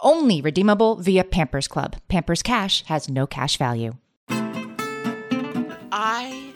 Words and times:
Only 0.00 0.40
redeemable 0.42 0.96
via 0.96 1.24
Pampers 1.24 1.68
Club. 1.68 1.96
Pampers 2.08 2.42
Cash 2.42 2.84
has 2.84 3.08
no 3.08 3.26
cash 3.26 3.56
value. 3.56 3.94
I 5.90 6.52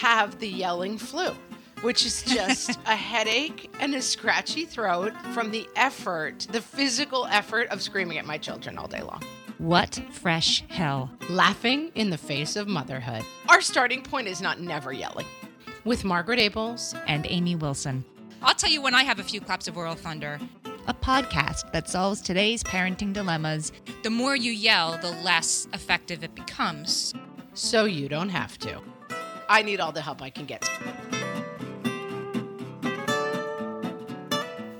have 0.00 0.38
the 0.38 0.48
yelling 0.48 0.98
flu, 0.98 1.32
which 1.82 2.06
is 2.06 2.22
just 2.22 2.78
a 2.86 2.94
headache 2.94 3.70
and 3.80 3.94
a 3.94 4.02
scratchy 4.02 4.64
throat 4.64 5.12
from 5.32 5.50
the 5.50 5.68
effort, 5.74 6.46
the 6.52 6.60
physical 6.60 7.26
effort 7.26 7.68
of 7.70 7.82
screaming 7.82 8.18
at 8.18 8.26
my 8.26 8.38
children 8.38 8.78
all 8.78 8.86
day 8.86 9.02
long. 9.02 9.22
What 9.58 10.00
fresh 10.10 10.62
hell? 10.68 11.10
Laughing 11.28 11.90
in 11.94 12.10
the 12.10 12.18
face 12.18 12.54
of 12.54 12.68
motherhood. 12.68 13.24
Our 13.48 13.60
starting 13.60 14.02
point 14.02 14.28
is 14.28 14.40
not 14.40 14.60
never 14.60 14.92
yelling. 14.92 15.26
With 15.84 16.04
Margaret 16.04 16.38
Ables 16.38 16.98
And 17.06 17.26
Amy 17.28 17.56
Wilson. 17.56 18.04
I'll 18.42 18.54
tell 18.54 18.70
you 18.70 18.82
when 18.82 18.94
I 18.94 19.02
have 19.04 19.18
a 19.18 19.24
few 19.24 19.40
claps 19.40 19.68
of 19.68 19.76
Oral 19.76 19.94
Thunder. 19.94 20.38
A 20.86 20.94
podcast 20.94 21.72
that 21.72 21.88
solves 21.88 22.20
today's 22.20 22.62
parenting 22.62 23.12
dilemmas. 23.12 23.72
The 24.02 24.10
more 24.10 24.36
you 24.36 24.52
yell, 24.52 24.98
the 24.98 25.12
less 25.22 25.66
effective 25.72 26.22
it 26.22 26.34
becomes. 26.34 27.14
so 27.54 27.84
you 27.84 28.08
don't 28.08 28.28
have 28.30 28.58
to. 28.58 28.80
I 29.48 29.62
need 29.62 29.78
all 29.80 29.92
the 29.92 30.00
help 30.02 30.20
I 30.20 30.28
can 30.30 30.44
get. 30.44 30.64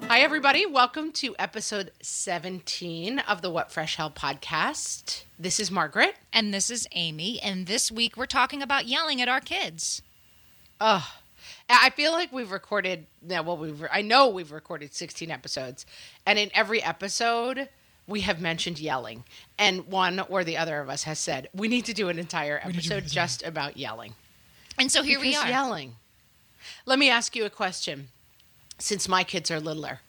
Hi, 0.09 0.21
everybody. 0.21 0.67
Welcome 0.67 1.13
to 1.13 1.35
episode 1.39 1.93
17 2.03 3.21
of 3.21 3.43
the 3.43 3.51
What 3.51 3.71
Fresh 3.73 3.97
Hell 3.97 4.11
podcast. 4.11 5.25
This 5.39 5.59
is 5.61 5.71
Margaret. 5.71 6.17
And 6.33 6.53
this 6.53 6.69
is 6.69 6.87
Amy, 6.93 7.41
and 7.41 7.67
this 7.67 7.91
week 7.93 8.17
we're 8.17 8.27
talking 8.27 8.61
about 8.61 8.87
yelling 8.87 9.21
at 9.23 9.29
our 9.29 9.41
kids. 9.41 10.03
Ugh. 10.81 11.03
I 11.69 11.91
feel 11.91 12.13
like 12.13 12.33
we've 12.33 12.53
recorded, 12.53 13.07
yeah, 13.27 13.41
well, 13.41 13.57
we've, 13.57 13.85
I 13.91 14.03
know 14.03 14.29
we've 14.29 14.53
recorded 14.53 14.95
16 14.95 15.31
episodes, 15.31 15.87
and 16.27 16.39
in 16.39 16.51
every 16.55 16.83
episode, 16.83 17.69
we 18.07 18.21
have 18.21 18.41
mentioned 18.41 18.79
yelling. 18.79 19.25
And 19.59 19.87
one 19.87 20.21
or 20.21 20.45
the 20.45 20.57
other 20.59 20.81
of 20.81 20.89
us 20.89 21.05
has 21.05 21.19
said, 21.19 21.49
we 21.55 21.69
need 21.69 21.87
to 21.87 21.95
do 21.95 22.09
an 22.09 22.19
entire 22.19 22.61
episode 22.63 23.07
just 23.07 23.43
about 23.43 23.77
yelling. 23.77 24.15
And 24.79 24.91
so 24.91 25.03
here 25.03 25.21
we 25.21 25.35
are. 25.35 25.49
yelling. 25.49 25.97
Let 26.87 26.99
me 26.99 27.09
ask 27.09 27.35
you 27.35 27.45
a 27.45 27.51
question. 27.51 28.09
Since 28.79 29.09
my 29.09 29.25
kids 29.25 29.51
are 29.51 29.61
littler, 29.61 30.01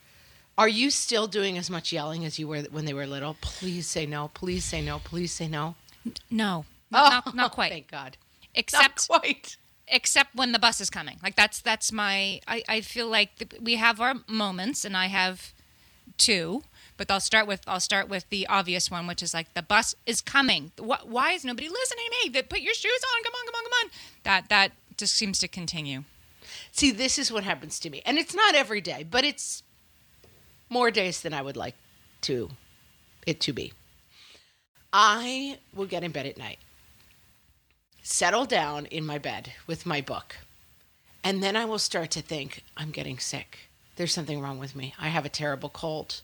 are 0.58 0.68
you 0.68 0.90
still 0.90 1.28
doing 1.28 1.58
as 1.58 1.70
much 1.70 1.92
yelling 1.94 2.26
as 2.26 2.40
you 2.40 2.48
were 2.48 2.62
when 2.64 2.86
they 2.86 2.94
were 2.94 3.06
little? 3.06 3.38
Please 3.42 3.88
say 3.88 4.06
no. 4.06 4.30
Please 4.34 4.66
say 4.66 4.82
no. 4.82 5.00
Please 5.00 5.32
say 5.32 5.48
no. 5.48 5.76
No, 6.30 6.66
not, 6.92 7.26
not, 7.26 7.36
not 7.36 7.52
quite. 7.52 7.72
Thank 7.72 7.92
God. 7.92 8.18
Except 8.56 9.10
Not 9.10 9.22
quite. 9.22 9.58
Except 9.88 10.36
when 10.36 10.52
the 10.52 10.60
bus 10.60 10.82
is 10.82 10.90
coming. 10.90 11.18
Like 11.24 11.36
that's 11.36 11.62
that's 11.62 11.92
my. 11.92 12.42
I, 12.48 12.64
I 12.68 12.82
feel 12.82 13.08
like 13.08 13.36
th- 13.38 13.62
we 13.62 13.76
have 13.76 14.00
our 14.02 14.16
moments, 14.28 14.86
and 14.86 14.96
I 14.96 15.08
have 15.08 15.54
two. 16.18 16.64
But 16.98 17.12
I'll 17.12 17.20
start 17.20 17.46
with 17.48 17.62
I'll 17.68 17.80
start 17.82 18.08
with 18.08 18.30
the 18.30 18.48
obvious 18.48 18.90
one, 18.90 19.06
which 19.08 19.22
is 19.22 19.34
like 19.34 19.54
the 19.54 19.62
bus 19.62 19.96
is 20.06 20.22
coming. 20.22 20.72
Wh- 20.80 21.06
Why 21.06 21.32
is 21.34 21.44
nobody 21.44 21.68
listening? 21.70 22.06
Hey, 22.22 22.30
th- 22.30 22.50
put 22.50 22.62
your 22.62 22.74
shoes 22.74 23.02
on. 23.16 23.24
Come 23.24 23.34
on, 23.34 23.46
come 23.46 23.56
on, 23.56 23.64
come 23.64 23.74
on. 23.84 23.92
That 24.24 24.50
that 24.50 24.72
just 24.98 25.16
seems 25.16 25.40
to 25.40 25.48
continue. 25.48 26.04
See, 26.72 26.92
this 26.92 27.18
is 27.18 27.32
what 27.32 27.44
happens 27.44 27.80
to 27.80 27.90
me. 27.90 28.02
And 28.06 28.18
it's 28.18 28.34
not 28.34 28.56
every 28.56 28.80
day, 28.80 29.06
but 29.10 29.26
it's 29.26 29.62
more 30.70 30.90
days 30.92 31.22
than 31.22 31.34
I 31.34 31.42
would 31.42 31.58
like 31.58 31.76
to 32.22 32.50
it 33.26 33.40
to 33.42 33.54
be. 33.54 33.74
I 34.94 35.58
will 35.74 35.88
get 35.88 36.04
in 36.04 36.12
bed 36.12 36.26
at 36.26 36.38
night, 36.38 36.60
settle 38.06 38.46
down 38.46 38.86
in 38.86 39.04
my 39.04 39.18
bed 39.18 39.52
with 39.66 39.84
my 39.84 40.00
book, 40.00 40.36
and 41.24 41.42
then 41.42 41.56
I 41.56 41.66
will 41.66 41.80
start 41.80 42.12
to 42.12 42.22
think, 42.22 42.64
I'm 42.78 42.92
getting 42.92 43.18
sick. 43.18 43.68
There's 43.96 44.14
something 44.14 44.40
wrong 44.40 44.60
with 44.60 44.76
me. 44.76 44.94
I 45.00 45.08
have 45.08 45.26
a 45.26 45.30
terrible 45.30 45.70
cold. 45.70 46.22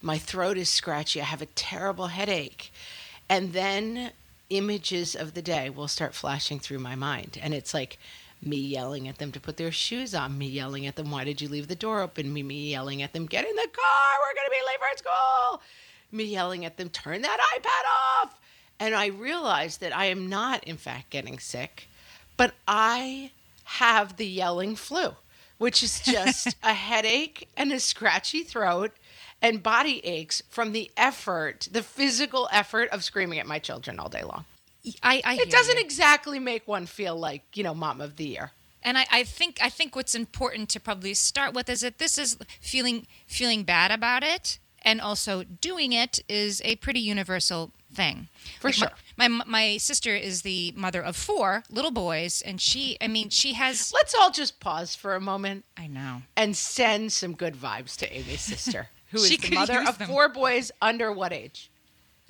My 0.00 0.16
throat 0.16 0.56
is 0.56 0.70
scratchy. 0.70 1.20
I 1.20 1.24
have 1.24 1.42
a 1.42 1.46
terrible 1.46 2.06
headache. 2.06 2.72
And 3.28 3.52
then 3.52 4.12
images 4.48 5.14
of 5.14 5.34
the 5.34 5.42
day 5.42 5.68
will 5.68 5.88
start 5.88 6.14
flashing 6.14 6.58
through 6.58 6.78
my 6.78 6.94
mind. 6.94 7.38
And 7.42 7.52
it's 7.52 7.74
like 7.74 7.98
me 8.40 8.56
yelling 8.56 9.06
at 9.06 9.18
them 9.18 9.30
to 9.32 9.40
put 9.40 9.58
their 9.58 9.70
shoes 9.70 10.14
on, 10.14 10.38
me 10.38 10.46
yelling 10.46 10.86
at 10.86 10.96
them, 10.96 11.10
why 11.10 11.24
did 11.24 11.42
you 11.42 11.48
leave 11.50 11.68
the 11.68 11.74
door 11.74 12.00
open? 12.00 12.32
Me, 12.32 12.42
me 12.42 12.70
yelling 12.70 13.02
at 13.02 13.12
them, 13.12 13.26
get 13.26 13.44
in 13.44 13.54
the 13.54 13.68
car, 13.70 14.18
we're 14.22 14.34
going 14.34 14.46
to 14.46 14.50
be 14.50 14.66
late 14.66 14.78
for 14.80 14.96
school. 14.96 15.62
Me 16.12 16.24
yelling 16.24 16.64
at 16.64 16.78
them, 16.78 16.88
turn 16.88 17.20
that 17.20 17.38
iPad 17.58 18.24
off. 18.24 18.40
And 18.80 18.94
I 18.94 19.06
realized 19.06 19.80
that 19.82 19.94
I 19.94 20.06
am 20.06 20.28
not, 20.28 20.64
in 20.64 20.78
fact, 20.78 21.10
getting 21.10 21.38
sick, 21.38 21.86
but 22.36 22.54
I 22.66 23.30
have 23.64 24.16
the 24.16 24.26
yelling 24.26 24.74
flu, 24.74 25.10
which 25.58 25.82
is 25.82 26.00
just 26.00 26.56
a 26.62 26.72
headache 26.72 27.48
and 27.56 27.72
a 27.72 27.78
scratchy 27.78 28.42
throat 28.42 28.92
and 29.42 29.62
body 29.62 30.04
aches 30.04 30.42
from 30.50 30.72
the 30.72 30.90
effort, 30.96 31.68
the 31.70 31.82
physical 31.82 32.48
effort 32.50 32.88
of 32.90 33.04
screaming 33.04 33.38
at 33.38 33.46
my 33.46 33.58
children 33.58 33.98
all 34.00 34.08
day 34.08 34.22
long. 34.22 34.44
I, 35.02 35.20
I 35.24 35.34
It 35.34 35.50
doesn't 35.50 35.76
you. 35.76 35.84
exactly 35.84 36.38
make 36.38 36.66
one 36.66 36.86
feel 36.86 37.16
like, 37.18 37.42
you 37.54 37.62
know, 37.62 37.74
mom 37.74 38.00
of 38.00 38.16
the 38.16 38.24
year. 38.24 38.52
and 38.82 38.96
I, 38.96 39.06
I 39.12 39.24
think 39.24 39.58
I 39.62 39.68
think 39.68 39.94
what's 39.94 40.14
important 40.14 40.70
to 40.70 40.80
probably 40.80 41.12
start 41.12 41.52
with 41.52 41.68
is 41.68 41.82
that 41.82 41.98
this 41.98 42.16
is 42.16 42.38
feeling 42.62 43.06
feeling 43.26 43.62
bad 43.62 43.90
about 43.90 44.22
it, 44.22 44.58
and 44.82 45.00
also 45.00 45.44
doing 45.44 45.92
it 45.92 46.20
is 46.28 46.60
a 46.64 46.76
pretty 46.76 47.00
universal 47.00 47.72
thing. 47.92 48.28
For 48.60 48.68
Like, 48.68 48.74
sure. 48.74 48.90
My, 49.16 49.28
my 49.28 49.76
sister 49.76 50.14
is 50.14 50.42
the 50.42 50.72
mother 50.76 51.02
of 51.02 51.16
four 51.16 51.64
little 51.70 51.90
boys, 51.90 52.42
and 52.42 52.60
she 52.60 52.96
I 53.00 53.08
mean 53.08 53.28
she 53.30 53.54
has 53.54 53.92
Let's 53.92 54.14
all 54.14 54.30
just 54.30 54.60
pause 54.60 54.94
for 54.94 55.14
a 55.14 55.20
moment 55.20 55.64
I 55.76 55.86
know 55.86 56.22
and 56.36 56.56
send 56.56 57.12
some 57.12 57.34
good 57.34 57.54
vibes 57.54 57.96
to 57.96 58.12
Amy's 58.12 58.40
sister, 58.40 58.88
who 59.10 59.18
is 59.18 59.36
the 59.36 59.54
mother 59.54 59.82
of 59.86 59.98
them. 59.98 60.08
four 60.08 60.28
boys 60.28 60.70
under 60.80 61.12
what 61.12 61.32
age? 61.32 61.70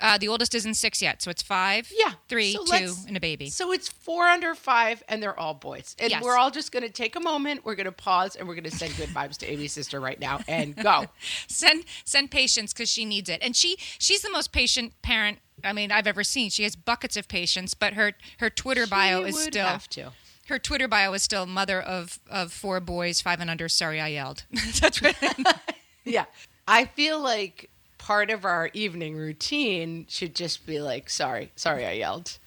Uh, 0.01 0.17
the 0.17 0.27
oldest 0.27 0.53
isn't 0.55 0.73
six 0.73 1.01
yet, 1.01 1.21
so 1.21 1.31
it's 1.31 1.41
five, 1.41 1.89
Yeah. 1.95 2.13
three, 2.27 2.53
So 2.53 2.65
two, 2.65 2.93
and 3.07 3.15
a 3.15 3.19
baby. 3.19 3.49
So 3.49 3.71
it's 3.71 3.87
four 3.87 4.23
under 4.27 4.55
five, 4.55 5.01
and 5.07 5.21
they're 5.23 5.39
all 5.39 5.53
boys. 5.53 5.95
And 5.99 6.09
Yes. 6.11 6.21
we're 6.23 6.35
all 6.35 6.51
just 6.51 6.71
going 6.71 6.83
to 6.83 6.89
take 6.89 7.15
a 7.15 7.19
moment. 7.19 7.63
We're 7.63 7.75
going 7.75 7.85
to 7.85 7.91
pause, 7.91 8.35
and 8.35 8.47
we're 8.47 8.55
going 8.55 8.63
to 8.69 8.75
send 8.75 8.97
good 8.97 9.09
vibes 9.09 9.37
to 9.37 9.45
Amy's 9.51 9.71
sister 9.73 9.99
right 9.99 10.19
now 10.19 10.41
and 10.47 10.75
go. 10.75 11.05
send 11.47 11.85
send 12.03 12.31
patience 12.31 12.73
because 12.73 12.89
she 12.89 13.05
needs 13.05 13.29
it 13.29 13.39
and 13.41 13.55
she 13.55 13.75
she's 13.99 14.21
the 14.21 14.29
most 14.31 14.51
patient 14.51 14.93
parent 15.01 15.39
i 15.63 15.71
mean 15.73 15.91
i've 15.91 16.07
ever 16.07 16.23
seen 16.23 16.49
she 16.49 16.63
has 16.63 16.75
buckets 16.75 17.15
of 17.17 17.27
patience 17.27 17.73
but 17.73 17.93
her 17.93 18.13
her 18.39 18.49
twitter 18.49 18.87
bio 18.87 19.23
is 19.23 19.39
still 19.41 19.65
have 19.65 19.87
to. 19.89 20.11
her 20.47 20.57
twitter 20.59 20.87
bio 20.87 21.13
is 21.13 21.21
still 21.23 21.45
mother 21.45 21.81
of 21.81 22.19
of 22.29 22.51
four 22.51 22.79
boys 22.79 23.21
five 23.21 23.39
and 23.39 23.49
under 23.49 23.67
sorry 23.69 23.99
i 23.99 24.07
yelled 24.07 24.43
that's 24.79 25.01
Yeah. 26.03 26.25
I 26.67 26.85
feel 26.85 27.19
like 27.21 27.69
part 28.01 28.31
of 28.31 28.45
our 28.45 28.69
evening 28.73 29.15
routine 29.15 30.05
should 30.09 30.35
just 30.35 30.65
be 30.65 30.81
like, 30.81 31.07
sorry, 31.09 31.51
sorry, 31.55 31.85
I 31.85 31.91
yelled. 31.93 32.37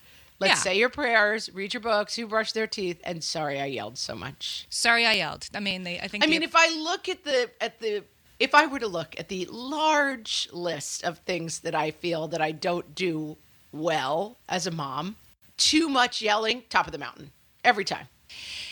Let's 0.41 0.51
Yeah. 0.59 0.63
say 0.73 0.79
your 0.79 0.89
prayers, 0.89 1.49
read 1.55 1.73
your 1.75 1.81
books, 1.81 2.17
who 2.17 2.27
brush 2.27 2.51
their 2.53 2.67
teeth, 2.67 3.01
and 3.05 3.23
sorry, 3.23 3.61
I 3.61 3.67
yelled 3.67 3.97
so 3.97 4.15
much. 4.17 4.67
sorry 4.69 5.07
i 5.07 5.13
yelled 5.13 5.49
i 5.55 5.61
mean 5.61 5.85
they 5.85 6.01
i 6.01 6.09
think 6.09 6.25
I 6.25 6.27
mean, 6.27 6.43
if 6.43 6.55
I 6.57 6.69
look 6.77 7.09
at 7.09 7.23
the 7.25 7.51
at 7.61 7.79
the 7.81 8.03
if 8.41 8.53
I 8.53 8.67
were 8.67 8.81
to 8.81 8.89
look 8.89 9.15
at 9.17 9.29
the 9.29 9.47
large 9.51 10.49
list 10.53 11.05
of 11.05 11.19
things 11.19 11.61
that 11.61 11.75
I 11.75 11.93
feel 11.93 12.27
that 12.29 12.43
I 12.43 12.51
don't 12.51 12.93
do 12.97 13.37
well 13.73 14.37
as 14.49 14.67
a 14.67 14.73
mom, 14.73 15.15
too 15.57 15.89
much 15.89 16.21
yelling, 16.21 16.65
top 16.69 16.87
of 16.87 16.93
the 16.93 16.99
mountain 16.99 17.31
every 17.63 17.85
time. 17.85 18.09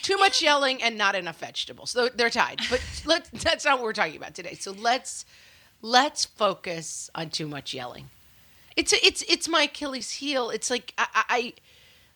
Too 0.03 0.17
much 0.19 0.43
yelling 0.43 0.83
and 0.83 0.99
not 0.99 1.15
enough 1.15 1.39
vegetables. 1.39 1.93
So 1.93 2.09
they're 2.09 2.29
tied. 2.29 2.59
But 2.69 2.83
let 3.07 3.31
that's 3.31 3.65
not 3.65 3.75
what 3.79 3.85
we're 3.85 3.93
talking 3.93 4.17
about 4.17 4.35
today. 4.35 4.55
So 4.55 4.73
let's 4.73 5.25
let's 5.83 6.25
focus 6.25 7.11
on 7.15 7.31
too 7.31 7.47
much 7.47 7.75
yelling. 7.75 8.09
It's 8.77 8.93
it's 8.95 9.23
it's 9.29 9.49
my 9.49 9.65
Achilles 9.65 10.13
heel. 10.13 10.49
It's 10.51 10.71
like 10.71 10.95
I 10.97 11.07
I, 11.29 11.53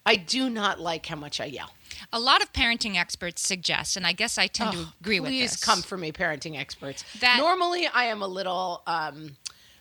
I 0.06 0.16
do 0.16 0.48
not 0.48 0.80
like 0.80 1.04
how 1.06 1.16
much 1.16 1.40
I 1.40 1.44
yell. 1.46 1.70
A 2.12 2.18
lot 2.20 2.42
of 2.42 2.52
parenting 2.52 2.96
experts 2.96 3.42
suggest, 3.46 3.96
and 3.96 4.06
I 4.06 4.12
guess 4.12 4.38
I 4.38 4.46
tend 4.46 4.72
to 4.72 4.78
Oh, 4.78 4.92
agree 5.00 5.20
with 5.20 5.30
this. 5.30 5.56
Please 5.56 5.64
come 5.64 5.82
for 5.82 5.96
me, 5.98 6.12
parenting 6.12 6.56
experts. 6.58 7.04
That- 7.20 7.38
Normally, 7.38 7.86
I 7.86 8.04
am 8.04 8.22
a 8.22 8.26
little 8.28 8.82
um, 8.86 9.36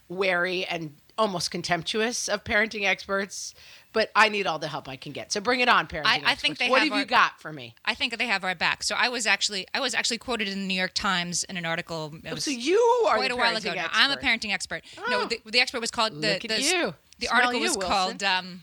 wary 0.09 0.65
and 0.65 0.93
almost 1.17 1.51
contemptuous 1.51 2.27
of 2.27 2.43
parenting 2.43 2.85
experts, 2.85 3.53
but 3.93 4.11
I 4.15 4.27
need 4.29 4.45
all 4.47 4.59
the 4.59 4.67
help 4.67 4.89
I 4.89 4.97
can 4.97 5.11
get. 5.13 5.31
So 5.31 5.39
bring 5.39 5.61
it 5.61 5.69
on, 5.69 5.87
parenting 5.87 6.01
I- 6.05 6.15
I 6.15 6.15
experts. 6.17 6.41
think 6.41 6.57
they 6.57 6.69
what 6.69 6.81
have 6.81 6.89
have 6.89 6.99
you 6.99 7.05
got 7.05 7.39
for 7.39 7.53
me? 7.53 7.73
I 7.85 7.93
think 7.93 8.17
they 8.17 8.27
have 8.27 8.43
our 8.43 8.55
back. 8.55 8.83
So 8.83 8.95
I 8.97 9.07
was 9.09 9.25
actually 9.25 9.65
I 9.73 9.79
was 9.79 9.93
actually 9.93 10.17
quoted 10.17 10.47
in 10.49 10.59
the 10.61 10.65
New 10.67 10.73
York 10.73 10.93
Times 10.93 11.43
in 11.45 11.55
an 11.57 11.65
article. 11.65 12.13
Was 12.31 12.43
So 12.43 12.51
you 12.51 12.77
are 13.07 13.15
quite 13.17 13.29
the 13.29 13.35
a 13.35 13.37
while 13.37 13.53
parenting 13.55 13.59
ago. 13.71 13.73
now. 13.75 13.85
expert. 13.85 13.97
I'm 13.99 14.11
a 14.11 14.17
parenting 14.17 14.51
expert. 14.53 14.83
No, 15.09 15.21
Oh. 15.21 15.25
the, 15.27 15.39
the 15.49 15.59
expert 15.59 15.79
was 15.81 15.91
called 15.91 16.13
the 16.21 16.33
Look 16.33 16.45
at 16.45 16.49
the, 16.51 16.61
you. 16.61 16.93
the 17.19 17.27
article 17.29 17.53
you, 17.55 17.59
was 17.61 17.77
Wilson. 17.77 17.89
called 17.89 18.23
um, 18.23 18.61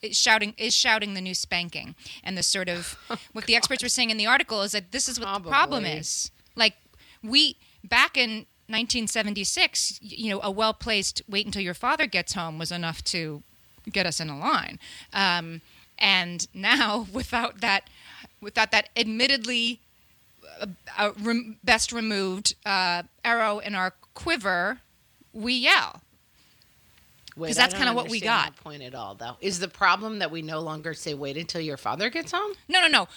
is 0.00 0.16
shouting 0.16 0.54
is 0.58 0.72
shouting 0.74 1.14
the 1.14 1.20
new 1.20 1.34
spanking 1.34 1.94
and 2.22 2.38
the 2.38 2.42
sort 2.42 2.68
of 2.68 2.96
what 3.32 3.46
the 3.46 3.56
experts 3.56 3.82
were 3.82 3.88
saying 3.88 4.10
in 4.10 4.16
the 4.16 4.26
article 4.26 4.62
is 4.62 4.72
that 4.72 4.92
this 4.92 5.08
is 5.08 5.18
what 5.18 5.42
the 5.42 5.48
problem 5.48 5.84
is 5.84 6.30
like 6.54 6.74
we 7.22 7.56
back 7.82 8.16
in 8.16 8.46
1976 8.72 9.98
you 10.02 10.30
know 10.30 10.40
a 10.42 10.50
well 10.50 10.72
placed 10.72 11.22
wait 11.28 11.44
until 11.46 11.62
your 11.62 11.74
father 11.74 12.06
gets 12.06 12.32
home 12.34 12.58
was 12.58 12.72
enough 12.72 13.02
to 13.04 13.42
get 13.90 14.06
us 14.06 14.18
in 14.20 14.28
a 14.28 14.38
line 14.38 14.78
um, 15.12 15.60
and 15.98 16.46
now 16.54 17.06
without 17.12 17.60
that 17.60 17.88
without 18.40 18.70
that 18.70 18.88
admittedly 18.96 19.80
uh, 20.60 20.66
uh, 20.98 21.10
rem- 21.20 21.56
best 21.62 21.92
removed 21.92 22.54
uh, 22.66 23.02
arrow 23.24 23.58
in 23.58 23.74
our 23.74 23.92
quiver 24.14 24.78
we 25.32 25.52
yell 25.54 26.00
Because 27.36 27.56
that's 27.56 27.74
kinda 27.74 27.94
what 27.94 28.10
we 28.10 28.20
got. 28.20 28.54
Point 28.56 28.82
at 28.82 28.94
all, 28.94 29.14
though. 29.14 29.36
Is 29.40 29.58
the 29.58 29.68
problem 29.68 30.18
that 30.18 30.30
we 30.30 30.42
no 30.42 30.60
longer 30.60 30.92
say 30.92 31.14
"wait 31.14 31.38
until 31.38 31.62
your 31.62 31.78
father 31.78 32.10
gets 32.10 32.30
home"? 32.32 32.52
No, 32.68 32.80
no, 32.82 32.88
no. 32.88 33.08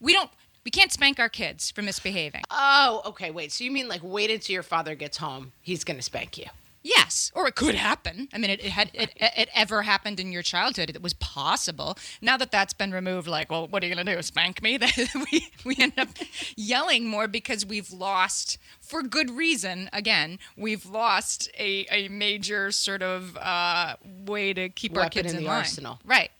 We 0.00 0.12
don't. 0.12 0.30
We 0.64 0.70
can't 0.70 0.92
spank 0.92 1.18
our 1.18 1.28
kids 1.28 1.70
for 1.70 1.82
misbehaving. 1.82 2.42
Oh, 2.50 3.02
okay. 3.06 3.30
Wait. 3.30 3.52
So 3.52 3.64
you 3.64 3.70
mean 3.70 3.88
like 3.88 4.00
wait 4.02 4.30
until 4.30 4.54
your 4.54 4.62
father 4.62 4.94
gets 4.94 5.18
home? 5.18 5.52
He's 5.60 5.84
gonna 5.84 6.02
spank 6.02 6.38
you. 6.38 6.46
Yes, 6.84 7.30
or 7.34 7.46
it 7.46 7.54
could 7.54 7.76
happen. 7.76 8.28
I 8.32 8.38
mean, 8.38 8.50
it, 8.50 8.58
it 8.58 8.70
had 8.70 8.90
it, 8.92 9.12
it, 9.16 9.48
ever 9.54 9.82
happened 9.82 10.18
in 10.18 10.32
your 10.32 10.42
childhood. 10.42 10.90
It 10.90 11.00
was 11.00 11.12
possible. 11.14 11.96
Now 12.20 12.36
that 12.36 12.50
that's 12.50 12.72
been 12.72 12.90
removed, 12.90 13.28
like, 13.28 13.50
well, 13.50 13.68
what 13.68 13.84
are 13.84 13.86
you 13.86 13.94
gonna 13.94 14.16
do? 14.16 14.20
Spank 14.22 14.60
me? 14.62 14.78
we 15.32 15.48
we 15.64 15.76
end 15.78 15.92
up 15.96 16.08
yelling 16.56 17.06
more 17.06 17.28
because 17.28 17.64
we've 17.64 17.92
lost, 17.92 18.58
for 18.80 19.02
good 19.02 19.30
reason. 19.30 19.90
Again, 19.92 20.40
we've 20.56 20.84
lost 20.84 21.48
a, 21.56 21.86
a 21.88 22.08
major 22.08 22.72
sort 22.72 23.02
of 23.02 23.36
uh, 23.36 23.94
way 24.26 24.52
to 24.52 24.68
keep 24.68 24.96
our 24.98 25.08
kids 25.08 25.32
in 25.32 25.38
in, 25.38 25.44
the 25.44 25.48
line. 25.48 25.58
arsenal. 25.58 26.00
That 26.04 26.32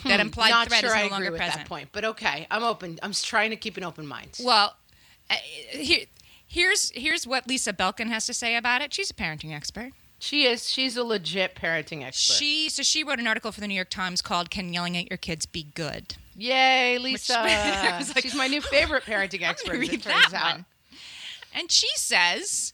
Hmm, 0.00 0.10
implied 0.10 0.50
Not 0.50 0.68
threat 0.68 0.80
sure 0.80 0.90
is 0.90 0.94
no 0.96 1.00
I 1.00 1.02
longer 1.08 1.16
agree 1.26 1.30
with 1.30 1.40
present. 1.40 1.58
that 1.62 1.68
point, 1.68 1.88
but 1.92 2.04
okay. 2.04 2.46
I'm 2.50 2.62
open. 2.64 2.98
I'm 3.02 3.12
trying 3.12 3.50
to 3.50 3.56
keep 3.56 3.76
an 3.76 3.84
open 3.84 4.06
mind. 4.06 4.38
Well, 4.42 4.74
uh, 5.30 5.34
here, 5.70 6.06
here's 6.46 6.90
here's 6.94 7.26
what 7.26 7.46
Lisa 7.46 7.72
Belkin 7.72 8.08
has 8.08 8.26
to 8.26 8.34
say 8.34 8.56
about 8.56 8.82
it. 8.82 8.92
She's 8.94 9.10
a 9.10 9.14
parenting 9.14 9.54
expert. 9.54 9.92
She 10.18 10.46
is. 10.46 10.68
She's 10.70 10.96
a 10.96 11.04
legit 11.04 11.54
parenting 11.54 12.02
expert. 12.04 12.34
She 12.34 12.68
so 12.68 12.82
she 12.82 13.04
wrote 13.04 13.18
an 13.18 13.26
article 13.26 13.52
for 13.52 13.60
the 13.60 13.68
New 13.68 13.74
York 13.74 13.90
Times 13.90 14.22
called 14.22 14.50
"Can 14.50 14.72
Yelling 14.72 14.96
at 14.96 15.10
Your 15.10 15.18
Kids 15.18 15.46
Be 15.46 15.64
Good?" 15.74 16.14
Yay, 16.36 16.96
Lisa. 17.00 17.42
Was 17.98 18.14
like, 18.14 18.22
She's 18.24 18.34
my 18.34 18.46
new 18.48 18.60
favorite 18.62 19.04
parenting 19.04 19.42
expert, 19.48 19.78
read 19.78 20.02
that 20.02 20.32
out. 20.32 20.52
one. 20.56 20.64
And 21.54 21.70
she 21.70 21.88
says, 21.96 22.71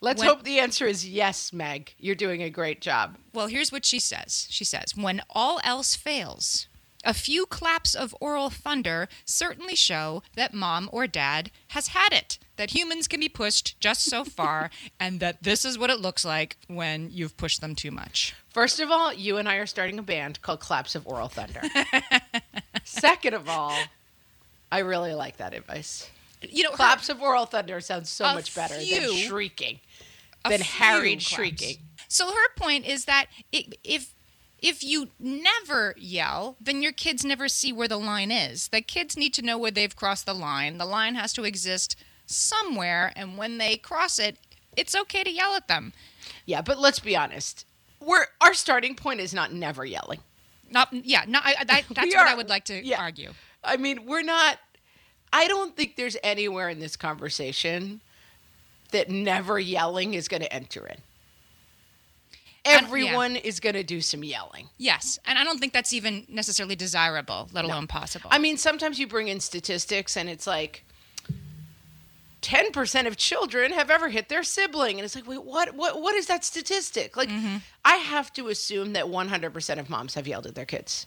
Let's 0.00 0.20
When- 0.20 0.28
hope 0.28 0.44
the 0.44 0.60
answer 0.60 0.86
is 0.86 1.06
yes, 1.08 1.52
Meg. 1.52 1.94
You're 1.98 2.14
doing 2.14 2.42
a 2.42 2.50
great 2.50 2.80
job. 2.80 3.16
well, 3.32 3.48
here's 3.48 3.72
what 3.72 3.84
she 3.84 3.98
says. 3.98 4.46
She 4.50 4.64
says, 4.64 4.94
"When 4.94 5.22
all 5.30 5.60
else 5.64 5.96
fails, 5.96 6.68
a 7.04 7.14
few 7.14 7.46
claps 7.46 7.94
of 7.94 8.14
oral 8.20 8.50
thunder 8.50 9.08
certainly 9.24 9.74
show 9.74 10.22
that 10.36 10.54
mom 10.54 10.88
or 10.92 11.06
dad 11.06 11.50
has 11.68 11.88
had 11.88 12.12
it." 12.12 12.38
That 12.56 12.70
humans 12.74 13.06
can 13.06 13.20
be 13.20 13.28
pushed 13.28 13.78
just 13.80 14.02
so 14.04 14.24
far, 14.24 14.70
and 15.00 15.20
that 15.20 15.42
this 15.44 15.64
is 15.64 15.78
what 15.78 15.90
it 15.90 16.00
looks 16.00 16.24
like 16.24 16.56
when 16.66 17.08
you've 17.12 17.36
pushed 17.36 17.60
them 17.60 17.74
too 17.76 17.90
much. 17.92 18.34
First 18.50 18.80
of 18.80 18.90
all, 18.90 19.12
you 19.12 19.36
and 19.36 19.48
I 19.48 19.56
are 19.56 19.66
starting 19.66 19.98
a 19.98 20.02
band 20.02 20.42
called 20.42 20.58
Claps 20.60 20.94
of 20.96 21.06
Oral 21.06 21.28
Thunder. 21.28 21.62
Second 22.84 23.34
of 23.34 23.48
all, 23.48 23.76
I 24.72 24.78
really 24.80 25.14
like 25.14 25.36
that 25.38 25.54
advice. 25.54 26.08
You 26.42 26.62
know, 26.64 26.70
her- 26.70 26.76
Claps 26.76 27.08
of 27.08 27.20
Oral 27.22 27.46
Thunder 27.46 27.80
sounds 27.80 28.08
so 28.10 28.24
much 28.24 28.54
better 28.54 28.74
than 28.76 29.12
shrieking, 29.16 29.80
a 30.44 30.50
than 30.50 30.60
harried 30.60 31.22
shrieking. 31.22 31.78
So 32.08 32.28
her 32.28 32.48
point 32.56 32.86
is 32.86 33.04
that 33.04 33.26
if 33.52 34.14
if 34.60 34.82
you 34.82 35.08
never 35.20 35.94
yell, 35.96 36.56
then 36.60 36.82
your 36.82 36.92
kids 36.92 37.24
never 37.24 37.48
see 37.48 37.72
where 37.72 37.86
the 37.86 37.96
line 37.96 38.32
is. 38.32 38.68
The 38.68 38.80
kids 38.80 39.16
need 39.16 39.32
to 39.34 39.42
know 39.42 39.56
where 39.56 39.70
they've 39.70 39.94
crossed 39.94 40.26
the 40.26 40.34
line. 40.34 40.78
The 40.78 40.84
line 40.84 41.14
has 41.14 41.32
to 41.34 41.44
exist 41.44 41.94
somewhere, 42.26 43.12
and 43.14 43.38
when 43.38 43.58
they 43.58 43.76
cross 43.76 44.18
it, 44.18 44.36
it's 44.76 44.96
okay 44.96 45.22
to 45.22 45.30
yell 45.30 45.54
at 45.54 45.68
them. 45.68 45.92
Yeah, 46.44 46.62
but 46.62 46.78
let's 46.78 46.98
be 46.98 47.16
honest. 47.16 47.66
We're 48.00 48.26
our 48.40 48.54
starting 48.54 48.94
point 48.94 49.20
is 49.20 49.34
not 49.34 49.52
never 49.52 49.84
yelling. 49.84 50.20
Not 50.70 50.88
yeah, 50.92 51.24
no, 51.26 51.40
I, 51.42 51.64
that, 51.64 51.84
that's 51.90 52.06
We 52.06 52.14
what 52.14 52.26
I 52.26 52.34
would 52.34 52.48
like 52.48 52.64
to 52.64 52.84
yeah. 52.84 53.00
argue. 53.00 53.32
I 53.62 53.76
mean, 53.76 54.06
we're 54.06 54.22
not. 54.22 54.58
I 55.32 55.46
don't 55.46 55.76
think 55.76 55.96
there's 55.96 56.16
anywhere 56.22 56.68
in 56.68 56.80
this 56.80 56.96
conversation 56.96 58.00
that 58.92 59.10
never 59.10 59.58
yelling 59.58 60.14
is 60.14 60.28
going 60.28 60.42
to 60.42 60.52
enter 60.52 60.86
in. 60.86 60.96
don't- 60.96 61.02
yeah. 62.64 62.78
Everyone 62.82 63.36
is 63.36 63.60
going 63.60 63.74
to 63.74 63.82
do 63.84 64.00
some 64.00 64.22
yelling. 64.24 64.68
Yes, 64.78 65.18
and 65.26 65.38
I 65.38 65.44
don't 65.44 65.58
think 65.58 65.72
that's 65.72 65.92
even 65.92 66.24
necessarily 66.28 66.76
desirable, 66.76 67.48
let 67.52 67.64
alone 67.64 67.86
possible. 67.86 68.28
I 68.32 68.38
mean, 68.38 68.56
sometimes 68.56 68.98
you 68.98 69.06
bring 69.06 69.28
in 69.28 69.40
statistics 69.40 70.16
and 70.16 70.28
it's 70.28 70.46
like 70.46 70.84
10% 72.42 73.06
of 73.06 73.16
children 73.16 73.72
have 73.72 73.90
ever 73.90 74.08
hit 74.08 74.28
their 74.28 74.42
sibling 74.42 74.96
and 74.98 75.04
it's 75.04 75.14
like, 75.16 75.26
"Wait, 75.26 75.42
what 75.42 75.74
what 75.74 76.00
what 76.00 76.14
is 76.14 76.26
that 76.26 76.44
statistic?" 76.44 77.16
Like 77.16 77.28
Mm-hmm. 77.28 77.56
I 77.84 77.96
have 77.96 78.32
to 78.34 78.48
assume 78.48 78.92
that 78.92 79.06
100% 79.06 79.78
of 79.78 79.90
moms 79.90 80.14
have 80.14 80.28
yelled 80.28 80.46
at 80.46 80.54
their 80.54 80.66
kids. 80.66 81.06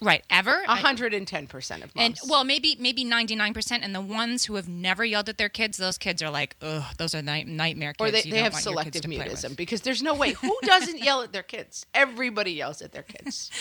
Right? 0.00 0.24
Ever? 0.30 0.62
I- 0.68 0.80
110% 0.82 1.82
of 1.84 1.94
moms. 1.94 2.20
And 2.22 2.30
well, 2.30 2.44
maybe 2.44 2.76
maybe 2.78 3.04
ninety 3.04 3.36
nine 3.36 3.54
percent, 3.54 3.84
and 3.84 3.94
the 3.94 4.00
ones 4.00 4.44
who 4.46 4.54
have 4.56 4.68
never 4.68 5.04
yelled 5.04 5.28
at 5.28 5.38
their 5.38 5.48
kids, 5.48 5.76
those 5.76 5.98
kids 5.98 6.22
are 6.22 6.30
like, 6.30 6.56
ugh, 6.62 6.84
those 6.98 7.14
are 7.14 7.22
night- 7.22 7.46
nightmare 7.46 7.92
kids. 7.94 8.08
or 8.08 8.10
they, 8.10 8.22
you 8.22 8.32
they 8.32 8.38
have 8.40 8.52
want 8.52 8.64
your 8.64 8.74
kids 8.84 8.96
selective 8.98 9.02
to 9.02 9.08
play 9.08 9.28
with." 9.28 9.38
mutism 9.38 9.56
because 9.56 9.80
there's 9.82 10.02
no 10.02 10.14
way 10.14 10.32
who 10.32 10.56
doesn't 10.62 10.98
yell 11.02 11.22
at 11.22 11.32
their 11.32 11.42
kids 11.42 11.84
everybody 11.94 12.52
yells 12.52 12.80
at 12.82 12.92
their 12.92 13.02
kids 13.02 13.50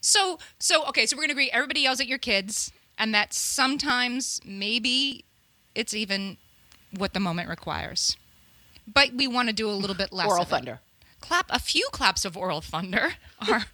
So 0.00 0.38
so 0.58 0.84
okay, 0.88 1.06
so 1.06 1.16
we're 1.16 1.22
gonna 1.22 1.32
agree 1.32 1.50
everybody 1.50 1.80
yells 1.80 1.98
at 2.00 2.06
your 2.06 2.18
kids, 2.18 2.70
and 2.98 3.14
that 3.14 3.32
sometimes 3.32 4.38
maybe 4.44 5.24
it's 5.74 5.94
even 5.94 6.36
what 6.94 7.14
the 7.14 7.20
moment 7.20 7.48
requires. 7.48 8.16
But 8.86 9.12
we 9.14 9.26
want 9.26 9.48
to 9.48 9.54
do 9.54 9.68
a 9.68 9.72
little 9.72 9.96
bit 9.96 10.12
less. 10.12 10.26
oral 10.28 10.42
of 10.42 10.48
it. 10.48 10.50
thunder 10.50 10.80
Clap 11.20 11.46
a 11.48 11.58
few 11.58 11.88
claps 11.90 12.26
of 12.26 12.36
oral 12.36 12.60
thunder 12.60 13.14
are 13.50 13.64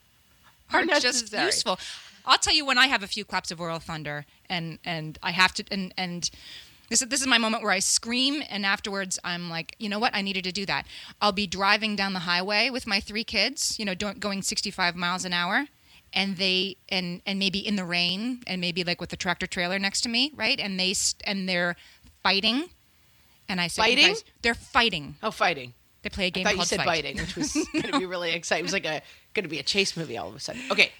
are 0.72 0.84
just 1.00 1.32
useful. 1.32 1.78
I'll 2.26 2.38
tell 2.38 2.54
you 2.54 2.64
when 2.64 2.78
I 2.78 2.86
have 2.86 3.02
a 3.02 3.06
few 3.06 3.24
claps 3.24 3.50
of 3.50 3.60
oral 3.60 3.78
thunder 3.78 4.26
and 4.48 4.78
and 4.84 5.18
I 5.22 5.30
have 5.32 5.54
to 5.54 5.64
and 5.70 5.92
and 5.96 6.30
this 6.88 7.02
is 7.02 7.08
this 7.08 7.20
is 7.20 7.26
my 7.26 7.38
moment 7.38 7.62
where 7.62 7.72
I 7.72 7.78
scream 7.78 8.42
and 8.48 8.66
afterwards 8.66 9.18
I'm 9.24 9.48
like, 9.48 9.74
you 9.78 9.88
know 9.88 9.98
what? 9.98 10.14
I 10.14 10.22
needed 10.22 10.44
to 10.44 10.52
do 10.52 10.66
that. 10.66 10.86
I'll 11.20 11.32
be 11.32 11.46
driving 11.46 11.96
down 11.96 12.12
the 12.12 12.20
highway 12.20 12.70
with 12.70 12.86
my 12.86 13.00
three 13.00 13.24
kids, 13.24 13.78
you 13.78 13.84
know, 13.84 13.94
going 13.94 14.42
65 14.42 14.96
miles 14.96 15.24
an 15.24 15.32
hour 15.32 15.66
and 16.12 16.36
they 16.36 16.76
and 16.88 17.22
and 17.24 17.38
maybe 17.38 17.58
in 17.58 17.76
the 17.76 17.84
rain 17.84 18.42
and 18.46 18.60
maybe 18.60 18.84
like 18.84 19.00
with 19.00 19.10
the 19.10 19.16
tractor 19.16 19.46
trailer 19.46 19.78
next 19.78 20.02
to 20.02 20.08
me, 20.08 20.32
right? 20.36 20.58
And 20.60 20.78
they 20.78 20.94
and 21.24 21.48
they're 21.48 21.76
fighting 22.22 22.64
and 23.48 23.60
I 23.60 23.68
say, 23.68 23.82
Fighting? 23.82 24.06
guys, 24.08 24.24
they're 24.42 24.54
fighting. 24.54 25.16
oh 25.22 25.30
fighting 25.30 25.74
They 26.02 26.10
play 26.10 26.26
a 26.26 26.30
game 26.30 26.44
thought 26.44 26.50
you 26.52 26.56
called 26.56 26.68
said 26.68 26.78
Fight. 26.78 26.86
biting 26.86 27.16
which 27.18 27.36
was 27.36 27.52
going 27.72 27.84
to 27.92 27.98
be 27.98 28.06
really 28.06 28.32
exciting 28.32 28.60
it 28.60 28.64
was 28.64 28.72
like 28.72 28.86
a 28.86 29.02
going 29.34 29.44
to 29.44 29.48
be 29.50 29.58
a 29.58 29.62
chase 29.62 29.96
movie 29.96 30.16
all 30.18 30.28
of 30.28 30.34
a 30.36 30.40
sudden 30.40 30.62
okay 30.70 30.90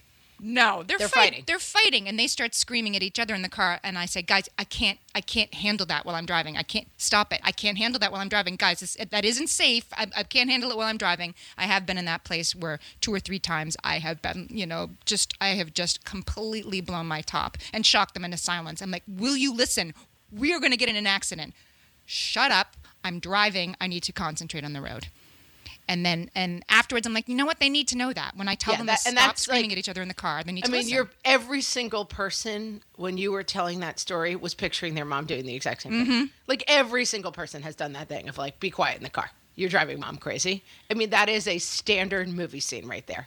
No, 0.42 0.83
they're, 0.87 0.97
They're 0.97 1.09
fight- 1.09 1.25
fighting. 1.25 1.45
They're 1.47 1.59
fighting, 1.59 2.09
and 2.09 2.19
they 2.19 2.26
start 2.26 2.54
screaming 2.54 2.97
at 2.97 3.02
each 3.02 3.19
other 3.21 3.35
in 3.35 3.42
the 3.42 3.50
car. 3.50 3.78
And 3.85 3.99
I 3.99 4.07
say, 4.07 4.23
"Guys, 4.23 4.49
I 4.59 4.64
can't, 4.64 4.99
I 5.14 5.21
can't 5.21 5.52
handle 5.52 5.85
that 5.92 6.07
while 6.07 6.14
I'm 6.16 6.25
driving. 6.25 6.57
I 6.57 6.62
can't 6.62 6.88
stop 6.97 7.30
it. 7.35 7.40
I 7.45 7.52
can't 7.52 7.76
handle 7.76 7.99
that 8.00 8.11
while 8.11 8.23
I'm 8.23 8.30
driving, 8.30 8.57
guys. 8.57 8.80
This, 8.80 8.97
that 9.11 9.25
isn't 9.26 9.49
safe. 9.50 9.85
I, 9.92 10.07
I 10.16 10.23
can't 10.23 10.49
handle 10.49 10.71
it 10.71 10.78
while 10.78 10.87
I'm 10.88 10.97
driving. 10.97 11.35
I 11.59 11.64
have 11.66 11.85
been 11.85 11.99
in 11.99 12.07
that 12.07 12.25
place 12.25 12.54
where 12.54 12.78
two 13.02 13.12
or 13.12 13.21
three 13.21 13.38
times 13.38 13.76
I 13.85 13.99
have 13.99 14.23
been, 14.23 14.49
you 14.50 14.64
know, 14.66 14.88
just 15.04 15.35
I 15.42 15.49
have 15.61 15.75
just 15.75 16.07
completely 16.07 16.80
blown 16.80 17.07
my 17.07 17.21
top 17.21 17.59
and 17.75 17.85
shocked 17.85 18.14
them 18.14 18.25
into 18.25 18.38
silence. 18.38 18.80
I'm 18.80 18.90
like, 18.90 19.04
"Will 19.07 19.37
you 19.37 19.52
listen? 19.54 19.92
We 20.33 20.54
are 20.54 20.59
going 20.59 20.73
to 20.73 20.78
get 20.78 20.88
in 20.88 20.97
an 20.97 21.07
accident. 21.07 21.52
Shut 22.07 22.50
up. 22.50 22.78
I'm 23.04 23.19
driving. 23.21 23.76
I 23.80 23.87
need 23.87 24.02
to 24.04 24.12
concentrate 24.12 24.64
on 24.64 24.73
the 24.73 24.80
road." 24.80 25.09
And 25.88 26.07
then 26.07 26.30
and 26.37 26.64
afterwards, 26.69 27.04
I'm 27.07 27.12
like, 27.14 27.28
you 27.28 27.35
know 27.35 27.45
what? 27.47 27.59
They 27.59 27.69
need 27.69 27.88
to 27.88 27.97
know 27.97 28.12
that 28.12 28.37
when 28.37 28.47
I 28.47 28.54
tell 28.54 28.75
Yeah, 28.75 28.78
them 28.78 28.87
that- 28.87 29.00
to 29.00 29.09
and 29.09 29.19
stop 29.19 29.38
screaming 29.38 29.71
like- 29.71 29.73
at 29.73 29.78
each 29.78 29.88
other 29.88 30.02
in 30.02 30.09
the 30.09 30.14
car, 30.14 30.45
they 30.45 30.52
need 30.52 30.62
I 30.64 30.66
to 30.66 30.71
mean, 30.73 30.80
listen. 30.83 30.95
you're 30.95 31.11
every 31.25 31.61
single 31.62 32.04
person 32.04 32.83
when 32.95 33.19
you 33.19 33.33
were 33.33 33.42
telling 33.42 33.80
that 33.80 33.99
story 33.99 34.37
was 34.37 34.54
picturing 34.54 34.95
their 34.95 35.04
mom 35.04 35.26
doing 35.26 35.45
the 35.47 35.54
exact 35.54 35.83
same 35.83 35.92
Mm-hmm. 35.92 36.04
thing. 36.11 36.30
Like 36.47 36.62
every 36.69 37.04
single 37.04 37.33
person 37.33 37.62
has 37.62 37.75
done 37.75 37.92
that 37.95 38.09
thing 38.09 38.28
of 38.28 38.38
like, 38.38 38.61
be 38.61 38.71
quiet 38.71 38.99
in 38.99 39.02
the 39.02 39.11
car. 39.11 39.30
You're 39.57 39.69
driving 39.69 39.99
mom 39.99 40.16
crazy. 40.19 40.62
I 40.90 40.95
mean, 40.95 41.11
that 41.11 41.28
is 41.28 41.49
a 41.49 41.59
standard 41.59 42.28
movie 42.28 42.61
scene 42.61 42.87
right 42.87 43.07
there. 43.09 43.26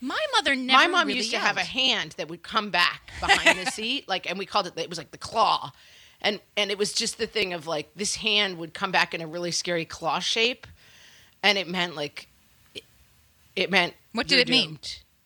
My 0.00 0.18
mother 0.36 0.54
never. 0.54 0.78
My 0.78 0.86
mom 0.86 1.06
really 1.06 1.20
used 1.20 1.30
to 1.30 1.38
have 1.38 1.56
a 1.56 1.64
hand 1.64 2.12
that 2.18 2.28
would 2.28 2.42
come 2.42 2.70
back 2.70 3.10
behind 3.20 3.58
the 3.58 3.70
seat, 3.70 4.06
like, 4.08 4.28
and 4.28 4.38
we 4.38 4.44
called 4.44 4.66
it. 4.66 4.74
It 4.76 4.90
was 4.90 4.98
like 4.98 5.10
the 5.10 5.18
claw, 5.18 5.72
and 6.24 6.40
and 6.56 6.70
it 6.72 6.78
was 6.78 6.92
just 6.92 7.18
the 7.18 7.26
thing 7.28 7.52
of 7.52 7.66
like 7.68 7.90
this 7.94 8.16
hand 8.16 8.58
would 8.58 8.74
come 8.74 8.90
back 8.90 9.14
in 9.14 9.20
a 9.20 9.26
really 9.26 9.52
scary 9.52 9.84
claw 9.84 10.18
shape, 10.18 10.66
and 11.42 11.56
it 11.56 11.68
meant 11.68 11.94
like, 11.94 12.26
it, 12.74 12.82
it 13.54 13.70
meant 13.70 13.94
What 14.12 14.26
did 14.26 14.40
it 14.40 14.48
mean? 14.48 14.78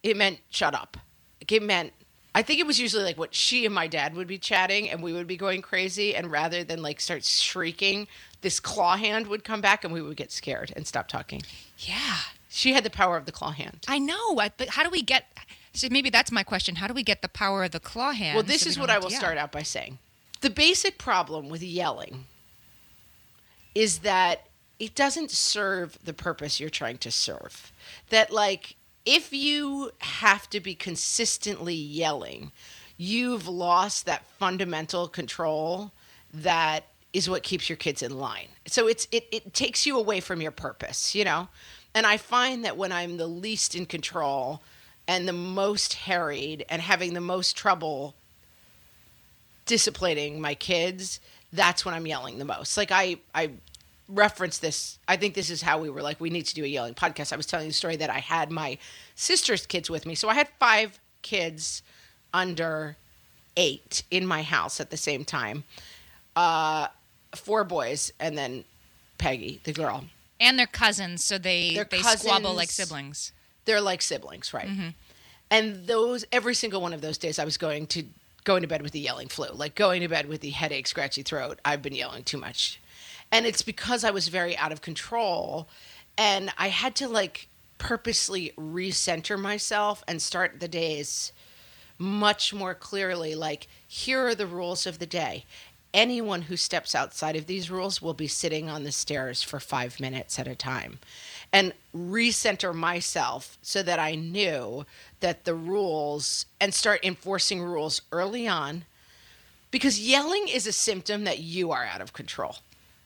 It 0.02 0.16
meant 0.16 0.40
shut 0.50 0.74
up. 0.74 0.98
Like, 1.40 1.52
It 1.52 1.62
meant. 1.62 1.92
I 2.34 2.42
think 2.42 2.60
it 2.60 2.66
was 2.66 2.78
usually 2.78 3.02
like 3.02 3.18
what 3.18 3.34
she 3.34 3.64
and 3.64 3.74
my 3.74 3.86
dad 3.86 4.14
would 4.14 4.26
be 4.28 4.38
chatting, 4.38 4.90
and 4.90 5.02
we 5.02 5.12
would 5.12 5.26
be 5.26 5.36
going 5.36 5.62
crazy, 5.62 6.14
and 6.14 6.30
rather 6.30 6.62
than 6.62 6.82
like 6.82 7.00
start 7.00 7.24
shrieking, 7.24 8.06
this 8.42 8.60
claw 8.60 8.96
hand 8.96 9.26
would 9.28 9.44
come 9.44 9.60
back, 9.60 9.82
and 9.82 9.92
we 9.92 10.02
would 10.02 10.16
get 10.16 10.30
scared 10.30 10.72
and 10.76 10.86
stop 10.86 11.08
talking. 11.08 11.42
Yeah, 11.78 12.18
She 12.48 12.72
had 12.74 12.84
the 12.84 12.90
power 12.90 13.16
of 13.16 13.24
the 13.24 13.32
claw 13.32 13.50
hand. 13.52 13.84
I 13.88 13.98
know. 13.98 14.34
But 14.56 14.68
how 14.70 14.84
do 14.84 14.90
we 14.90 15.02
get? 15.02 15.24
So 15.72 15.88
maybe 15.90 16.10
that's 16.10 16.30
my 16.30 16.42
question. 16.42 16.76
How 16.76 16.86
do 16.86 16.94
we 16.94 17.02
get 17.02 17.22
the 17.22 17.28
power 17.28 17.64
of 17.64 17.70
the 17.70 17.80
claw 17.80 18.12
hand? 18.12 18.34
Well, 18.36 18.44
this 18.44 18.62
so 18.62 18.66
we 18.66 18.70
is 18.72 18.78
what 18.78 18.90
I 18.90 18.98
will 18.98 19.10
yell? 19.10 19.20
start 19.20 19.38
out 19.38 19.50
by 19.52 19.62
saying. 19.62 19.98
The 20.40 20.50
basic 20.50 20.98
problem 20.98 21.48
with 21.48 21.62
yelling 21.62 22.26
is 23.74 23.98
that 24.00 24.46
it 24.78 24.94
doesn't 24.94 25.30
serve 25.30 25.98
the 26.04 26.12
purpose 26.12 26.60
you're 26.60 26.70
trying 26.70 26.98
to 26.98 27.10
serve. 27.10 27.72
That, 28.10 28.32
like, 28.32 28.76
if 29.04 29.32
you 29.32 29.90
have 29.98 30.48
to 30.50 30.60
be 30.60 30.74
consistently 30.74 31.74
yelling, 31.74 32.52
you've 32.96 33.48
lost 33.48 34.06
that 34.06 34.28
fundamental 34.38 35.08
control 35.08 35.92
that 36.32 36.84
is 37.12 37.28
what 37.28 37.42
keeps 37.42 37.68
your 37.68 37.76
kids 37.76 38.02
in 38.02 38.18
line. 38.18 38.48
So 38.66 38.86
it's 38.86 39.08
it, 39.10 39.26
it 39.32 39.54
takes 39.54 39.86
you 39.86 39.98
away 39.98 40.20
from 40.20 40.42
your 40.42 40.50
purpose, 40.50 41.14
you 41.14 41.24
know? 41.24 41.48
And 41.94 42.06
I 42.06 42.16
find 42.16 42.64
that 42.64 42.76
when 42.76 42.92
I'm 42.92 43.16
the 43.16 43.26
least 43.26 43.74
in 43.74 43.86
control 43.86 44.62
and 45.06 45.26
the 45.26 45.32
most 45.32 45.94
harried 45.94 46.66
and 46.68 46.82
having 46.82 47.14
the 47.14 47.20
most 47.20 47.56
trouble 47.56 48.14
disciplining 49.68 50.40
my 50.40 50.54
kids, 50.56 51.20
that's 51.52 51.84
when 51.84 51.94
I'm 51.94 52.06
yelling 52.06 52.38
the 52.38 52.44
most. 52.44 52.76
Like 52.76 52.90
I 52.90 53.18
I 53.32 53.50
reference 54.08 54.58
this. 54.58 54.98
I 55.06 55.16
think 55.16 55.34
this 55.34 55.50
is 55.50 55.62
how 55.62 55.78
we 55.78 55.90
were 55.90 56.02
like 56.02 56.20
we 56.20 56.30
need 56.30 56.46
to 56.46 56.54
do 56.54 56.64
a 56.64 56.66
yelling 56.66 56.94
podcast. 56.94 57.32
I 57.32 57.36
was 57.36 57.46
telling 57.46 57.68
the 57.68 57.74
story 57.74 57.94
that 57.96 58.10
I 58.10 58.18
had 58.18 58.50
my 58.50 58.78
sister's 59.14 59.64
kids 59.66 59.88
with 59.88 60.04
me. 60.06 60.16
So 60.16 60.28
I 60.28 60.34
had 60.34 60.48
5 60.58 60.98
kids 61.22 61.82
under 62.34 62.96
8 63.56 64.02
in 64.10 64.26
my 64.26 64.42
house 64.42 64.80
at 64.80 64.90
the 64.90 64.96
same 64.96 65.24
time. 65.24 65.62
Uh 66.34 66.88
four 67.34 67.62
boys 67.62 68.12
and 68.18 68.36
then 68.36 68.64
Peggy, 69.18 69.60
the 69.64 69.72
girl. 69.72 70.04
And 70.40 70.58
they're 70.58 70.66
cousins, 70.66 71.22
so 71.24 71.36
they 71.36 71.76
they 71.90 72.00
squabble 72.02 72.54
like 72.54 72.70
siblings. 72.70 73.32
they're 73.64 73.80
like 73.80 74.00
siblings, 74.02 74.54
right? 74.54 74.68
And 75.50 75.86
those 75.86 76.24
every 76.32 76.54
single 76.54 76.80
one 76.80 76.92
of 76.92 77.00
those 77.00 77.18
days, 77.18 77.38
I 77.38 77.44
was 77.44 77.56
going 77.58 77.86
to 77.88 78.04
going 78.44 78.62
to 78.62 78.68
bed 78.68 78.82
with 78.82 78.92
the 78.92 79.00
yelling 79.00 79.28
flu, 79.28 79.48
like 79.52 79.74
going 79.74 80.00
to 80.02 80.08
bed 80.08 80.28
with 80.28 80.40
the 80.40 80.50
headache, 80.50 80.86
scratchy 80.86 81.22
throat. 81.22 81.58
I've 81.64 81.82
been 81.82 81.94
yelling 81.94 82.24
too 82.24 82.38
much, 82.38 82.80
and 83.30 83.46
it's 83.46 83.62
because 83.62 84.04
I 84.04 84.10
was 84.10 84.28
very 84.28 84.56
out 84.56 84.72
of 84.72 84.80
control, 84.80 85.68
and 86.16 86.52
I 86.56 86.68
had 86.68 86.94
to 86.96 87.08
like 87.08 87.48
purposely 87.78 88.52
recenter 88.58 89.38
myself 89.38 90.02
and 90.08 90.20
start 90.20 90.60
the 90.60 90.68
days 90.68 91.32
much 91.98 92.52
more 92.52 92.74
clearly. 92.74 93.34
Like 93.34 93.68
here 93.86 94.26
are 94.26 94.34
the 94.34 94.46
rules 94.46 94.86
of 94.86 94.98
the 94.98 95.06
day. 95.06 95.44
Anyone 95.94 96.42
who 96.42 96.56
steps 96.56 96.94
outside 96.94 97.34
of 97.34 97.46
these 97.46 97.70
rules 97.70 98.02
will 98.02 98.14
be 98.14 98.28
sitting 98.28 98.68
on 98.68 98.84
the 98.84 98.92
stairs 98.92 99.42
for 99.42 99.58
five 99.58 99.98
minutes 100.00 100.38
at 100.38 100.46
a 100.46 100.54
time 100.54 100.98
and 101.52 101.72
recenter 101.94 102.74
myself 102.74 103.58
so 103.62 103.82
that 103.82 103.98
I 103.98 104.14
knew 104.14 104.84
that 105.20 105.44
the 105.44 105.54
rules 105.54 106.46
and 106.60 106.74
start 106.74 107.04
enforcing 107.04 107.62
rules 107.62 108.02
early 108.12 108.46
on 108.46 108.84
because 109.70 110.00
yelling 110.00 110.48
is 110.48 110.66
a 110.66 110.72
symptom 110.72 111.24
that 111.24 111.40
you 111.40 111.70
are 111.70 111.84
out 111.84 112.00
of 112.00 112.12
control. 112.12 112.56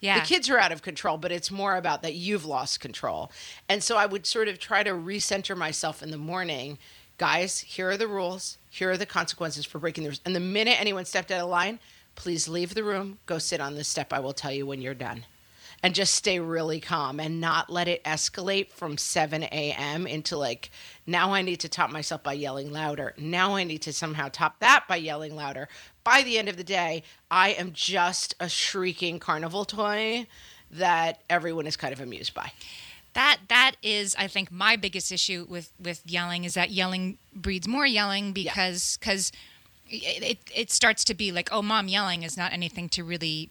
Yeah. 0.00 0.18
The 0.20 0.26
kids 0.26 0.50
are 0.50 0.58
out 0.58 0.72
of 0.72 0.82
control, 0.82 1.16
but 1.16 1.30
it's 1.30 1.50
more 1.50 1.76
about 1.76 2.02
that 2.02 2.14
you've 2.14 2.44
lost 2.44 2.80
control. 2.80 3.30
And 3.68 3.82
so 3.82 3.96
I 3.96 4.06
would 4.06 4.26
sort 4.26 4.48
of 4.48 4.58
try 4.58 4.82
to 4.82 4.90
recenter 4.90 5.56
myself 5.56 6.02
in 6.02 6.10
the 6.10 6.18
morning. 6.18 6.78
Guys, 7.18 7.60
here 7.60 7.90
are 7.90 7.96
the 7.96 8.08
rules. 8.08 8.58
Here 8.68 8.90
are 8.90 8.96
the 8.96 9.06
consequences 9.06 9.64
for 9.64 9.78
breaking 9.78 10.02
the 10.02 10.10
rules. 10.10 10.20
And 10.24 10.34
the 10.34 10.40
minute 10.40 10.80
anyone 10.80 11.04
stepped 11.04 11.30
out 11.30 11.44
of 11.44 11.48
line, 11.48 11.78
please 12.16 12.48
leave 12.48 12.74
the 12.74 12.82
room, 12.82 13.18
go 13.26 13.38
sit 13.38 13.60
on 13.60 13.76
the 13.76 13.84
step. 13.84 14.12
I 14.12 14.18
will 14.18 14.32
tell 14.32 14.52
you 14.52 14.66
when 14.66 14.82
you're 14.82 14.92
done. 14.92 15.24
And 15.82 15.94
just 15.96 16.14
stay 16.14 16.38
really 16.38 16.78
calm 16.78 17.18
and 17.18 17.40
not 17.40 17.68
let 17.68 17.88
it 17.88 18.04
escalate 18.04 18.70
from 18.70 18.96
7 18.96 19.42
a.m. 19.42 20.06
into 20.06 20.36
like, 20.36 20.70
now 21.06 21.34
I 21.34 21.42
need 21.42 21.58
to 21.60 21.68
top 21.68 21.90
myself 21.90 22.22
by 22.22 22.34
yelling 22.34 22.70
louder. 22.70 23.14
Now 23.18 23.56
I 23.56 23.64
need 23.64 23.82
to 23.82 23.92
somehow 23.92 24.28
top 24.28 24.60
that 24.60 24.84
by 24.88 24.96
yelling 24.96 25.34
louder. 25.34 25.68
By 26.04 26.22
the 26.22 26.38
end 26.38 26.48
of 26.48 26.56
the 26.56 26.64
day, 26.64 27.02
I 27.30 27.50
am 27.50 27.72
just 27.72 28.36
a 28.38 28.48
shrieking 28.48 29.18
carnival 29.18 29.64
toy 29.64 30.26
that 30.70 31.20
everyone 31.28 31.66
is 31.66 31.76
kind 31.76 31.92
of 31.92 32.00
amused 32.00 32.32
by. 32.32 32.52
That 33.14 33.40
that 33.48 33.72
is, 33.82 34.14
I 34.18 34.26
think, 34.26 34.50
my 34.50 34.76
biggest 34.76 35.12
issue 35.12 35.46
with 35.48 35.70
with 35.82 36.00
yelling 36.06 36.44
is 36.44 36.54
that 36.54 36.70
yelling 36.70 37.18
breeds 37.34 37.68
more 37.68 37.86
yelling 37.86 38.32
because 38.32 38.96
because 38.98 39.32
it, 39.90 40.22
it 40.22 40.38
it 40.54 40.70
starts 40.70 41.04
to 41.04 41.14
be 41.14 41.30
like, 41.30 41.50
oh, 41.52 41.60
mom 41.60 41.88
yelling 41.88 42.22
is 42.22 42.36
not 42.36 42.52
anything 42.52 42.88
to 42.90 43.04
really 43.04 43.50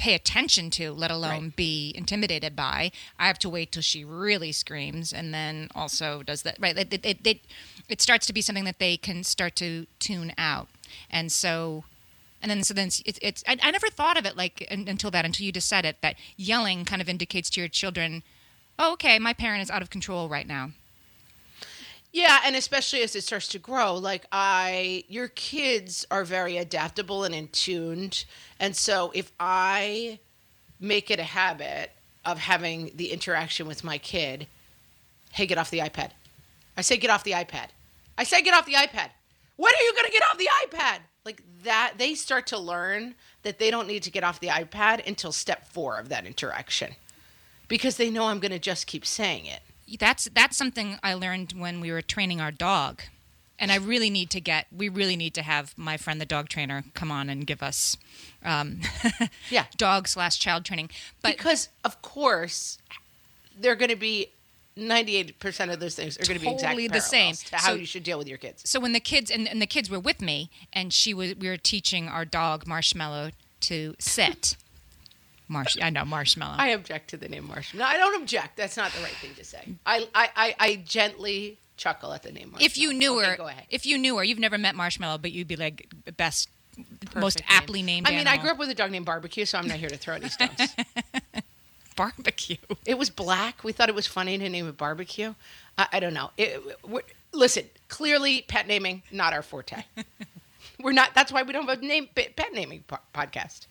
pay 0.00 0.14
attention 0.14 0.70
to, 0.70 0.92
let 0.92 1.10
alone 1.10 1.44
Right. 1.44 1.56
be 1.56 1.92
intimidated 1.94 2.56
by. 2.56 2.90
I 3.18 3.26
have 3.26 3.38
to 3.40 3.50
wait 3.50 3.70
till 3.70 3.82
she 3.82 4.02
really 4.02 4.50
screams, 4.50 5.12
and 5.12 5.32
then 5.34 5.68
also 5.74 6.22
does 6.22 6.42
that 6.42 6.56
right. 6.58 6.76
It 6.76 6.92
it, 7.04 7.18
it, 7.24 7.40
it 7.88 8.00
starts 8.00 8.26
to 8.26 8.32
be 8.32 8.40
something 8.40 8.64
that 8.64 8.78
they 8.78 8.96
can 8.96 9.22
start 9.24 9.54
to 9.56 9.86
tune 9.98 10.32
out, 10.38 10.68
and 11.10 11.30
so. 11.30 11.84
And 12.42 12.50
then, 12.50 12.62
so 12.64 12.72
then 12.72 12.86
it's, 12.86 13.02
it's 13.20 13.44
I, 13.46 13.58
I 13.62 13.70
never 13.70 13.88
thought 13.90 14.16
of 14.16 14.24
it 14.24 14.34
like 14.34 14.66
until 14.70 15.10
that, 15.10 15.26
until 15.26 15.44
you 15.44 15.52
just 15.52 15.68
said 15.68 15.84
it, 15.84 16.00
that 16.00 16.16
yelling 16.38 16.86
kind 16.86 17.02
of 17.02 17.08
indicates 17.10 17.50
to 17.50 17.60
your 17.60 17.68
children, 17.68 18.22
oh, 18.78 18.94
okay, 18.94 19.18
my 19.18 19.34
parent 19.34 19.62
is 19.62 19.70
out 19.70 19.82
of 19.82 19.90
control 19.90 20.26
right 20.26 20.46
now. 20.46 20.70
Yeah, 22.12 22.40
and 22.44 22.56
especially 22.56 23.02
as 23.02 23.14
it 23.14 23.22
starts 23.22 23.46
to 23.48 23.58
grow, 23.58 23.94
like 23.94 24.26
I, 24.32 25.04
your 25.08 25.28
kids 25.28 26.04
are 26.10 26.24
very 26.24 26.56
adaptable 26.56 27.22
and 27.22 27.34
in 27.34 27.48
tuned. 27.48 28.24
And 28.58 28.74
so 28.74 29.12
if 29.14 29.30
I 29.38 30.18
make 30.80 31.10
it 31.10 31.20
a 31.20 31.24
habit 31.24 31.92
of 32.24 32.38
having 32.38 32.90
the 32.96 33.12
interaction 33.12 33.68
with 33.68 33.84
my 33.84 33.98
kid, 33.98 34.48
hey, 35.32 35.46
get 35.46 35.58
off 35.58 35.70
the 35.70 35.78
iPad. 35.78 36.10
I 36.76 36.80
say, 36.82 36.96
get 36.96 37.10
off 37.10 37.24
the 37.24 37.32
iPad. 37.32 37.68
I 38.18 38.24
say, 38.24 38.42
get 38.42 38.54
off 38.54 38.66
the 38.66 38.74
iPad. 38.74 39.10
When 39.56 39.72
are 39.72 39.82
you 39.82 39.92
going 39.92 40.06
to 40.06 40.12
get 40.12 40.22
off 40.24 40.38
the 40.38 40.48
iPad? 40.66 40.98
Like 41.24 41.42
that, 41.62 41.94
they 41.98 42.14
start 42.14 42.46
to 42.48 42.58
learn 42.58 43.14
that 43.42 43.58
they 43.58 43.70
don't 43.70 43.86
need 43.86 44.02
to 44.04 44.10
get 44.10 44.24
off 44.24 44.40
the 44.40 44.48
iPad 44.48 45.06
until 45.06 45.32
step 45.32 45.68
four 45.68 45.98
of 45.98 46.08
that 46.08 46.26
interaction 46.26 46.94
because 47.68 47.96
they 47.96 48.10
know 48.10 48.26
I'm 48.26 48.40
going 48.40 48.52
to 48.52 48.58
just 48.58 48.86
keep 48.86 49.06
saying 49.06 49.46
it. 49.46 49.60
That's 49.98 50.28
that's 50.34 50.56
something 50.56 50.98
I 51.02 51.14
learned 51.14 51.52
when 51.56 51.80
we 51.80 51.90
were 51.90 52.02
training 52.02 52.40
our 52.40 52.50
dog, 52.52 53.02
and 53.58 53.70
I 53.72 53.76
really 53.76 54.10
need 54.10 54.30
to 54.30 54.40
get. 54.40 54.66
We 54.74 54.88
really 54.88 55.16
need 55.16 55.34
to 55.34 55.42
have 55.42 55.76
my 55.76 55.96
friend 55.96 56.20
the 56.20 56.26
dog 56.26 56.48
trainer 56.48 56.84
come 56.94 57.10
on 57.10 57.28
and 57.28 57.46
give 57.46 57.62
us, 57.62 57.96
um, 58.44 58.80
Yeah. 59.50 59.66
dog 59.76 60.08
slash 60.08 60.38
child 60.38 60.64
training. 60.64 60.90
But 61.22 61.36
because 61.36 61.68
of 61.84 62.00
course 62.02 62.78
they're 63.58 63.74
going 63.76 63.90
to 63.90 63.96
be 63.96 64.28
98% 64.78 65.70
of 65.72 65.80
those 65.80 65.94
things 65.94 66.16
are 66.16 66.24
going 66.24 66.38
to 66.38 66.44
be 66.46 66.50
exactly 66.50 66.88
the 66.88 67.00
same. 67.00 67.34
to 67.34 67.56
how 67.56 67.68
So- 67.70 67.74
you 67.74 67.84
should 67.84 68.04
deal 68.04 68.16
with 68.16 68.26
your 68.28 68.38
kids 68.38 68.62
so 68.64 68.80
when 68.80 68.92
the 68.92 69.00
kids 69.00 69.30
and, 69.30 69.46
and 69.46 69.60
the 69.60 69.66
kids 69.66 69.90
were 69.90 69.98
with 70.00 70.22
me, 70.22 70.48
and 70.72 70.92
she 70.92 71.12
was, 71.12 71.34
we 71.36 71.48
were 71.48 71.58
teaching 71.58 72.08
our 72.08 72.24
dog 72.24 72.66
Marshmallow 72.66 73.32
to 73.62 73.94
sit. 73.98 74.56
Marsh, 75.50 75.76
I 75.82 75.90
know 75.90 76.04
Marshmallow. 76.04 76.54
i 76.58 76.68
object 76.68 77.10
to 77.10 77.16
the 77.16 77.28
name 77.28 77.46
marshmallow 77.46 77.84
no 77.84 77.90
i 77.90 77.96
don't 77.98 78.22
object 78.22 78.56
that's 78.56 78.76
not 78.76 78.90
the 78.92 79.02
right 79.02 79.12
thing 79.22 79.34
to 79.34 79.44
say 79.44 79.62
i 79.84 80.06
i 80.14 80.28
i, 80.36 80.54
I 80.58 80.76
gently 80.76 81.58
chuckle 81.76 82.12
at 82.12 82.22
the 82.22 82.30
name 82.32 82.50
marshmallow 82.52 82.64
if 82.66 82.78
you 82.78 82.92
knew 82.94 83.18
Okay, 83.18 83.30
her, 83.30 83.36
go 83.36 83.48
ahead 83.48 83.64
if 83.68 83.84
you 83.84 83.98
knew 83.98 84.16
her, 84.18 84.24
you've 84.24 84.38
never 84.38 84.56
met 84.58 84.74
Marshmallow, 84.74 85.18
but 85.18 85.32
you'd 85.32 85.48
be 85.48 85.56
like 85.56 85.88
best, 86.16 86.48
most 87.16 87.40
name. 87.40 87.46
aptly 87.50 87.82
named. 87.82 88.06
i 88.08 88.12
mean 88.12 88.26
i 88.26 88.36
grew 88.36 88.50
up 88.50 88.58
with 88.58 88.70
a 88.70 88.74
dog 88.74 88.90
named 88.90 89.06
barbecue 89.06 89.44
so 89.44 89.58
i'm 89.58 89.66
not 89.66 89.76
here 89.78 89.88
to 89.90 89.96
throw 89.96 90.14
any 90.14 90.28
stones 90.28 90.74
barbecue. 91.96 92.56
it 92.86 92.96
was 92.96 93.10
black 93.10 93.62
we 93.64 93.72
thought 93.72 93.88
it 93.88 93.94
was 93.94 94.06
funny 94.06 94.38
to 94.38 94.48
name 94.48 94.68
it 94.68 94.76
barbecue 94.76 95.34
i, 95.76 95.86
I 95.94 96.00
don't 96.00 96.14
know 96.14 96.30
it, 96.38 96.62
listen 97.32 97.64
clearly 97.88 98.42
pet 98.46 98.66
naming 98.66 99.02
not 99.10 99.32
our 99.32 99.42
forte 99.42 99.82
we're 100.82 100.92
not 100.92 101.14
that's 101.14 101.32
why 101.32 101.42
we 101.42 101.52
don't 101.52 101.68
have 101.68 101.82
a 101.82 101.84
name 101.84 102.08
pet 102.14 102.52
naming 102.54 102.84
po- 102.86 102.98
podcast 103.14 103.66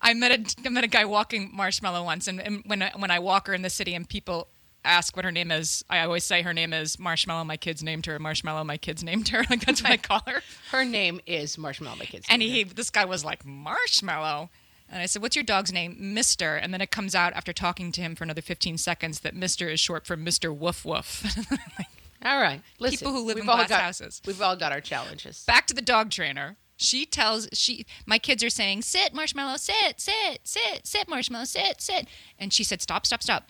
I 0.00 0.14
met 0.14 0.32
a 0.32 0.54
I 0.66 0.68
met 0.70 0.84
a 0.84 0.88
guy 0.88 1.04
walking 1.04 1.50
Marshmallow 1.54 2.04
once, 2.04 2.26
and, 2.28 2.40
and 2.40 2.62
when 2.66 2.82
I, 2.82 2.92
when 2.96 3.10
I 3.10 3.18
walk 3.18 3.46
her 3.46 3.54
in 3.54 3.62
the 3.62 3.70
city, 3.70 3.94
and 3.94 4.08
people 4.08 4.48
ask 4.84 5.16
what 5.16 5.24
her 5.24 5.32
name 5.32 5.50
is, 5.50 5.84
I 5.90 6.00
always 6.00 6.22
say 6.24 6.42
her 6.42 6.54
name 6.54 6.72
is 6.72 6.98
Marshmallow. 6.98 7.44
My 7.44 7.56
kids 7.56 7.82
named 7.82 8.06
her 8.06 8.18
Marshmallow. 8.18 8.62
My 8.64 8.76
kids 8.76 9.02
named 9.02 9.28
her. 9.30 9.42
Like 9.50 9.64
that's 9.66 9.82
what 9.82 9.90
I 9.92 9.96
call 9.96 10.22
her. 10.26 10.40
Her 10.70 10.84
name 10.84 11.20
is 11.26 11.58
Marshmallow. 11.58 11.96
My 11.96 12.04
kids. 12.04 12.26
And 12.28 12.40
he, 12.42 12.62
this 12.64 12.90
guy 12.90 13.04
was 13.04 13.24
like 13.24 13.44
Marshmallow. 13.44 14.50
And 14.88 15.02
I 15.02 15.06
said, 15.06 15.20
"What's 15.22 15.34
your 15.34 15.42
dog's 15.44 15.72
name, 15.72 15.96
Mister?" 15.98 16.54
And 16.54 16.72
then 16.72 16.80
it 16.80 16.92
comes 16.92 17.14
out 17.16 17.32
after 17.32 17.52
talking 17.52 17.90
to 17.92 18.00
him 18.00 18.14
for 18.14 18.22
another 18.22 18.42
15 18.42 18.78
seconds 18.78 19.20
that 19.20 19.34
Mister 19.34 19.68
is 19.68 19.80
short 19.80 20.06
for 20.06 20.16
Mister 20.16 20.52
Woof 20.52 20.84
Woof. 20.84 21.24
All 22.24 22.40
right. 22.40 22.62
Listen, 22.78 22.98
People 22.98 23.12
who 23.12 23.24
live 23.26 23.36
in 23.38 23.44
glass 23.44 23.68
got- 23.68 23.80
houses. 23.82 24.22
We've 24.26 24.40
all 24.40 24.56
got 24.56 24.72
our 24.72 24.80
challenges. 24.80 25.44
Back 25.46 25.66
to 25.68 25.74
the 25.74 25.82
dog 25.82 26.10
trainer. 26.10 26.56
She 26.76 27.06
tells 27.06 27.48
she 27.52 27.86
my 28.04 28.18
kids 28.18 28.44
are 28.44 28.50
saying, 28.50 28.82
"Sit, 28.82 29.14
Marshmallow, 29.14 29.56
sit, 29.56 30.00
sit, 30.00 30.40
sit, 30.44 30.86
sit, 30.86 31.08
Marshmallow, 31.08 31.44
sit, 31.44 31.80
sit." 31.80 32.06
And 32.38 32.52
she 32.52 32.64
said, 32.64 32.82
"Stop, 32.82 33.06
stop, 33.06 33.22
stop." 33.22 33.48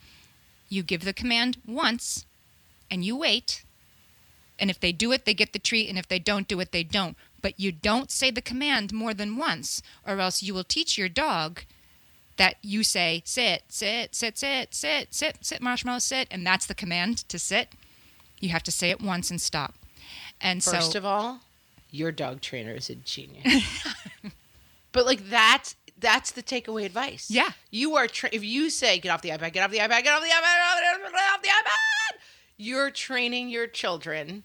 You 0.68 0.82
give 0.82 1.04
the 1.04 1.12
command 1.12 1.58
once 1.66 2.24
and 2.90 3.04
you 3.04 3.16
wait. 3.16 3.64
And 4.58 4.70
if 4.70 4.80
they 4.80 4.92
do 4.92 5.12
it, 5.12 5.24
they 5.24 5.34
get 5.34 5.52
the 5.52 5.58
treat, 5.58 5.88
and 5.88 5.98
if 5.98 6.08
they 6.08 6.18
don't 6.18 6.48
do 6.48 6.60
it, 6.60 6.72
they 6.72 6.82
don't. 6.82 7.16
But 7.42 7.60
you 7.60 7.72
don't 7.72 8.10
say 8.10 8.30
the 8.30 8.40
command 8.40 8.92
more 8.92 9.12
than 9.12 9.36
once, 9.36 9.82
or 10.06 10.18
else 10.18 10.42
you 10.42 10.54
will 10.54 10.64
teach 10.64 10.96
your 10.96 11.08
dog 11.08 11.62
that 12.36 12.56
you 12.62 12.82
say 12.82 13.22
sit, 13.24 13.64
sit, 13.68 14.14
sit, 14.14 14.38
sit, 14.38 14.74
sit, 14.74 15.14
sit, 15.14 15.38
sit, 15.44 15.60
marshmallow, 15.60 15.98
sit, 15.98 16.28
and 16.30 16.46
that's 16.46 16.66
the 16.66 16.74
command 16.74 17.28
to 17.28 17.38
sit. 17.38 17.68
You 18.40 18.50
have 18.50 18.62
to 18.64 18.70
say 18.70 18.90
it 18.90 19.00
once 19.00 19.30
and 19.30 19.40
stop. 19.40 19.74
And 20.40 20.62
First 20.62 20.92
so 20.92 20.98
of 20.98 21.04
all, 21.04 21.40
your 21.96 22.12
dog 22.12 22.40
trainer 22.40 22.72
is 22.72 22.90
a 22.90 22.94
genius. 22.96 23.62
but 24.92 25.06
like 25.06 25.28
that's 25.28 25.76
that's 25.98 26.32
the 26.32 26.42
takeaway 26.42 26.84
advice. 26.84 27.30
Yeah. 27.30 27.50
You 27.70 27.96
are 27.96 28.06
tra- 28.06 28.28
if 28.32 28.44
you 28.44 28.68
say 28.70 28.98
get 28.98 29.10
off 29.10 29.22
the 29.22 29.30
iPad, 29.30 29.52
get 29.52 29.64
off 29.64 29.70
the 29.70 29.78
iPad, 29.78 30.02
get 30.02 30.12
off 30.14 30.20
the 30.20 30.28
iPad, 30.28 30.80
get 30.80 31.14
off 31.34 31.42
the 31.42 31.48
iPad, 31.48 32.18
you're 32.58 32.90
training 32.90 33.48
your 33.48 33.66
children 33.66 34.42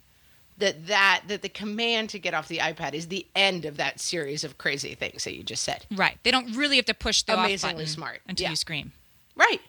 that 0.57 0.87
that 0.87 1.23
that 1.27 1.41
the 1.41 1.49
command 1.49 2.09
to 2.11 2.19
get 2.19 2.33
off 2.33 2.47
the 2.47 2.59
iPad 2.59 2.93
is 2.93 3.07
the 3.07 3.25
end 3.35 3.65
of 3.65 3.77
that 3.77 3.99
series 3.99 4.43
of 4.43 4.57
crazy 4.57 4.95
things 4.95 5.23
that 5.25 5.35
you 5.35 5.43
just 5.43 5.63
said. 5.63 5.85
Right. 5.91 6.17
They 6.23 6.31
don't 6.31 6.55
really 6.55 6.77
have 6.77 6.85
to 6.85 6.93
push 6.93 7.23
the 7.23 7.33
Amazingly 7.33 7.73
off 7.73 7.77
button 7.77 7.87
smart. 7.87 8.21
until 8.27 8.43
Yeah. 8.45 8.49
you 8.51 8.55
scream. 8.55 8.91
Right. 9.35 9.61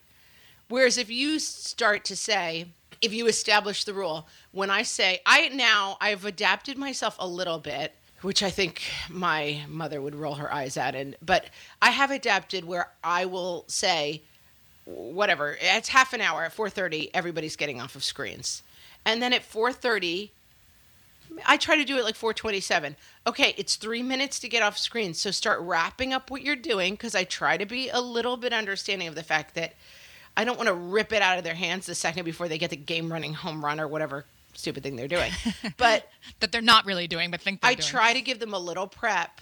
Whereas 0.69 0.99
if 0.99 1.11
you 1.11 1.39
start 1.39 2.05
to 2.07 2.17
say, 2.17 2.67
if 3.03 3.13
you 3.13 3.27
establish 3.27 3.85
the 3.85 3.93
rule, 3.93 4.29
when 4.53 4.71
I 4.71 4.83
say, 4.83 5.21
I 5.27 5.49
now, 5.49 5.99
I've 6.01 6.25
adapted 6.25 6.79
myself 6.79 7.17
a 7.19 7.27
little 7.27 7.59
bit, 7.59 7.93
which 8.23 8.43
I 8.43 8.51
think 8.51 8.83
my 9.11 9.65
mother 9.69 10.01
would 10.01 10.15
roll 10.15 10.35
her 10.35 10.53
eyes 10.55 10.77
at, 10.77 10.95
and 10.95 11.17
but 11.21 11.47
I 11.83 11.91
have 11.91 12.13
adapted 12.13 12.65
where 12.65 12.89
I 13.03 13.25
will 13.25 13.65
say, 13.67 14.23
whatever, 14.85 15.59
it's 15.61 15.89
half 15.89 16.13
an 16.13 16.21
hour 16.21 16.45
at 16.45 16.55
4:30, 16.55 17.11
everybody's 17.13 17.57
getting 17.57 17.81
off 17.81 17.97
of 17.97 18.05
screens, 18.05 18.63
and 19.05 19.21
then 19.21 19.33
at 19.33 19.43
4:30. 19.43 20.31
I 21.47 21.57
try 21.57 21.77
to 21.77 21.85
do 21.85 21.97
it 21.97 22.05
like 22.05 22.15
427. 22.15 22.95
Okay, 23.27 23.55
it's 23.57 23.77
three 23.77 24.03
minutes 24.03 24.39
to 24.41 24.51
get 24.51 24.63
off 24.63 24.77
screen. 24.77 25.15
So 25.15 25.31
start 25.31 25.61
wrapping 25.61 26.13
up 26.13 26.31
what 26.31 26.43
you're 26.43 26.55
doing 26.57 26.93
because 26.93 27.15
I 27.15 27.25
try 27.25 27.57
to 27.57 27.65
be 27.65 27.89
a 27.89 28.01
little 28.03 28.37
bit 28.37 28.53
understanding 28.53 29.09
of 29.09 29.15
the 29.15 29.23
fact 29.23 29.55
that 29.55 29.73
I 30.37 30.45
don't 30.45 30.57
want 30.57 30.69
to 30.69 30.75
rip 30.75 31.13
it 31.13 31.23
out 31.23 31.39
of 31.39 31.45
their 31.45 31.55
hands 31.55 31.87
the 31.87 31.95
second 31.95 32.25
before 32.25 32.49
they 32.49 32.59
get 32.59 32.71
the 32.71 32.77
game 32.77 33.13
running 33.13 33.35
home 33.35 33.65
run 33.65 33.79
or 33.81 33.87
whatever 33.89 34.25
stupid 34.55 34.83
thing 34.83 34.97
they're 34.97 35.09
doing. 35.09 35.33
But 35.77 36.09
That 36.41 36.53
they're 36.53 36.61
not 36.63 36.85
really 36.87 37.07
doing, 37.07 37.31
but 37.31 37.41
think 37.41 37.61
I 37.63 37.75
doing. 37.75 37.87
try 37.87 38.13
to 38.13 38.21
give 38.21 38.39
them 38.39 38.53
a 38.55 38.59
little 38.59 38.87
prep. 38.87 39.41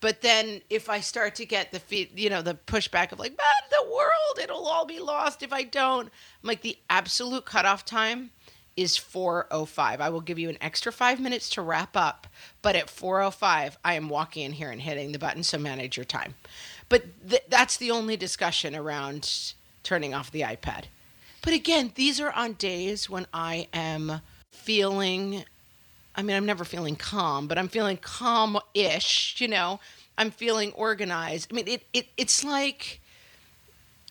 But 0.00 0.20
then 0.20 0.60
if 0.70 0.88
I 0.88 1.00
start 1.00 1.34
to 1.36 1.46
get 1.46 1.72
the 1.72 1.80
feed, 1.80 2.18
you 2.18 2.28
know, 2.30 2.42
the 2.42 2.54
pushback 2.54 3.12
of 3.12 3.18
like, 3.18 3.36
but 3.36 3.70
the 3.70 3.90
world, 3.90 4.38
it'll 4.42 4.66
all 4.66 4.84
be 4.84 5.00
lost 5.00 5.42
if 5.42 5.52
I 5.52 5.62
don't. 5.64 6.06
I'm 6.42 6.46
like, 6.48 6.60
the 6.60 6.76
absolute 6.90 7.44
cutoff 7.44 7.84
time 7.84 8.30
is 8.76 8.98
4.05. 8.98 10.00
I 10.00 10.08
will 10.10 10.20
give 10.20 10.38
you 10.38 10.50
an 10.50 10.58
extra 10.60 10.92
five 10.92 11.18
minutes 11.18 11.48
to 11.50 11.62
wrap 11.62 11.96
up. 11.96 12.26
But 12.60 12.76
at 12.76 12.88
4.05, 12.88 13.76
I 13.84 13.94
am 13.94 14.08
walking 14.10 14.44
in 14.44 14.52
here 14.52 14.70
and 14.70 14.82
hitting 14.82 15.12
the 15.12 15.18
button. 15.18 15.42
So 15.42 15.56
manage 15.58 15.96
your 15.96 16.04
time. 16.04 16.34
But 16.90 17.04
th- 17.28 17.44
that's 17.48 17.78
the 17.78 17.90
only 17.90 18.16
discussion 18.18 18.76
around 18.76 19.54
turning 19.86 20.12
off 20.12 20.30
the 20.30 20.42
iPad. 20.42 20.84
But 21.42 21.54
again, 21.54 21.92
these 21.94 22.20
are 22.20 22.32
on 22.32 22.54
days 22.54 23.08
when 23.08 23.26
I 23.32 23.68
am 23.72 24.20
feeling 24.50 25.44
I 26.16 26.22
mean, 26.22 26.34
I'm 26.34 26.46
never 26.46 26.64
feeling 26.64 26.96
calm, 26.96 27.46
but 27.46 27.58
I'm 27.58 27.68
feeling 27.68 27.98
calm-ish, 27.98 29.38
you 29.38 29.48
know. 29.48 29.80
I'm 30.16 30.30
feeling 30.30 30.72
organized. 30.72 31.48
I 31.52 31.54
mean, 31.54 31.68
it, 31.68 31.82
it 31.92 32.06
it's 32.16 32.42
like 32.42 33.00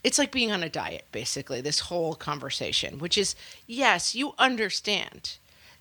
it's 0.03 0.19
like 0.19 0.31
being 0.31 0.51
on 0.51 0.61
a 0.61 0.69
diet 0.69 1.05
basically 1.11 1.61
this 1.61 1.79
whole 1.81 2.13
conversation, 2.15 2.99
which 2.99 3.17
is 3.17 3.35
yes, 3.65 4.13
you 4.13 4.33
understand 4.38 5.38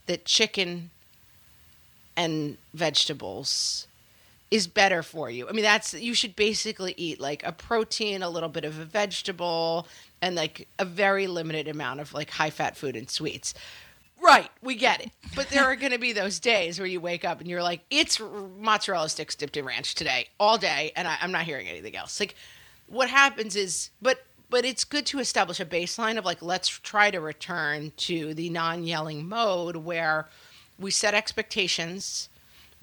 that 0.06 0.24
chicken 0.24 0.90
and 2.16 2.56
vegetables 2.72 3.86
is 4.50 4.66
better 4.66 5.02
for 5.02 5.30
you. 5.30 5.48
I 5.48 5.52
mean, 5.52 5.64
that's 5.64 5.94
you 5.94 6.14
should 6.14 6.36
basically 6.36 6.94
eat 6.96 7.20
like 7.20 7.42
a 7.44 7.52
protein, 7.52 8.22
a 8.22 8.30
little 8.30 8.48
bit 8.48 8.64
of 8.64 8.78
a 8.78 8.84
vegetable, 8.84 9.88
and 10.22 10.34
like 10.36 10.68
a 10.78 10.84
very 10.84 11.26
limited 11.26 11.68
amount 11.68 12.00
of 12.00 12.12
like 12.14 12.30
high 12.30 12.50
fat 12.50 12.76
food 12.76 12.96
and 12.96 13.10
sweets. 13.10 13.54
Right, 14.20 14.50
we 14.62 14.74
get 14.74 15.02
it. 15.02 15.10
But 15.34 15.50
there 15.50 15.64
are 15.64 15.76
going 15.76 15.92
to 15.92 15.98
be 15.98 16.14
those 16.14 16.38
days 16.38 16.78
where 16.78 16.86
you 16.86 16.98
wake 16.98 17.26
up 17.26 17.40
and 17.40 17.48
you're 17.48 17.62
like, 17.62 17.82
it's 17.90 18.18
mozzarella 18.58 19.10
sticks 19.10 19.34
dipped 19.34 19.56
in 19.56 19.66
ranch 19.66 19.94
today, 19.94 20.28
all 20.40 20.56
day, 20.56 20.92
and 20.96 21.06
I, 21.06 21.18
I'm 21.20 21.30
not 21.30 21.42
hearing 21.42 21.68
anything 21.68 21.94
else. 21.94 22.18
Like, 22.18 22.34
what 22.86 23.10
happens 23.10 23.54
is, 23.56 23.90
but 24.00 24.24
but 24.50 24.64
it's 24.64 24.84
good 24.84 25.04
to 25.06 25.18
establish 25.18 25.58
a 25.58 25.64
baseline 25.64 26.16
of 26.16 26.24
like, 26.24 26.40
let's 26.40 26.68
try 26.68 27.10
to 27.10 27.20
return 27.20 27.92
to 27.96 28.34
the 28.34 28.48
non-yelling 28.50 29.28
mode 29.28 29.76
where 29.76 30.28
we 30.78 30.90
set 30.90 31.12
expectations, 31.12 32.28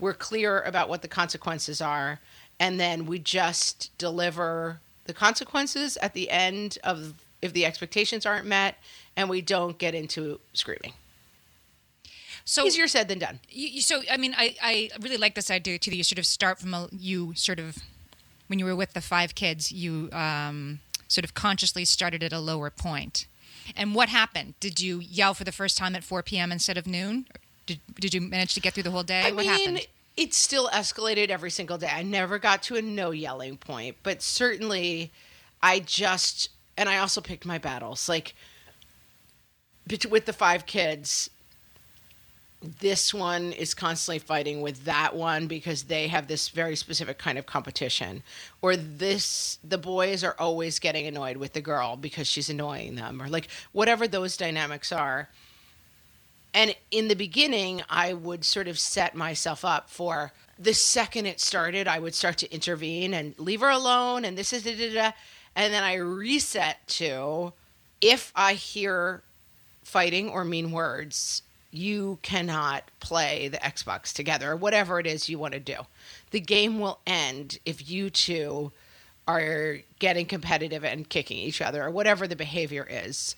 we're 0.01 0.13
clear 0.13 0.61
about 0.61 0.89
what 0.89 1.01
the 1.01 1.07
consequences 1.07 1.79
are, 1.79 2.19
and 2.59 2.79
then 2.79 3.05
we 3.05 3.19
just 3.19 3.95
deliver 3.97 4.79
the 5.05 5.13
consequences 5.13 5.97
at 5.97 6.13
the 6.13 6.29
end 6.29 6.77
of 6.83 7.13
if 7.41 7.53
the 7.53 7.65
expectations 7.65 8.25
aren't 8.25 8.45
met, 8.45 8.75
and 9.15 9.29
we 9.29 9.41
don't 9.41 9.77
get 9.77 9.95
into 9.95 10.39
screaming. 10.53 10.93
So 12.43 12.65
Easier 12.65 12.87
said 12.87 13.07
than 13.07 13.19
done. 13.19 13.39
You, 13.49 13.81
so 13.81 14.01
I 14.11 14.17
mean, 14.17 14.33
I, 14.37 14.55
I 14.61 14.89
really 14.99 15.17
like 15.17 15.35
this 15.35 15.49
idea 15.49 15.77
too. 15.79 15.91
That 15.91 15.97
you 15.97 16.03
sort 16.03 16.19
of 16.19 16.25
start 16.25 16.59
from 16.59 16.73
a 16.73 16.89
you 16.91 17.33
sort 17.35 17.59
of 17.59 17.77
when 18.47 18.59
you 18.59 18.65
were 18.65 18.75
with 18.75 18.93
the 18.93 19.01
five 19.01 19.33
kids, 19.35 19.71
you 19.71 20.09
um, 20.11 20.79
sort 21.07 21.23
of 21.23 21.33
consciously 21.33 21.85
started 21.85 22.23
at 22.23 22.33
a 22.33 22.39
lower 22.39 22.69
point. 22.69 23.27
And 23.75 23.95
what 23.95 24.09
happened? 24.09 24.55
Did 24.59 24.81
you 24.81 24.99
yell 24.99 25.33
for 25.33 25.43
the 25.43 25.51
first 25.51 25.77
time 25.77 25.95
at 25.95 26.03
4 26.03 26.23
p.m. 26.23 26.51
instead 26.51 26.77
of 26.77 26.87
noon? 26.87 27.27
Did, 27.65 27.79
did 27.99 28.13
you 28.13 28.21
manage 28.21 28.53
to 28.55 28.59
get 28.59 28.73
through 28.73 28.83
the 28.83 28.91
whole 28.91 29.03
day? 29.03 29.21
I 29.21 29.31
what 29.31 29.45
mean, 29.45 29.49
happened? 29.49 29.87
it 30.17 30.33
still 30.33 30.67
escalated 30.69 31.29
every 31.29 31.51
single 31.51 31.77
day. 31.77 31.89
I 31.91 32.03
never 32.03 32.39
got 32.39 32.63
to 32.63 32.75
a 32.75 32.81
no 32.81 33.11
yelling 33.11 33.57
point, 33.57 33.97
but 34.03 34.21
certainly 34.21 35.11
I 35.61 35.79
just, 35.79 36.49
and 36.77 36.89
I 36.89 36.97
also 36.97 37.21
picked 37.21 37.45
my 37.45 37.57
battles. 37.57 38.09
Like, 38.09 38.35
with 40.09 40.25
the 40.25 40.33
five 40.33 40.65
kids, 40.65 41.29
this 42.61 43.13
one 43.13 43.51
is 43.53 43.73
constantly 43.73 44.19
fighting 44.19 44.61
with 44.61 44.85
that 44.85 45.15
one 45.15 45.47
because 45.47 45.83
they 45.83 46.07
have 46.07 46.27
this 46.27 46.49
very 46.49 46.75
specific 46.75 47.17
kind 47.17 47.37
of 47.37 47.45
competition 47.45 48.21
or 48.61 48.75
this 48.75 49.57
the 49.63 49.79
boys 49.79 50.23
are 50.23 50.35
always 50.37 50.77
getting 50.77 51.07
annoyed 51.07 51.37
with 51.37 51.53
the 51.53 51.61
girl 51.61 51.95
because 51.97 52.27
she's 52.27 52.51
annoying 52.51 52.95
them 52.95 53.19
or 53.19 53.27
like 53.27 53.47
whatever 53.71 54.07
those 54.07 54.37
dynamics 54.37 54.91
are 54.91 55.27
and 56.53 56.75
in 56.89 57.07
the 57.07 57.15
beginning 57.15 57.81
i 57.89 58.13
would 58.13 58.43
sort 58.43 58.67
of 58.67 58.77
set 58.77 59.15
myself 59.15 59.63
up 59.63 59.89
for 59.89 60.31
the 60.59 60.73
second 60.73 61.25
it 61.25 61.39
started 61.39 61.87
i 61.87 61.99
would 61.99 62.15
start 62.15 62.37
to 62.37 62.51
intervene 62.53 63.13
and 63.13 63.37
leave 63.37 63.61
her 63.61 63.69
alone 63.69 64.25
and 64.25 64.37
this 64.37 64.53
is 64.53 64.63
da, 64.63 64.75
da, 64.75 64.93
da. 64.93 65.11
and 65.55 65.73
then 65.73 65.83
i 65.83 65.95
reset 65.95 66.85
to 66.87 67.53
if 67.99 68.31
i 68.35 68.53
hear 68.53 69.21
fighting 69.83 70.29
or 70.29 70.43
mean 70.45 70.71
words 70.71 71.41
you 71.71 72.19
cannot 72.21 72.83
play 72.99 73.47
the 73.47 73.57
xbox 73.57 74.13
together 74.13 74.51
or 74.51 74.55
whatever 74.55 74.99
it 74.99 75.07
is 75.07 75.29
you 75.29 75.39
want 75.39 75.53
to 75.53 75.59
do 75.59 75.77
the 76.31 76.39
game 76.39 76.79
will 76.79 76.99
end 77.07 77.57
if 77.65 77.89
you 77.89 78.09
two 78.09 78.71
are 79.27 79.77
getting 79.99 80.25
competitive 80.25 80.83
and 80.83 81.07
kicking 81.07 81.37
each 81.37 81.61
other 81.61 81.83
or 81.83 81.89
whatever 81.89 82.27
the 82.27 82.35
behavior 82.35 82.85
is 82.89 83.35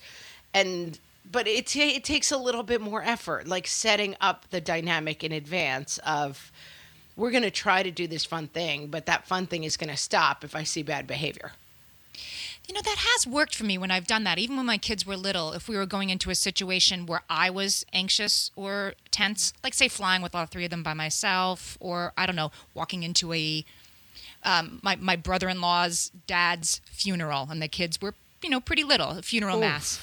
and 0.52 0.98
but 1.30 1.46
it, 1.46 1.66
ta- 1.66 1.80
it 1.80 2.04
takes 2.04 2.30
a 2.30 2.36
little 2.36 2.62
bit 2.62 2.80
more 2.80 3.02
effort 3.02 3.46
like 3.48 3.66
setting 3.66 4.14
up 4.20 4.48
the 4.50 4.60
dynamic 4.60 5.24
in 5.24 5.32
advance 5.32 5.98
of 6.06 6.52
we're 7.16 7.30
going 7.30 7.42
to 7.44 7.50
try 7.50 7.82
to 7.82 7.90
do 7.90 8.06
this 8.06 8.24
fun 8.24 8.46
thing 8.48 8.88
but 8.88 9.06
that 9.06 9.26
fun 9.26 9.46
thing 9.46 9.64
is 9.64 9.76
going 9.76 9.90
to 9.90 9.96
stop 9.96 10.44
if 10.44 10.54
i 10.54 10.62
see 10.62 10.82
bad 10.82 11.06
behavior 11.06 11.52
You 12.66 12.72
know, 12.74 12.80
that 12.82 12.96
has 12.98 13.26
worked 13.26 13.54
for 13.54 13.64
me 13.64 13.76
when 13.76 13.90
I've 13.90 14.06
done 14.06 14.24
that. 14.24 14.38
Even 14.38 14.56
when 14.56 14.64
my 14.64 14.78
kids 14.78 15.04
were 15.04 15.18
little, 15.18 15.52
if 15.52 15.68
we 15.68 15.76
were 15.76 15.84
going 15.84 16.08
into 16.08 16.30
a 16.30 16.34
situation 16.34 17.04
where 17.04 17.20
I 17.28 17.50
was 17.50 17.84
anxious 17.92 18.50
or 18.56 18.94
tense, 19.10 19.52
like 19.62 19.74
say 19.74 19.88
flying 19.88 20.22
with 20.22 20.34
all 20.34 20.46
three 20.46 20.64
of 20.64 20.70
them 20.70 20.82
by 20.82 20.94
myself, 20.94 21.76
or 21.78 22.14
I 22.16 22.24
don't 22.24 22.36
know, 22.36 22.52
walking 22.72 23.02
into 23.02 23.34
a 23.34 23.64
um, 24.44 24.80
my 24.82 24.96
my 24.96 25.16
brother 25.16 25.48
in 25.50 25.60
law's 25.60 26.10
dad's 26.26 26.80
funeral, 26.90 27.48
and 27.50 27.60
the 27.60 27.68
kids 27.68 28.00
were 28.00 28.14
you 28.42 28.48
know 28.48 28.60
pretty 28.60 28.84
little, 28.84 29.10
a 29.18 29.22
funeral 29.22 29.58
mass. 29.60 29.98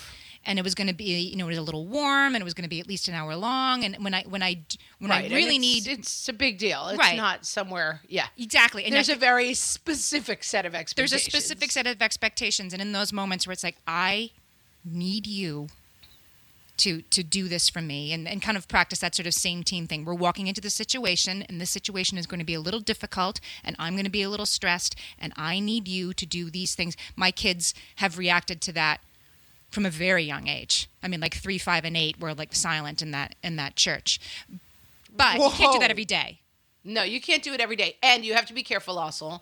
And 0.45 0.57
it 0.57 0.63
was 0.63 0.73
going 0.73 0.87
to 0.87 0.93
be, 0.93 1.19
you 1.19 1.35
know, 1.35 1.45
it 1.45 1.49
was 1.49 1.57
a 1.59 1.61
little 1.61 1.85
warm, 1.85 2.33
and 2.33 2.41
it 2.41 2.43
was 2.43 2.55
going 2.55 2.63
to 2.63 2.69
be 2.69 2.79
at 2.79 2.87
least 2.87 3.07
an 3.07 3.13
hour 3.13 3.35
long. 3.35 3.83
And 3.83 3.95
when 4.03 4.13
I, 4.15 4.23
when 4.23 4.41
I, 4.41 4.59
when 4.97 5.11
Right. 5.11 5.31
I 5.31 5.35
really 5.35 5.57
it's- 5.57 5.59
need 5.61 5.87
it's 5.87 6.27
a 6.29 6.33
big 6.33 6.57
deal. 6.57 6.87
It's 6.87 6.97
Right. 6.97 7.15
not 7.15 7.45
somewhere. 7.45 8.01
Yeah. 8.09 8.27
exactly, 8.37 8.83
and 8.85 8.93
There's 8.93 9.07
a 9.09 9.15
very 9.15 9.53
specific 9.53 10.43
set 10.43 10.65
of 10.65 10.73
expectations 10.73 11.11
there's 11.11 11.21
a 11.21 11.23
specific 11.23 11.71
set 11.71 11.85
of 11.85 12.01
expectations 12.01 12.73
and 12.73 12.81
in 12.81 12.91
those 12.91 13.13
moments 13.13 13.45
where 13.45 13.53
it's 13.53 13.63
like 13.63 13.77
i 13.87 14.31
need 14.83 15.27
you 15.27 15.67
to 16.77 17.01
to 17.03 17.21
do 17.23 17.47
this 17.47 17.69
for 17.69 17.81
me 17.81 18.11
and, 18.11 18.27
and 18.27 18.41
kind 18.41 18.57
of 18.57 18.67
practice 18.67 18.99
that 18.99 19.13
sort 19.13 19.27
of 19.27 19.33
same 19.33 19.63
team 19.63 19.85
thing 19.87 20.03
we're 20.05 20.13
walking 20.13 20.47
into 20.47 20.61
the 20.61 20.69
situation 20.69 21.43
and 21.43 21.61
this 21.61 21.69
situation 21.69 22.17
is 22.17 22.25
going 22.25 22.39
to 22.39 22.45
be 22.45 22.53
a 22.55 22.59
little 22.59 22.79
difficult 22.79 23.39
and 23.63 23.75
i'm 23.77 23.93
going 23.93 24.05
to 24.05 24.09
be 24.11 24.23
a 24.23 24.29
little 24.29 24.45
stressed 24.47 24.95
and 25.19 25.31
i 25.35 25.59
need 25.59 25.87
you 25.87 26.13
to 26.13 26.25
do 26.25 26.49
these 26.49 26.73
things 26.73 26.97
my 27.15 27.29
kids 27.31 27.73
have 27.97 28.17
reacted 28.17 28.59
to 28.61 28.71
that 28.71 28.99
from 29.71 29.85
a 29.85 29.89
very 29.89 30.23
young 30.23 30.47
age 30.47 30.87
i 31.01 31.07
mean 31.07 31.19
like 31.19 31.33
three 31.35 31.57
five 31.57 31.83
and 31.85 31.97
eight 31.97 32.19
were 32.19 32.33
like 32.33 32.53
silent 32.53 33.01
in 33.01 33.11
that 33.11 33.35
in 33.43 33.55
that 33.55 33.75
church 33.75 34.19
but 35.15 35.35
you 35.37 35.49
can't 35.49 35.73
do 35.73 35.79
that 35.79 35.91
every 35.91 36.05
day 36.05 36.39
No, 36.83 37.03
you 37.03 37.21
can't 37.21 37.43
do 37.43 37.53
it 37.53 37.61
every 37.61 37.75
day. 37.75 37.95
And 38.01 38.25
you 38.25 38.33
have 38.33 38.47
to 38.47 38.53
be 38.53 38.63
careful 38.63 38.97
also. 38.97 39.39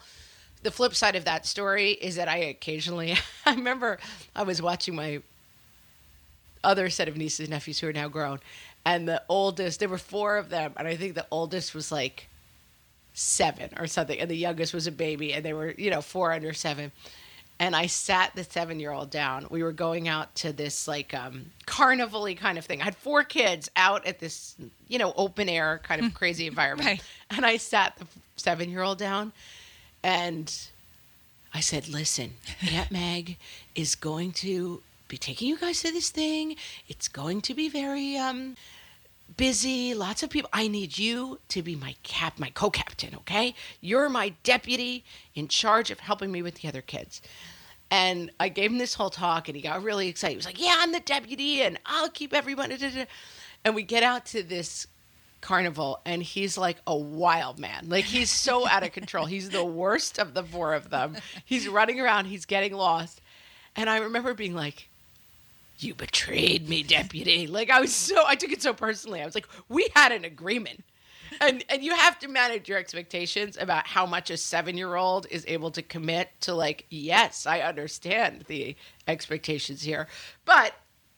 The 0.62 0.72
flip 0.72 0.94
side 0.94 1.16
of 1.16 1.24
that 1.24 1.46
story 1.46 1.92
is 1.92 2.16
that 2.18 2.28
I 2.28 2.38
occasionally, 2.38 3.16
I 3.46 3.54
remember 3.56 3.98
I 4.36 4.44
was 4.44 4.62
watching 4.62 4.94
my 4.96 5.22
other 6.64 6.90
set 6.90 7.08
of 7.08 7.16
nieces 7.16 7.42
and 7.42 7.52
nephews 7.52 7.80
who 7.80 7.88
are 7.88 7.94
now 7.94 8.10
grown. 8.10 8.40
And 8.86 9.08
the 9.08 9.22
oldest, 9.30 9.80
there 9.80 9.88
were 9.88 9.98
four 9.98 10.36
of 10.38 10.50
them. 10.50 10.74
And 10.76 10.86
I 10.86 10.98
think 10.98 11.16
the 11.16 11.28
oldest 11.32 11.74
was 11.74 11.92
like 11.94 12.28
seven 13.14 13.70
or 13.80 13.88
something. 13.88 14.20
And 14.20 14.30
the 14.30 14.36
youngest 14.36 14.74
was 14.74 14.88
a 14.88 14.92
baby. 14.92 15.32
And 15.34 15.46
they 15.46 15.54
were, 15.54 15.74
you 15.78 15.90
know, 15.92 16.02
four 16.02 16.34
under 16.34 16.52
seven. 16.54 16.92
And 17.60 17.76
I 17.76 17.88
sat 17.88 18.34
the 18.36 18.46
seven 18.46 18.80
year 18.80 18.92
old 18.92 19.10
down. 19.10 19.48
We 19.50 19.64
were 19.64 19.74
going 19.74 20.08
out 20.08 20.34
to 20.36 20.54
this 20.54 20.88
like 20.88 21.14
um, 21.14 21.48
carnival 21.66 22.34
kind 22.36 22.58
of 22.58 22.66
thing. 22.66 22.82
I 22.82 22.86
had 22.86 22.96
four 22.96 23.24
kids 23.24 23.70
out 23.76 24.06
at 24.06 24.20
this, 24.20 24.56
you 24.88 24.98
know, 24.98 25.14
open 25.18 25.50
air 25.50 25.82
kind 25.84 26.04
of 26.04 26.14
crazy 26.14 26.48
environment. 26.48 26.88
Right. 26.88 27.04
And 27.32 27.46
I 27.46 27.58
sat 27.58 27.98
the 27.98 28.06
seven 28.38 28.70
year 28.70 28.82
old 28.82 28.98
down 28.98 29.34
and 30.04 30.54
I 31.54 31.60
said, 31.60 31.88
listen, 31.88 32.34
Aunt 32.72 32.92
Meg 32.92 33.38
is 33.76 33.96
going 33.96 34.32
to 34.34 34.82
be 35.08 35.18
taking 35.18 35.50
you 35.50 35.58
guys 35.58 35.82
to 35.82 35.92
this 35.92 36.10
thing. 36.10 36.56
It's 36.88 37.08
going 37.08 37.42
to 37.42 37.54
be 37.54 37.68
very 37.68 38.16
um, 38.18 38.56
busy, 39.38 39.94
lots 39.94 40.24
of 40.24 40.30
people. 40.30 40.50
I 40.54 40.68
need 40.68 40.98
you 40.98 41.40
to 41.50 41.62
be 41.62 41.76
my 41.76 41.96
cap, 42.04 42.40
my 42.40 42.50
co-captain, 42.50 43.16
okay? 43.16 43.56
You're 43.82 44.10
my 44.10 44.34
deputy 44.44 45.04
in 45.36 45.48
charge 45.48 45.92
of 45.92 46.00
helping 46.00 46.32
me 46.32 46.42
with 46.42 46.56
the 46.56 46.68
other 46.68 46.82
kids. 46.82 47.22
And 47.92 48.32
I 48.40 48.50
gave 48.50 48.72
him 48.72 48.78
this 48.78 48.94
whole 48.94 49.10
talk, 49.10 49.48
and 49.48 49.56
he 49.56 49.62
got 49.62 49.82
really 49.84 50.08
excited. 50.08 50.34
He 50.34 50.38
was 50.38 50.46
like, 50.46 50.62
"Yeah, 50.62 50.76
I'm 50.78 50.92
the 50.92 51.00
deputy, 51.00 51.62
and 51.62 51.80
I'll 51.86 52.10
keep 52.10 52.34
everyone." 52.34 52.70
da, 52.70 52.78
da, 52.78 52.90
da." 52.90 53.06
And 53.66 53.74
we 53.74 53.82
get 53.84 54.04
out 54.04 54.28
to 54.28 54.44
this 54.44 54.86
carnival, 55.42 56.00
and 56.06 56.22
he's 56.22 56.58
like 56.58 56.78
a 56.86 56.96
wild 56.96 57.58
man. 57.58 57.90
Like 57.90 58.06
he's 58.06 58.30
so 58.30 58.68
out 58.70 58.84
of 58.84 58.92
control. 58.92 59.26
He's 59.26 59.50
the 59.50 59.66
worst 59.66 60.20
of 60.20 60.34
the 60.34 60.44
four 60.44 60.74
of 60.74 60.90
them. 60.90 61.18
He's 61.46 61.68
running 61.68 62.00
around. 62.00 62.26
He's 62.26 62.46
getting 62.46 62.74
lost. 62.74 63.22
And 63.76 63.90
I 63.90 63.98
remember 63.98 64.34
being 64.34 64.54
like, 64.56 64.90
you 65.84 65.96
betrayed 65.96 66.68
me, 66.70 66.84
deputy. 66.84 67.48
Like 67.48 67.70
I 67.70 67.80
was 67.80 67.94
so 67.94 68.24
I 68.26 68.36
took 68.36 68.52
it 68.52 68.62
so 68.62 68.74
personally. 68.74 69.22
I 69.22 69.26
was 69.26 69.36
like, 69.36 69.48
we 69.68 69.88
had 69.96 70.12
an 70.12 70.26
agreement. 70.26 70.84
And 71.42 71.64
and 71.70 71.84
you 71.84 71.96
have 71.96 72.20
to 72.20 72.28
manage 72.28 72.68
your 72.68 72.78
expectations 72.78 73.58
about 73.60 73.88
how 73.88 74.06
much 74.06 74.30
a 74.30 74.34
7-year-old 74.34 75.28
is 75.30 75.46
able 75.48 75.72
to 75.72 75.82
commit 75.82 76.30
to 76.42 76.54
like, 76.54 76.86
yes, 76.90 77.46
I 77.46 77.62
understand 77.62 78.46
the 78.48 78.76
expectations 79.08 79.84
here. 79.84 80.08
But 80.46 80.74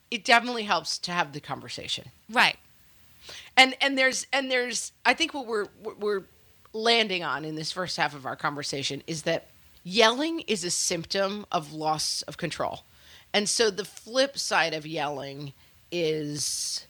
it 0.09 0.25
definitely 0.25 0.63
helps 0.63 0.97
to 0.99 1.11
have 1.11 1.31
the 1.31 1.39
conversation. 1.39 2.11
right 2.29 2.57
And 3.55 3.75
and 3.81 3.97
there's 3.97 4.27
and 4.33 4.51
there's 4.51 4.91
I 5.05 5.13
think 5.13 5.33
what 5.33 5.47
we're 5.47 5.67
what 5.81 5.99
we're 5.99 6.23
landing 6.73 7.23
on 7.23 7.45
in 7.45 7.55
this 7.55 7.71
first 7.71 7.97
half 7.97 8.13
of 8.13 8.25
our 8.25 8.35
conversation 8.35 9.03
is 9.07 9.23
that 9.23 9.47
yelling 9.83 10.41
is 10.41 10.63
a 10.63 10.71
symptom 10.71 11.45
of 11.51 11.73
loss 11.73 12.21
of 12.23 12.37
control. 12.37 12.83
And 13.33 13.47
so 13.47 13.69
the 13.69 13.85
flip 13.85 14.37
side 14.37 14.73
of 14.73 14.85
yelling 14.85 15.53
is 15.91 16.85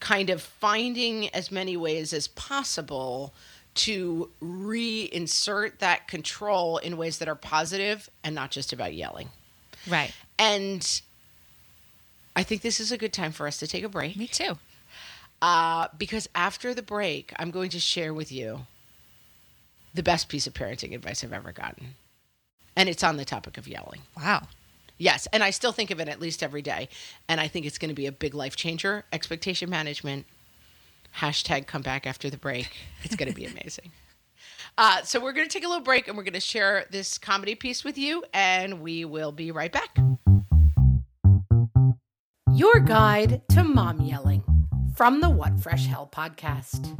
kind 0.00 0.30
of 0.30 0.42
finding 0.42 1.28
as 1.30 1.50
many 1.50 1.76
ways 1.76 2.12
as 2.12 2.28
possible 2.28 3.32
to 3.74 4.28
reinsert 4.42 5.78
that 5.78 6.08
control 6.08 6.78
in 6.78 6.96
ways 6.96 7.18
that 7.18 7.28
are 7.28 7.34
positive 7.34 8.10
and 8.22 8.34
not 8.34 8.50
just 8.50 8.72
about 8.72 8.94
yelling. 8.94 9.28
right 9.88 10.12
And 10.38 11.00
I 12.34 12.42
think 12.42 12.62
this 12.62 12.80
is 12.80 12.92
a 12.92 12.98
good 12.98 13.12
time 13.12 13.32
for 13.32 13.46
us 13.46 13.58
to 13.58 13.66
take 13.66 13.84
a 13.84 13.88
break 13.88 14.16
me 14.16 14.26
too 14.26 14.58
uh, 15.42 15.88
because 15.98 16.28
after 16.34 16.72
the 16.72 16.82
break, 16.82 17.32
I'm 17.36 17.50
going 17.50 17.70
to 17.70 17.80
share 17.80 18.14
with 18.14 18.30
you 18.30 18.66
the 19.92 20.02
best 20.02 20.28
piece 20.28 20.46
of 20.46 20.54
parenting 20.54 20.94
advice 20.94 21.22
I've 21.22 21.32
ever 21.32 21.52
gotten. 21.52 21.94
And 22.76 22.88
it's 22.88 23.04
on 23.04 23.16
the 23.16 23.24
topic 23.24 23.58
of 23.58 23.68
yelling. 23.68 24.02
wow 24.16 24.46
Yes. 25.02 25.26
And 25.32 25.42
I 25.42 25.50
still 25.50 25.72
think 25.72 25.90
of 25.90 25.98
it 25.98 26.06
at 26.06 26.20
least 26.20 26.44
every 26.44 26.62
day. 26.62 26.88
And 27.28 27.40
I 27.40 27.48
think 27.48 27.66
it's 27.66 27.76
going 27.76 27.88
to 27.88 27.94
be 27.94 28.06
a 28.06 28.12
big 28.12 28.34
life 28.34 28.54
changer. 28.54 29.04
Expectation 29.12 29.68
management. 29.68 30.26
Hashtag 31.16 31.66
come 31.66 31.82
back 31.82 32.06
after 32.06 32.30
the 32.30 32.36
break. 32.36 32.70
It's 33.02 33.16
going 33.16 33.28
to 33.28 33.34
be 33.34 33.44
amazing. 33.58 33.90
Uh, 34.78 35.02
so 35.02 35.20
we're 35.20 35.32
going 35.32 35.48
to 35.48 35.52
take 35.52 35.64
a 35.64 35.68
little 35.68 35.82
break 35.82 36.06
and 36.06 36.16
we're 36.16 36.22
going 36.22 36.34
to 36.34 36.40
share 36.40 36.86
this 36.92 37.18
comedy 37.18 37.56
piece 37.56 37.82
with 37.82 37.98
you. 37.98 38.22
And 38.32 38.80
we 38.80 39.04
will 39.04 39.32
be 39.32 39.50
right 39.50 39.72
back. 39.72 39.98
Your 42.52 42.78
guide 42.78 43.42
to 43.50 43.64
mom 43.64 44.02
yelling 44.02 44.44
from 44.94 45.20
the 45.20 45.30
What 45.30 45.58
Fresh 45.58 45.86
Hell 45.86 46.08
podcast. 46.12 46.96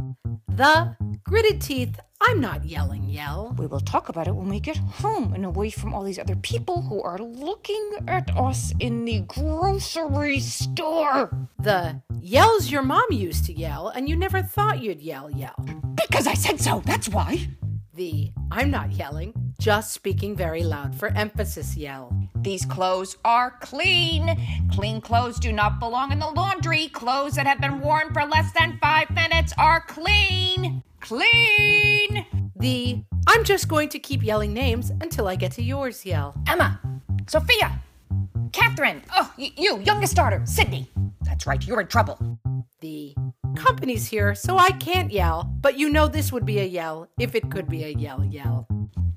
The 0.48 0.96
gritted 1.24 1.61
teeth, 1.61 1.98
I'm 2.20 2.40
not 2.40 2.64
yelling 2.64 3.09
yell. 3.09 3.55
We 3.59 3.66
will 3.66 3.81
talk 3.81 4.09
about 4.09 4.28
it 4.28 4.35
when 4.35 4.48
we 4.48 4.61
get 4.61 4.76
home 4.76 5.33
and 5.35 5.44
away 5.44 5.70
from 5.70 5.94
all 5.94 6.02
these 6.02 6.18
other 6.18 6.37
people 6.37 6.83
who 6.83 7.02
are 7.02 7.18
looking 7.18 7.90
at 8.09 8.35
us 8.37 8.72
in 8.81 9.05
the 9.05 9.20
grocery 9.20 10.40
store. 10.40 11.31
The 11.61 12.02
yells 12.20 12.70
your 12.70 12.83
mom 12.83 13.07
used 13.11 13.46
to 13.46 13.52
yell 13.52 13.88
and 13.88 14.09
you 14.09 14.16
never 14.16 14.42
thought 14.42 14.83
you'd 14.83 15.00
yell 15.00 15.31
yell. 15.31 15.66
Because 15.94 16.26
I 16.26 16.35
said 16.35 16.61
so, 16.61 16.83
that's 16.85 17.09
why. 17.09 17.48
The 17.94 18.33
I'm 18.50 18.70
not 18.70 18.92
yelling, 18.92 19.35
just 19.61 19.92
speaking 19.92 20.35
very 20.35 20.64
loud 20.64 20.94
for 20.94 21.09
emphasis 21.09 21.76
yell. 21.76 22.11
These 22.37 22.64
clothes 22.64 23.18
are 23.22 23.50
clean. 23.61 24.35
Clean 24.72 25.00
clothes 25.00 25.38
do 25.38 25.52
not 25.52 25.78
belong 25.78 26.11
in 26.11 26.18
the 26.18 26.31
laundry. 26.31 26.88
Clothes 26.88 27.35
that 27.35 27.46
have 27.46 27.61
been 27.61 27.81
worn 27.81 28.11
for 28.14 28.24
less 28.24 28.50
than 28.52 28.78
five 28.81 29.11
minutes 29.11 29.52
are 29.59 29.81
clean. 29.81 30.83
Clean. 31.00 32.24
The 32.57 33.05
I'm 33.26 33.44
just 33.44 33.68
going 33.68 33.90
to 33.90 33.98
keep 33.98 34.22
yelling 34.22 34.55
names 34.55 34.90
until 35.02 35.28
I 35.28 35.37
get 35.37 35.52
to 35.52 35.62
yours 35.62 36.07
yell. 36.07 36.35
Emma, 36.46 36.81
Sophia, 37.26 37.78
Catherine, 38.52 39.02
oh, 39.14 39.31
y- 39.37 39.52
you, 39.57 39.81
youngest 39.81 40.16
daughter, 40.16 40.40
Sydney. 40.46 40.90
That's 41.22 41.46
right, 41.46 41.62
you're 41.66 41.81
in 41.83 41.88
trouble. 41.88 42.38
The 42.81 43.14
company's 43.57 44.07
here, 44.07 44.35
so 44.35 44.59
I 44.59 44.71
can't 44.71 45.12
yell, 45.12 45.53
but 45.61 45.79
you 45.79 45.91
know 45.91 46.09
this 46.09 46.33
would 46.33 46.45
be 46.45 46.59
a 46.59 46.65
yell 46.65 47.09
if 47.19 47.35
it 47.35 47.51
could 47.51 47.69
be 47.69 47.85
a 47.85 47.88
yell 47.88 48.25
yell. 48.25 48.67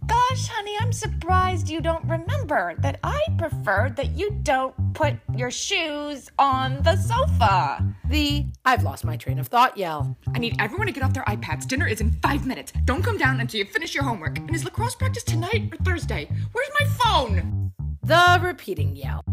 Gosh, 0.08 0.48
honey, 0.48 0.76
I'm 0.80 0.93
surprised 0.93 1.69
you 1.69 1.82
don't 1.82 2.04
remember 2.08 2.76
that 2.80 3.00
I 3.04 3.21
prefer 3.38 3.91
that 3.95 4.15
you 4.17 4.32
don't 4.43 4.76
put 4.93 5.15
your 5.36 5.50
shoes 5.50 6.30
on 6.38 6.84
the 6.84 6.95
sofa. 6.98 7.84
The 8.10 8.45
I've 8.65 8.84
lost 8.84 9.04
my 9.04 9.17
train 9.17 9.39
of 9.39 9.48
thought 9.48 9.78
yell. 9.78 10.15
I 10.34 10.39
need 10.39 10.56
everyone 10.60 10.88
to 10.88 10.93
get 10.93 11.04
off 11.04 11.13
their 11.13 11.24
iPads. 11.24 11.67
Dinner 11.67 11.88
is 11.88 12.02
in 12.02 12.12
five 12.21 12.45
minutes. 12.45 12.71
Don't 12.86 13.04
come 13.04 13.17
down 13.17 13.39
until 13.39 13.60
you 13.60 13.65
finish 13.65 13.95
your 13.95 14.04
homework. 14.04 14.38
And 14.38 14.54
is 14.54 14.63
lacrosse 14.63 14.95
practice 14.95 15.24
tonight 15.24 15.69
or 15.71 15.78
Thursday? 15.78 16.30
Where's 16.52 16.69
my 16.80 16.86
phone? 16.88 17.71
The 18.06 18.39
repeating 18.39 18.96
yell. 18.96 19.24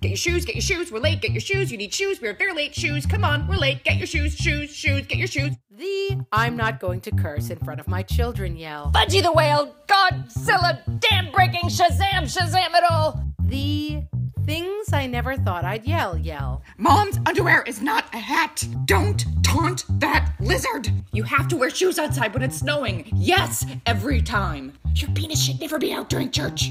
Get 0.00 0.10
your 0.10 0.16
shoes, 0.16 0.44
get 0.44 0.54
your 0.54 0.62
shoes. 0.62 0.92
We're 0.92 1.00
late. 1.00 1.20
Get 1.20 1.32
your 1.32 1.40
shoes. 1.40 1.72
You 1.72 1.76
need 1.76 1.92
shoes. 1.92 2.20
We're 2.20 2.32
very 2.32 2.52
late. 2.52 2.72
Shoes. 2.76 3.04
Come 3.04 3.24
on. 3.24 3.48
We're 3.48 3.56
late. 3.56 3.82
Get 3.82 3.96
your 3.96 4.06
shoes, 4.06 4.36
shoes, 4.36 4.70
shoes. 4.70 5.04
Get 5.08 5.18
your 5.18 5.26
shoes. 5.26 5.56
The 5.68 6.24
I'm 6.30 6.56
not 6.56 6.78
going 6.78 7.00
to 7.00 7.10
curse 7.10 7.50
in 7.50 7.58
front 7.58 7.80
of 7.80 7.88
my 7.88 8.04
children 8.04 8.56
yell. 8.56 8.92
Budgie 8.94 9.20
the 9.20 9.32
Whale, 9.32 9.74
Godzilla, 9.88 10.78
dam 11.00 11.32
breaking, 11.32 11.70
Shazam, 11.70 12.22
Shazam 12.22 12.72
it 12.72 12.84
all. 12.88 13.20
The 13.42 14.04
things 14.46 14.92
I 14.92 15.08
never 15.08 15.36
thought 15.36 15.64
I'd 15.64 15.84
yell 15.84 16.16
yell. 16.16 16.62
Mom's 16.78 17.18
underwear 17.26 17.62
is 17.62 17.82
not 17.82 18.04
a 18.14 18.18
hat. 18.18 18.64
Don't 18.84 19.24
taunt 19.42 19.86
that 19.98 20.34
lizard. 20.38 20.88
You 21.12 21.24
have 21.24 21.48
to 21.48 21.56
wear 21.56 21.70
shoes 21.70 21.98
outside 21.98 22.32
when 22.32 22.44
it's 22.44 22.58
snowing. 22.58 23.10
Yes, 23.12 23.66
every 23.86 24.22
time. 24.22 24.74
Your 24.94 25.10
penis 25.10 25.42
should 25.42 25.60
never 25.60 25.78
be 25.78 25.92
out 25.92 26.08
during 26.08 26.30
church. 26.30 26.70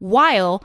while 0.00 0.64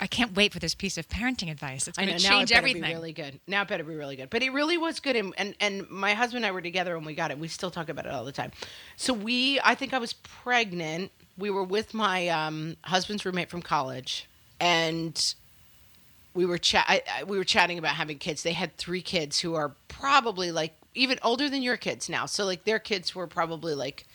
I 0.00 0.06
can't 0.08 0.34
wait 0.34 0.52
for 0.52 0.58
this 0.58 0.74
piece 0.74 0.98
of 0.98 1.08
parenting 1.08 1.50
advice. 1.50 1.86
It's 1.86 1.96
going 1.96 2.08
to 2.08 2.14
now 2.14 2.28
change 2.30 2.50
it 2.50 2.54
better 2.54 2.58
everything. 2.58 2.82
Be 2.82 2.92
really 2.94 3.12
good. 3.12 3.38
Now 3.46 3.62
it 3.62 3.68
better 3.68 3.84
be 3.84 3.94
really 3.94 4.16
good. 4.16 4.28
But 4.28 4.42
it 4.42 4.50
really 4.52 4.76
was 4.76 4.98
good, 5.00 5.14
and, 5.16 5.32
and 5.38 5.54
and 5.60 5.88
my 5.88 6.14
husband 6.14 6.44
and 6.44 6.46
I 6.46 6.52
were 6.52 6.60
together 6.62 6.96
when 6.96 7.04
we 7.06 7.14
got 7.14 7.30
it. 7.30 7.38
We 7.38 7.46
still 7.48 7.70
talk 7.70 7.88
about 7.88 8.04
it 8.06 8.12
all 8.12 8.24
the 8.24 8.32
time. 8.32 8.50
So 8.96 9.12
we, 9.12 9.60
I 9.62 9.74
think 9.76 9.92
I 9.94 9.98
was 9.98 10.12
pregnant. 10.12 11.12
We 11.38 11.50
were 11.50 11.62
with 11.64 11.94
my 11.94 12.28
um, 12.28 12.76
husband's 12.82 13.24
roommate 13.24 13.50
from 13.50 13.62
college, 13.62 14.26
and 14.58 15.34
we 16.34 16.44
were 16.44 16.58
chat. 16.58 16.84
I, 16.88 17.02
I- 17.20 17.24
we 17.24 17.38
were 17.38 17.44
chatting 17.44 17.78
about 17.78 17.94
having 17.94 18.18
kids. 18.18 18.42
They 18.42 18.52
had 18.52 18.76
three 18.76 19.02
kids 19.02 19.38
who 19.38 19.54
are 19.54 19.72
probably 19.86 20.50
like 20.50 20.74
even 20.96 21.18
older 21.22 21.48
than 21.48 21.62
your 21.62 21.76
kids 21.76 22.08
now. 22.08 22.26
So 22.26 22.44
like 22.44 22.64
their 22.64 22.80
kids 22.80 23.14
were 23.14 23.28
probably 23.28 23.74
like 23.74 24.06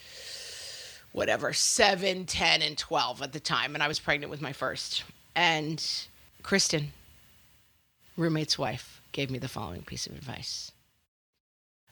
whatever, 1.14 1.54
seven, 1.54 2.26
ten, 2.26 2.62
and 2.62 2.78
12 2.78 3.22
at 3.22 3.32
the 3.34 3.40
time. 3.40 3.74
And 3.76 3.84
I 3.84 3.88
was 3.88 4.00
pregnant 4.00 4.30
with 4.30 4.42
my 4.42 4.54
first. 4.54 5.04
And 5.36 5.84
Kristen, 6.44 6.92
roommate's 8.18 8.58
wife, 8.58 9.02
gave 9.12 9.30
me 9.30 9.40
the 9.40 9.48
following 9.48 9.84
piece 9.84 10.08
of 10.08 10.14
advice 10.14 10.72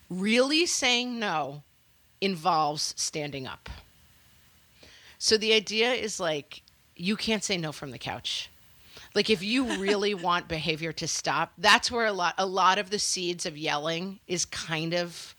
Really 0.10 0.66
saying 0.66 1.20
no 1.20 1.64
involves 2.22 2.94
standing 2.98 3.46
up. 3.46 3.70
So 5.20 5.38
the 5.38 5.54
idea 5.54 5.92
is 5.92 6.20
like, 6.20 6.62
you 6.96 7.18
can't 7.18 7.44
say 7.44 7.58
no 7.58 7.72
from 7.72 7.92
the 7.92 7.98
couch. 7.98 8.50
Like 9.14 9.30
if 9.30 9.44
you 9.44 9.66
really 9.80 10.14
want 10.14 10.48
behavior 10.48 10.94
to 10.94 11.08
stop, 11.08 11.52
that's 11.58 11.92
where 11.92 12.06
a 12.06 12.14
lot 12.14 12.36
a 12.38 12.46
lot 12.46 12.78
of 12.78 12.90
the 12.90 13.00
seeds 13.00 13.46
of 13.46 13.58
yelling 13.58 14.20
is 14.28 14.46
kind 14.46 14.94
of 14.94 15.36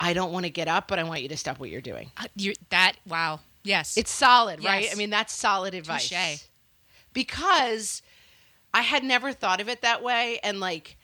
I 0.00 0.12
don't 0.12 0.32
want 0.32 0.44
to 0.44 0.50
get 0.50 0.68
up, 0.68 0.86
but 0.86 0.98
I 0.98 1.02
want 1.02 1.22
you 1.22 1.28
to 1.28 1.36
stop 1.36 1.58
what 1.58 1.70
you're 1.70 1.80
doing. 1.80 2.10
Uh, 2.16 2.26
you 2.36 2.54
that 2.70 2.94
wow. 3.06 3.40
Yes. 3.64 3.96
It's 3.96 4.10
solid, 4.10 4.64
right? 4.64 4.88
I 4.90 4.94
mean, 4.94 5.10
that's 5.10 5.32
solid 5.34 5.74
advice. 5.74 6.08
Touche. 6.08 6.47
Because 7.18 8.00
I 8.72 8.82
had 8.82 9.02
never 9.02 9.32
thought 9.32 9.60
of 9.60 9.68
it 9.68 9.82
that 9.82 10.04
way. 10.04 10.38
And 10.44 10.60
like, 10.60 10.96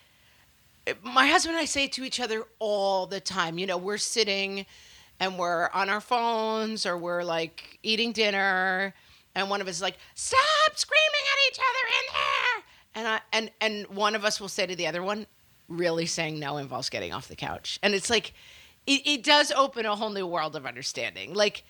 my 1.02 1.26
husband 1.26 1.56
and 1.56 1.60
I 1.60 1.64
say 1.64 1.88
to 1.88 2.04
each 2.04 2.20
other 2.20 2.44
all 2.60 3.08
the 3.08 3.18
time. 3.18 3.58
You 3.58 3.66
know, 3.66 3.76
we're 3.76 3.98
sitting 3.98 4.64
and 5.18 5.36
we're 5.36 5.68
on 5.70 5.90
our 5.90 6.00
phones 6.00 6.86
or 6.86 6.96
we're 6.96 7.24
like 7.24 7.80
eating 7.82 8.12
dinner, 8.12 8.94
and 9.34 9.50
one 9.50 9.60
of 9.60 9.66
us 9.66 9.74
is 9.74 9.82
like, 9.82 9.96
"Stop 10.14 10.76
screaming 10.76 11.24
at 11.32 11.52
each 11.52 11.58
other 11.58 11.84
in 11.98 12.14
there!" 12.14 12.64
And 12.94 13.08
I 13.08 13.20
and 13.32 13.50
and 13.60 13.96
one 13.96 14.14
of 14.14 14.24
us 14.24 14.40
will 14.40 14.48
say 14.48 14.66
to 14.66 14.76
the 14.76 14.86
other 14.86 15.02
one, 15.02 15.26
"Really 15.68 16.06
saying 16.06 16.38
no 16.38 16.58
involves 16.58 16.90
getting 16.90 17.12
off 17.12 17.26
the 17.26 17.34
couch." 17.34 17.80
And 17.82 17.92
it's 17.92 18.08
like, 18.08 18.34
it, 18.86 19.02
it 19.04 19.24
does 19.24 19.50
open 19.50 19.84
a 19.84 19.96
whole 19.96 20.10
new 20.10 20.28
world 20.28 20.54
of 20.54 20.64
understanding. 20.64 21.34
Like 21.34 21.64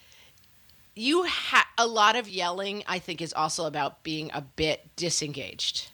you 0.95 1.25
have 1.25 1.67
a 1.77 1.87
lot 1.87 2.17
of 2.17 2.29
yelling. 2.29 2.85
I 2.87 2.99
think 2.99 3.21
is 3.21 3.33
also 3.33 3.67
about 3.67 4.03
being 4.03 4.31
a 4.33 4.41
bit 4.41 4.95
disengaged. 4.97 5.89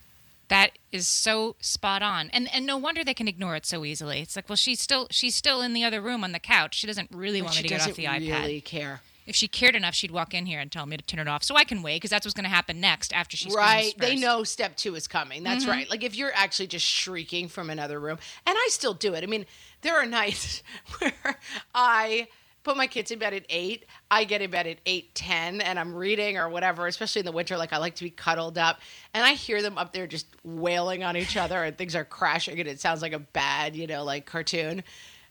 That 0.48 0.72
is 0.90 1.06
so 1.06 1.54
spot 1.60 2.02
on, 2.02 2.28
and 2.30 2.52
and 2.52 2.66
no 2.66 2.76
wonder 2.76 3.04
they 3.04 3.14
can 3.14 3.28
ignore 3.28 3.54
it 3.54 3.64
so 3.64 3.84
easily. 3.84 4.20
It's 4.20 4.34
like, 4.34 4.48
well, 4.48 4.56
she's 4.56 4.80
still 4.80 5.06
she's 5.10 5.36
still 5.36 5.62
in 5.62 5.74
the 5.74 5.84
other 5.84 6.00
room 6.00 6.24
on 6.24 6.32
the 6.32 6.40
couch. 6.40 6.74
She 6.74 6.86
doesn't 6.86 7.10
really 7.12 7.40
want 7.40 7.56
me 7.56 7.62
to 7.62 7.68
get 7.68 7.86
off 7.86 7.94
the 7.94 8.06
iPad. 8.06 8.42
really 8.42 8.60
care. 8.60 9.00
If 9.26 9.36
she 9.36 9.46
cared 9.46 9.76
enough, 9.76 9.94
she'd 9.94 10.10
walk 10.10 10.34
in 10.34 10.46
here 10.46 10.58
and 10.58 10.72
tell 10.72 10.86
me 10.86 10.96
to 10.96 11.04
turn 11.04 11.20
it 11.20 11.28
off, 11.28 11.44
so 11.44 11.54
I 11.54 11.62
can 11.62 11.82
wait 11.82 11.96
because 11.96 12.10
that's 12.10 12.26
what's 12.26 12.34
going 12.34 12.44
to 12.44 12.50
happen 12.50 12.80
next 12.80 13.12
after 13.12 13.36
she's 13.36 13.54
Right. 13.54 13.94
They. 13.96 14.14
Mm-hmm. 14.14 14.22
know 14.22 14.42
step 14.42 14.76
two 14.76 14.96
is 14.96 15.06
coming. 15.06 15.44
That's 15.44 15.66
right. 15.66 15.88
Like 15.88 16.02
if 16.02 16.16
you're 16.16 16.32
actually 16.34 16.66
just 16.66 16.84
shrieking 16.84 17.46
from 17.46 17.70
another 17.70 18.00
room, 18.00 18.18
and 18.44 18.56
I 18.58 18.68
still 18.70 18.94
do 18.94 19.14
it. 19.14 19.22
I 19.22 19.28
mean, 19.28 19.46
there 19.82 19.94
are 19.94 20.06
nights 20.06 20.64
where 20.98 21.38
I 21.72 22.26
put 22.62 22.76
my 22.76 22.86
kids 22.86 23.10
in 23.10 23.18
bed 23.18 23.34
at 23.34 23.44
eight. 23.48 23.86
I 24.10 24.24
get 24.24 24.42
in 24.42 24.50
bed 24.50 24.66
at 24.66 24.78
eight 24.86 25.14
ten, 25.14 25.60
and 25.60 25.78
I'm 25.78 25.94
reading 25.94 26.36
or 26.36 26.48
whatever. 26.48 26.86
Especially 26.86 27.20
in 27.20 27.26
the 27.26 27.32
winter, 27.32 27.56
like 27.56 27.72
I 27.72 27.78
like 27.78 27.94
to 27.96 28.04
be 28.04 28.10
cuddled 28.10 28.58
up, 28.58 28.80
and 29.14 29.24
I 29.24 29.32
hear 29.32 29.62
them 29.62 29.78
up 29.78 29.92
there 29.92 30.06
just 30.06 30.26
wailing 30.44 31.04
on 31.04 31.16
each 31.16 31.36
other, 31.36 31.62
and 31.62 31.76
things 31.76 31.94
are 31.94 32.04
crashing, 32.04 32.58
and 32.58 32.68
it 32.68 32.80
sounds 32.80 33.02
like 33.02 33.12
a 33.12 33.18
bad, 33.18 33.76
you 33.76 33.86
know, 33.86 34.04
like 34.04 34.26
cartoon. 34.26 34.82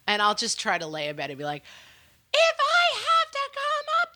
And 0.07 0.21
I'll 0.21 0.35
just 0.35 0.59
try 0.59 0.77
to 0.77 0.87
lay 0.87 1.07
in 1.07 1.15
bed 1.15 1.29
and 1.29 1.37
be 1.37 1.45
like, 1.45 1.63
if 2.33 2.55
I 2.59 2.99
up 3.18 3.18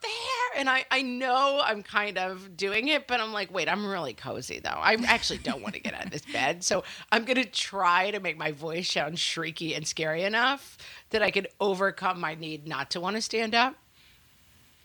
there, 0.04 0.60
and 0.60 0.70
I, 0.70 0.86
I 0.92 1.02
know 1.02 1.62
I'm 1.64 1.82
kind 1.84 2.18
of 2.18 2.56
doing 2.56 2.88
it, 2.90 3.08
but 3.08 3.20
I'm 3.20 3.34
like, 3.34 3.52
wait, 3.54 3.68
I'm 3.68 3.86
really 3.86 4.14
cozy 4.14 4.60
though. 4.60 4.70
I 4.70 4.94
actually 5.08 5.40
don't 5.40 5.62
want 5.64 5.74
to 5.76 5.82
get 5.82 5.94
out 5.96 6.06
of 6.06 6.12
this 6.12 6.22
bed. 6.32 6.64
So 6.64 6.84
I'm 7.12 7.26
going 7.26 7.42
to 7.42 7.46
try 7.50 8.12
to 8.12 8.20
make 8.20 8.38
my 8.38 8.52
voice 8.52 8.92
sound 8.92 9.18
shrieky 9.18 9.76
and 9.76 9.88
scary 9.88 10.24
enough 10.24 10.78
that 11.10 11.24
I 11.24 11.32
can 11.32 11.48
overcome 11.60 12.20
my 12.20 12.36
need 12.36 12.68
not 12.68 12.92
to 12.92 13.00
want 13.00 13.16
to 13.16 13.22
stand 13.22 13.56
up. 13.56 13.76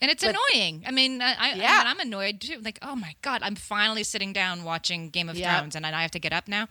and 0.00 0.10
it's 0.10 0.22
annoying. 0.22 0.84
I 0.86 0.90
mean, 0.92 1.20
I, 1.20 1.34
I, 1.38 1.54
Yeah. 1.54 1.82
I'm 1.86 1.98
annoyed 2.00 2.40
too. 2.40 2.60
Like, 2.64 2.78
oh 2.82 2.94
my 2.96 3.14
god, 3.22 3.42
I'm 3.42 3.56
finally 3.56 4.04
sitting 4.04 4.32
down 4.32 4.64
watching 4.64 5.10
Game 5.10 5.28
of 5.28 5.36
Yeah. 5.36 5.58
Thrones, 5.58 5.74
and 5.76 5.84
I 5.84 6.02
have 6.02 6.12
to 6.12 6.20
get 6.20 6.32
up 6.32 6.46
now. 6.48 6.68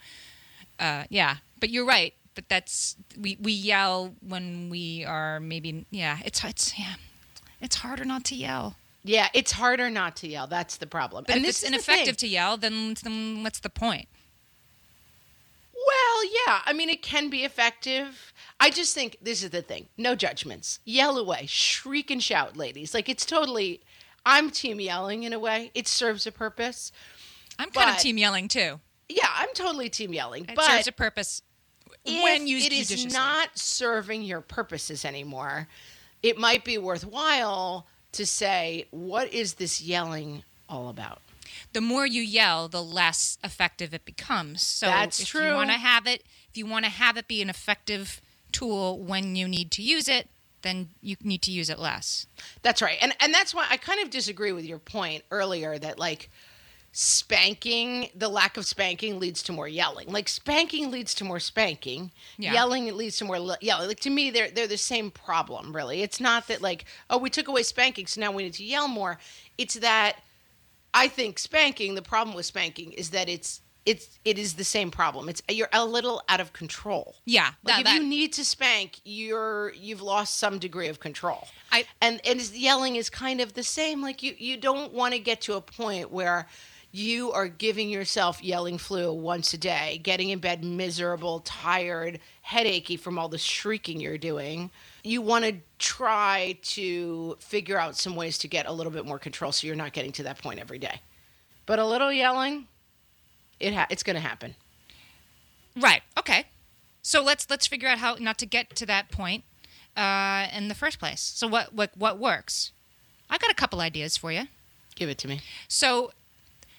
Uh, 0.80 1.04
yeah, 1.10 1.38
but 1.60 1.70
you're 1.70 1.86
right. 1.86 2.14
But 2.36 2.50
that's 2.50 2.96
we 3.20 3.36
we 3.42 3.52
yell 3.52 4.14
when 4.22 4.70
we 4.70 5.04
are 5.04 5.40
maybe 5.40 5.86
yeah. 5.90 6.20
It's 6.24 6.44
it's 6.44 6.78
yeah. 6.78 6.94
It's 7.62 7.78
harder 7.78 8.06
not 8.06 8.24
to 8.26 8.36
yell. 8.36 8.76
Yeah, 9.04 9.30
it's 9.34 9.54
harder 9.54 9.90
not 9.90 10.16
to 10.18 10.28
yell. 10.28 10.48
That's 10.48 10.78
the 10.78 10.88
problem. 10.88 11.24
But 11.28 11.38
and 11.38 11.46
if 11.46 11.50
it's 11.50 11.64
ineffective 11.64 12.18
to 12.18 12.28
yell, 12.28 12.58
then 12.58 12.96
then 13.04 13.44
what's 13.44 13.60
the 13.60 13.70
point? 13.70 14.08
Well, 15.74 16.26
yeah. 16.26 16.62
I 16.66 16.74
mean, 16.74 16.90
it 16.90 17.02
can 17.02 17.30
be 17.30 17.44
effective. 17.44 18.34
I 18.60 18.70
just 18.70 18.94
think 18.94 19.18
this 19.22 19.44
is 19.44 19.52
the 19.52 19.62
thing. 19.62 19.88
No 19.98 20.16
judgments. 20.16 20.80
Yell 20.84 21.18
away. 21.18 21.46
Shriek 21.48 22.12
and 22.12 22.22
shout, 22.22 22.58
ladies. 22.58 22.94
Like, 22.94 23.08
it's 23.08 23.26
totally. 23.26 23.82
I'm 24.26 24.52
team 24.52 24.82
yelling 24.82 25.24
in 25.24 25.32
a 25.32 25.40
way. 25.40 25.72
It 25.74 25.88
serves 25.88 26.28
a 26.28 26.32
purpose. 26.32 26.92
I'm 27.58 27.70
kind 27.70 27.90
of 27.90 27.98
team 27.98 28.18
yelling 28.18 28.50
too. 28.50 28.80
Yeah, 29.08 29.30
I'm 29.34 29.50
totally 29.54 29.90
team 29.90 30.14
yelling. 30.14 30.46
It 30.46 30.56
but 30.56 30.66
serves 30.66 30.88
a 30.88 30.92
purpose 30.92 31.42
when 32.06 32.48
used 32.48 32.68
it 32.68 32.74
is 32.74 33.14
not 33.14 33.58
serving 33.58 34.24
your 34.24 34.42
purposes 34.42 35.06
anymore, 35.06 35.68
it 36.24 36.38
might 36.38 36.64
be 36.64 36.78
worthwhile 36.78 37.88
to 38.14 38.26
say, 38.26 38.86
what 38.92 39.32
is 39.34 39.56
this 39.56 39.82
yelling 39.82 40.44
all 40.70 40.90
about? 40.90 41.22
the 41.74 41.82
more 41.82 42.06
you 42.06 42.22
yell, 42.22 42.68
the 42.68 42.84
less 42.84 43.38
effective 43.44 43.94
it 43.94 44.06
becomes. 44.06 44.62
So 44.62 44.88
That's 44.88 45.22
if 45.22 45.28
true. 45.30 45.50
you 45.50 45.54
want 45.54 45.70
to 45.70 45.78
have 45.78 46.08
it, 46.08 46.24
if 46.50 46.58
you 46.58 46.66
want 46.66 46.86
to 46.86 46.92
have 46.92 47.18
it 47.18 47.28
be 47.28 47.42
an 47.42 47.50
effective 47.50 48.22
tool 48.52 49.00
when 49.00 49.36
you 49.36 49.48
need 49.48 49.72
to 49.72 49.82
use 49.82 50.08
it, 50.08 50.30
then 50.62 50.90
you 51.02 51.16
need 51.24 51.42
to 51.44 51.52
use 51.52 51.70
it 51.70 51.80
less. 51.80 52.26
That's 52.62 52.82
right. 52.82 52.98
And 53.02 53.16
and 53.20 53.34
that's 53.34 53.54
why 53.54 53.68
I 53.70 53.78
kind 53.78 54.02
of 54.02 54.10
disagree 54.10 54.52
with 54.52 54.66
your 54.66 54.80
point 54.80 55.24
earlier 55.32 55.78
that 55.78 56.00
like 56.00 56.30
spanking, 57.00 58.10
the 58.16 58.28
lack 58.28 58.58
of 58.58 58.66
spanking 58.66 59.20
leads 59.20 59.44
to 59.44 59.52
more 59.52 59.68
yelling. 59.68 60.08
Like 60.12 60.28
spanking 60.28 60.90
leads 60.90 61.14
to 61.16 61.24
more 61.24 61.40
spanking. 61.40 62.12
Yeah. 62.38 62.54
Yelling 62.54 62.88
it 62.88 62.96
leads 62.96 63.18
to 63.18 63.26
more 63.26 63.40
le- 63.40 63.58
yelling. 63.62 63.88
Like 63.88 64.00
to 64.00 64.10
me 64.10 64.32
they're 64.32 64.50
they're 64.50 64.66
the 64.66 64.78
same 64.78 65.12
problem 65.12 65.76
really. 65.76 66.02
It's 66.02 66.20
not 66.20 66.48
that 66.48 66.62
like 66.62 66.86
oh 67.12 67.20
we 67.20 67.30
took 67.30 67.48
away 67.48 67.62
spanking 67.62 68.08
so 68.08 68.20
now 68.20 68.32
we 68.32 68.44
need 68.44 68.54
to 68.56 68.64
yell 68.64 68.88
more. 68.88 69.20
It's 69.60 69.76
that 69.76 70.18
I 70.92 71.08
think 71.08 71.38
spanking, 71.38 71.94
the 71.94 72.02
problem 72.02 72.36
with 72.36 72.48
spanking 72.48 72.94
is 72.94 73.12
that 73.12 73.30
it's 73.30 73.62
it's 73.86 74.18
it 74.26 74.40
is 74.40 74.56
the 74.56 74.64
same 74.64 74.90
problem. 74.90 75.30
It's 75.30 75.44
you're 75.48 75.70
a 75.72 75.86
little 75.86 76.24
out 76.28 76.40
of 76.40 76.52
control. 76.52 77.16
Yeah, 77.26 77.52
Like 77.64 77.76
that- 77.76 77.80
if 77.82 77.86
that- 77.86 77.94
you 77.96 78.04
need 78.04 78.34
to 78.34 78.44
spank, 78.44 79.00
you're 79.06 79.72
you've 79.74 80.02
lost 80.02 80.38
some 80.38 80.58
degree 80.58 80.88
of 80.88 81.00
control. 81.00 81.48
I- 81.72 81.86
and 82.02 82.20
and 82.26 82.42
yelling 82.52 82.96
is 82.96 83.12
kind 83.12 83.40
of 83.40 83.54
the 83.54 83.64
same. 83.64 84.02
Like 84.02 84.24
you 84.24 84.34
you 84.38 84.58
don't 84.58 84.94
want 84.94 85.14
to 85.14 85.20
get 85.20 85.42
to 85.42 85.54
a 85.54 85.62
point 85.62 86.12
where 86.12 86.48
you 86.92 87.32
are 87.32 87.48
giving 87.48 87.90
yourself 87.90 88.44
yelling 88.44 88.78
flu 88.78 89.14
once 89.14 89.54
a 89.54 89.58
day, 89.58 90.00
getting 90.04 90.30
in 90.30 90.40
bed 90.40 90.64
miserable, 90.64 91.42
tired, 91.42 92.20
headachy 92.42 92.98
from 92.98 93.20
all 93.20 93.30
the 93.30 93.38
shrieking 93.38 94.00
you're 94.00 94.18
doing. 94.18 94.72
You 95.04 95.22
want 95.22 95.46
to 95.46 95.58
try 95.80 96.58
to 96.64 97.38
figure 97.40 97.78
out 97.78 97.98
some 97.98 98.16
ways 98.16 98.38
to 98.40 98.48
get 98.48 98.66
a 98.66 98.72
little 98.72 98.92
bit 98.92 99.06
more 99.06 99.20
control 99.20 99.52
so 99.52 99.68
you're 99.68 99.76
not 99.76 99.94
getting 99.94 100.12
to 100.14 100.24
that 100.24 100.42
point 100.42 100.60
every 100.60 100.80
day. 100.80 101.02
But 101.66 101.80
a 101.80 101.86
little 101.86 102.12
yelling, 102.12 102.68
it 103.60 103.74
ha- 103.74 103.88
it's 103.90 104.04
going 104.04 104.16
to 104.16 104.22
happen. 104.22 104.56
Right. 105.76 106.02
Okay. 106.18 106.46
So 107.02 107.22
let's 107.24 107.50
let's 107.50 107.68
figure 107.68 107.88
out 107.88 108.00
how 108.00 108.16
not 108.20 108.38
to 108.40 108.46
get 108.46 108.76
to 108.76 108.86
that 108.86 109.12
point 109.12 109.44
uh, 109.96 110.48
in 110.54 110.68
the 110.68 110.76
first 110.76 111.00
place. 111.00 111.22
So 111.22 111.48
what 111.48 111.74
what 111.74 111.96
what 111.96 112.18
works? 112.18 112.72
I 113.30 113.38
got 113.38 113.52
a 113.52 113.56
couple 113.56 113.80
ideas 113.82 114.18
for 114.18 114.32
you. 114.32 114.44
Give 114.96 115.10
it 115.10 115.18
to 115.20 115.28
me. 115.28 115.42
So 115.68 116.12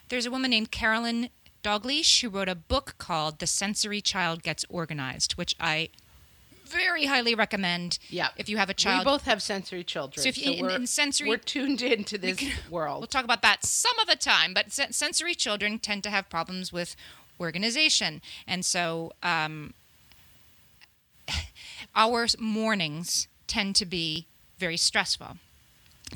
there's 0.08 0.26
a 0.26 0.30
woman 0.30 0.50
named 0.50 0.70
Carolyn 0.70 1.30
Dalgliesh 1.62 2.20
who 2.22 2.28
wrote 2.28 2.48
a 2.48 2.54
book 2.54 2.94
called 2.98 3.38
The 3.38 3.46
Sensory 3.46 4.00
Child 4.00 4.42
Gets 4.42 4.64
Organized, 4.68 5.32
which 5.32 5.54
I 5.60 5.90
very 6.66 7.06
highly 7.06 7.34
recommend. 7.34 7.98
Yeah. 8.10 8.28
If 8.36 8.48
you 8.48 8.58
have 8.58 8.68
a 8.70 8.74
child, 8.74 9.00
We 9.00 9.04
both 9.12 9.22
have 9.24 9.42
sensory 9.42 9.82
children. 9.84 10.22
So 10.22 10.28
if 10.28 10.36
you- 10.38 10.52
in- 10.52 10.62
we're, 10.62 10.70
in 10.70 10.86
sensory- 10.86 11.28
we're 11.30 11.38
tuned 11.38 11.80
into 11.82 12.18
this 12.18 12.38
world. 12.70 13.00
We'll 13.00 13.06
talk 13.06 13.24
about 13.24 13.40
that 13.42 13.64
some 13.64 13.98
of 13.98 14.06
the 14.06 14.16
time, 14.16 14.52
but 14.54 14.70
sen- 14.72 14.92
sensory 14.92 15.34
children 15.34 15.78
tend 15.78 16.02
to 16.04 16.10
have 16.10 16.28
problems 16.28 16.72
with 16.72 16.94
organization. 17.40 18.20
And 18.46 18.64
so 18.66 19.12
um, 19.22 19.72
our 21.96 22.26
mornings 22.38 23.28
tend 23.46 23.74
to 23.76 23.86
be 23.86 24.26
very 24.58 24.76
stressful 24.76 25.38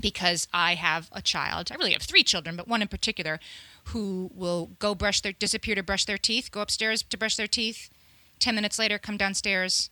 because 0.00 0.48
I 0.52 0.74
have 0.74 1.08
a 1.12 1.22
child. 1.22 1.70
I 1.70 1.76
really 1.76 1.92
have 1.92 2.02
three 2.02 2.22
children, 2.22 2.56
but 2.56 2.68
one 2.68 2.82
in 2.82 2.88
particular 2.88 3.38
who 3.86 4.30
will 4.34 4.70
go 4.78 4.94
brush 4.94 5.20
their 5.20 5.32
disappear 5.32 5.74
to 5.74 5.82
brush 5.82 6.04
their 6.04 6.18
teeth, 6.18 6.50
go 6.50 6.60
upstairs 6.60 7.02
to 7.02 7.18
brush 7.18 7.36
their 7.36 7.48
teeth, 7.48 7.90
10 8.38 8.54
minutes 8.54 8.78
later 8.78 8.98
come 8.98 9.16
downstairs, 9.16 9.90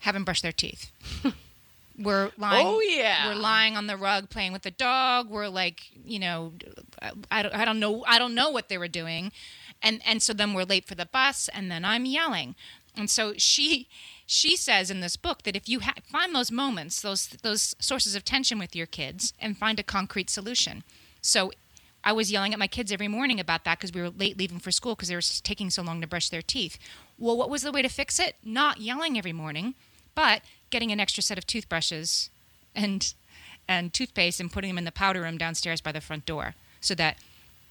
haven't 0.00 0.24
brushed 0.24 0.42
their 0.42 0.52
teeth. 0.52 0.90
We're 1.98 2.32
lying. 2.36 2.66
Oh, 2.66 2.80
yeah. 2.80 3.28
We're 3.28 3.40
lying 3.40 3.76
on 3.76 3.86
the 3.86 3.96
rug 3.96 4.28
playing 4.28 4.52
with 4.52 4.62
the 4.62 4.72
dog. 4.72 5.30
We're 5.30 5.48
like, 5.48 5.90
you 6.04 6.18
know, 6.18 6.52
I 7.30 7.42
don't, 7.42 7.54
I 7.54 7.64
don't 7.64 7.78
know, 7.78 8.04
I 8.06 8.18
don't 8.18 8.34
know 8.34 8.50
what 8.50 8.68
they 8.68 8.78
were 8.78 8.88
doing, 8.88 9.30
and 9.80 10.00
and 10.04 10.20
so 10.20 10.32
then 10.32 10.54
we're 10.54 10.64
late 10.64 10.86
for 10.86 10.94
the 10.96 11.06
bus, 11.06 11.48
and 11.52 11.70
then 11.70 11.84
I'm 11.84 12.04
yelling, 12.04 12.56
and 12.96 13.08
so 13.08 13.34
she 13.36 13.88
she 14.26 14.56
says 14.56 14.90
in 14.90 15.00
this 15.00 15.16
book 15.16 15.42
that 15.42 15.56
if 15.56 15.68
you 15.68 15.80
ha- 15.80 15.94
find 16.10 16.34
those 16.34 16.50
moments, 16.50 17.00
those 17.00 17.28
those 17.42 17.74
sources 17.78 18.14
of 18.14 18.24
tension 18.24 18.58
with 18.58 18.74
your 18.74 18.86
kids, 18.86 19.32
and 19.38 19.56
find 19.56 19.78
a 19.78 19.82
concrete 19.82 20.30
solution. 20.30 20.82
So 21.20 21.52
I 22.02 22.12
was 22.12 22.30
yelling 22.30 22.52
at 22.52 22.58
my 22.58 22.66
kids 22.66 22.92
every 22.92 23.08
morning 23.08 23.40
about 23.40 23.64
that 23.64 23.78
because 23.78 23.92
we 23.92 24.00
were 24.00 24.10
late 24.10 24.38
leaving 24.38 24.58
for 24.58 24.70
school 24.70 24.94
because 24.94 25.08
they 25.08 25.14
were 25.14 25.22
taking 25.42 25.70
so 25.70 25.82
long 25.82 26.00
to 26.00 26.06
brush 26.06 26.28
their 26.28 26.42
teeth. 26.42 26.78
Well, 27.18 27.36
what 27.36 27.50
was 27.50 27.62
the 27.62 27.72
way 27.72 27.82
to 27.82 27.88
fix 27.88 28.18
it? 28.18 28.36
Not 28.44 28.80
yelling 28.80 29.16
every 29.16 29.32
morning, 29.32 29.74
but 30.14 30.42
getting 30.70 30.92
an 30.92 31.00
extra 31.00 31.22
set 31.22 31.38
of 31.38 31.46
toothbrushes 31.46 32.30
and 32.74 33.14
and 33.66 33.92
toothpaste 33.94 34.40
and 34.40 34.52
putting 34.52 34.68
them 34.70 34.78
in 34.78 34.84
the 34.84 34.92
powder 34.92 35.22
room 35.22 35.38
downstairs 35.38 35.80
by 35.80 35.92
the 35.92 36.00
front 36.00 36.26
door 36.26 36.54
so 36.80 36.94
that 36.94 37.16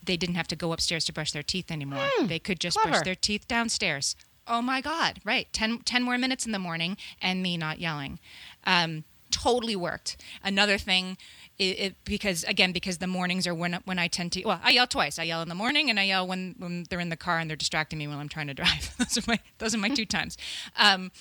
they 0.03 0.17
didn't 0.17 0.35
have 0.35 0.47
to 0.47 0.55
go 0.55 0.73
upstairs 0.73 1.05
to 1.05 1.13
brush 1.13 1.31
their 1.31 1.43
teeth 1.43 1.71
anymore. 1.71 2.07
Hmm, 2.15 2.27
they 2.27 2.39
could 2.39 2.59
just 2.59 2.77
brush 2.81 3.03
their 3.03 3.15
teeth 3.15 3.47
downstairs. 3.47 4.15
Oh 4.47 4.61
my 4.61 4.81
God, 4.81 5.19
right. 5.23 5.47
10, 5.53 5.79
10 5.79 6.03
more 6.03 6.17
minutes 6.17 6.45
in 6.45 6.51
the 6.51 6.59
morning 6.59 6.97
and 7.21 7.41
me 7.41 7.57
not 7.57 7.79
yelling. 7.79 8.19
Um, 8.65 9.05
totally 9.31 9.75
worked. 9.75 10.17
Another 10.43 10.77
thing, 10.77 11.17
it, 11.57 11.79
it, 11.79 11.95
because 12.03 12.43
again, 12.43 12.71
because 12.71 12.97
the 12.97 13.07
mornings 13.07 13.47
are 13.47 13.53
when, 13.55 13.79
when 13.85 13.99
I 13.99 14.07
tend 14.07 14.33
to, 14.33 14.43
well, 14.43 14.59
I 14.63 14.71
yell 14.71 14.87
twice. 14.87 15.17
I 15.17 15.23
yell 15.23 15.41
in 15.41 15.49
the 15.49 15.55
morning 15.55 15.89
and 15.89 15.99
I 15.99 16.03
yell 16.03 16.27
when, 16.27 16.55
when 16.57 16.85
they're 16.89 16.99
in 16.99 17.09
the 17.09 17.17
car 17.17 17.39
and 17.39 17.49
they're 17.49 17.57
distracting 17.57 17.99
me 17.99 18.07
while 18.07 18.19
I'm 18.19 18.29
trying 18.29 18.47
to 18.47 18.53
drive. 18.63 18.95
those 18.97 19.17
are 19.17 19.23
my, 19.27 19.39
those 19.59 19.73
are 19.73 19.79
my 19.79 19.89
two 19.89 20.05
times. 20.05 20.37
Um, 20.77 21.11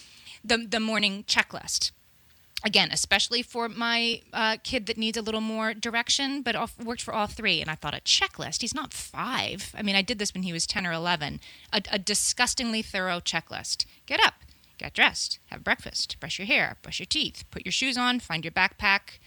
the, 0.45 0.59
the 0.59 0.81
morning 0.81 1.25
checklist 1.25 1.93
again, 2.65 2.91
especially 2.93 3.43
for 3.43 3.69
my 3.69 4.21
uh, 4.33 4.57
kid 4.63 4.87
that 4.87 4.97
needs 4.97 5.17
a 5.19 5.23
little 5.23 5.41
more 5.41 5.75
direction, 5.75 6.43
but 6.43 6.55
off, 6.55 6.79
worked 6.79 7.03
for 7.03 7.15
all 7.15 7.27
three. 7.27 7.61
And 7.61 7.71
I 7.71 7.75
thought 7.75 7.95
a 7.95 8.01
checklist. 8.01 8.61
He's 8.61 8.75
not 8.75 8.93
five. 8.93 9.75
I 9.77 9.83
mean, 9.83 9.97
I 9.97 10.03
did 10.03 10.19
this 10.19 10.33
when 10.35 10.43
he 10.45 10.53
was 10.53 10.67
ten 10.67 10.87
or 10.87 10.93
eleven. 10.93 11.41
A, 11.73 11.83
a 11.91 11.99
disgustingly 11.99 12.83
thorough 12.83 13.21
checklist. 13.21 13.87
Get 14.07 14.21
up. 14.25 14.35
get 14.79 14.95
dressed, 14.95 15.39
have 15.47 15.63
breakfast, 15.63 16.19
brush 16.21 16.39
your 16.39 16.47
hair, 16.47 16.77
brush 16.83 16.99
your 16.99 17.07
teeth, 17.07 17.45
put 17.51 17.65
your 17.65 17.73
shoes 17.73 17.97
on, 17.97 18.21
find 18.21 18.45
your 18.45 18.53
backpack, 18.53 19.19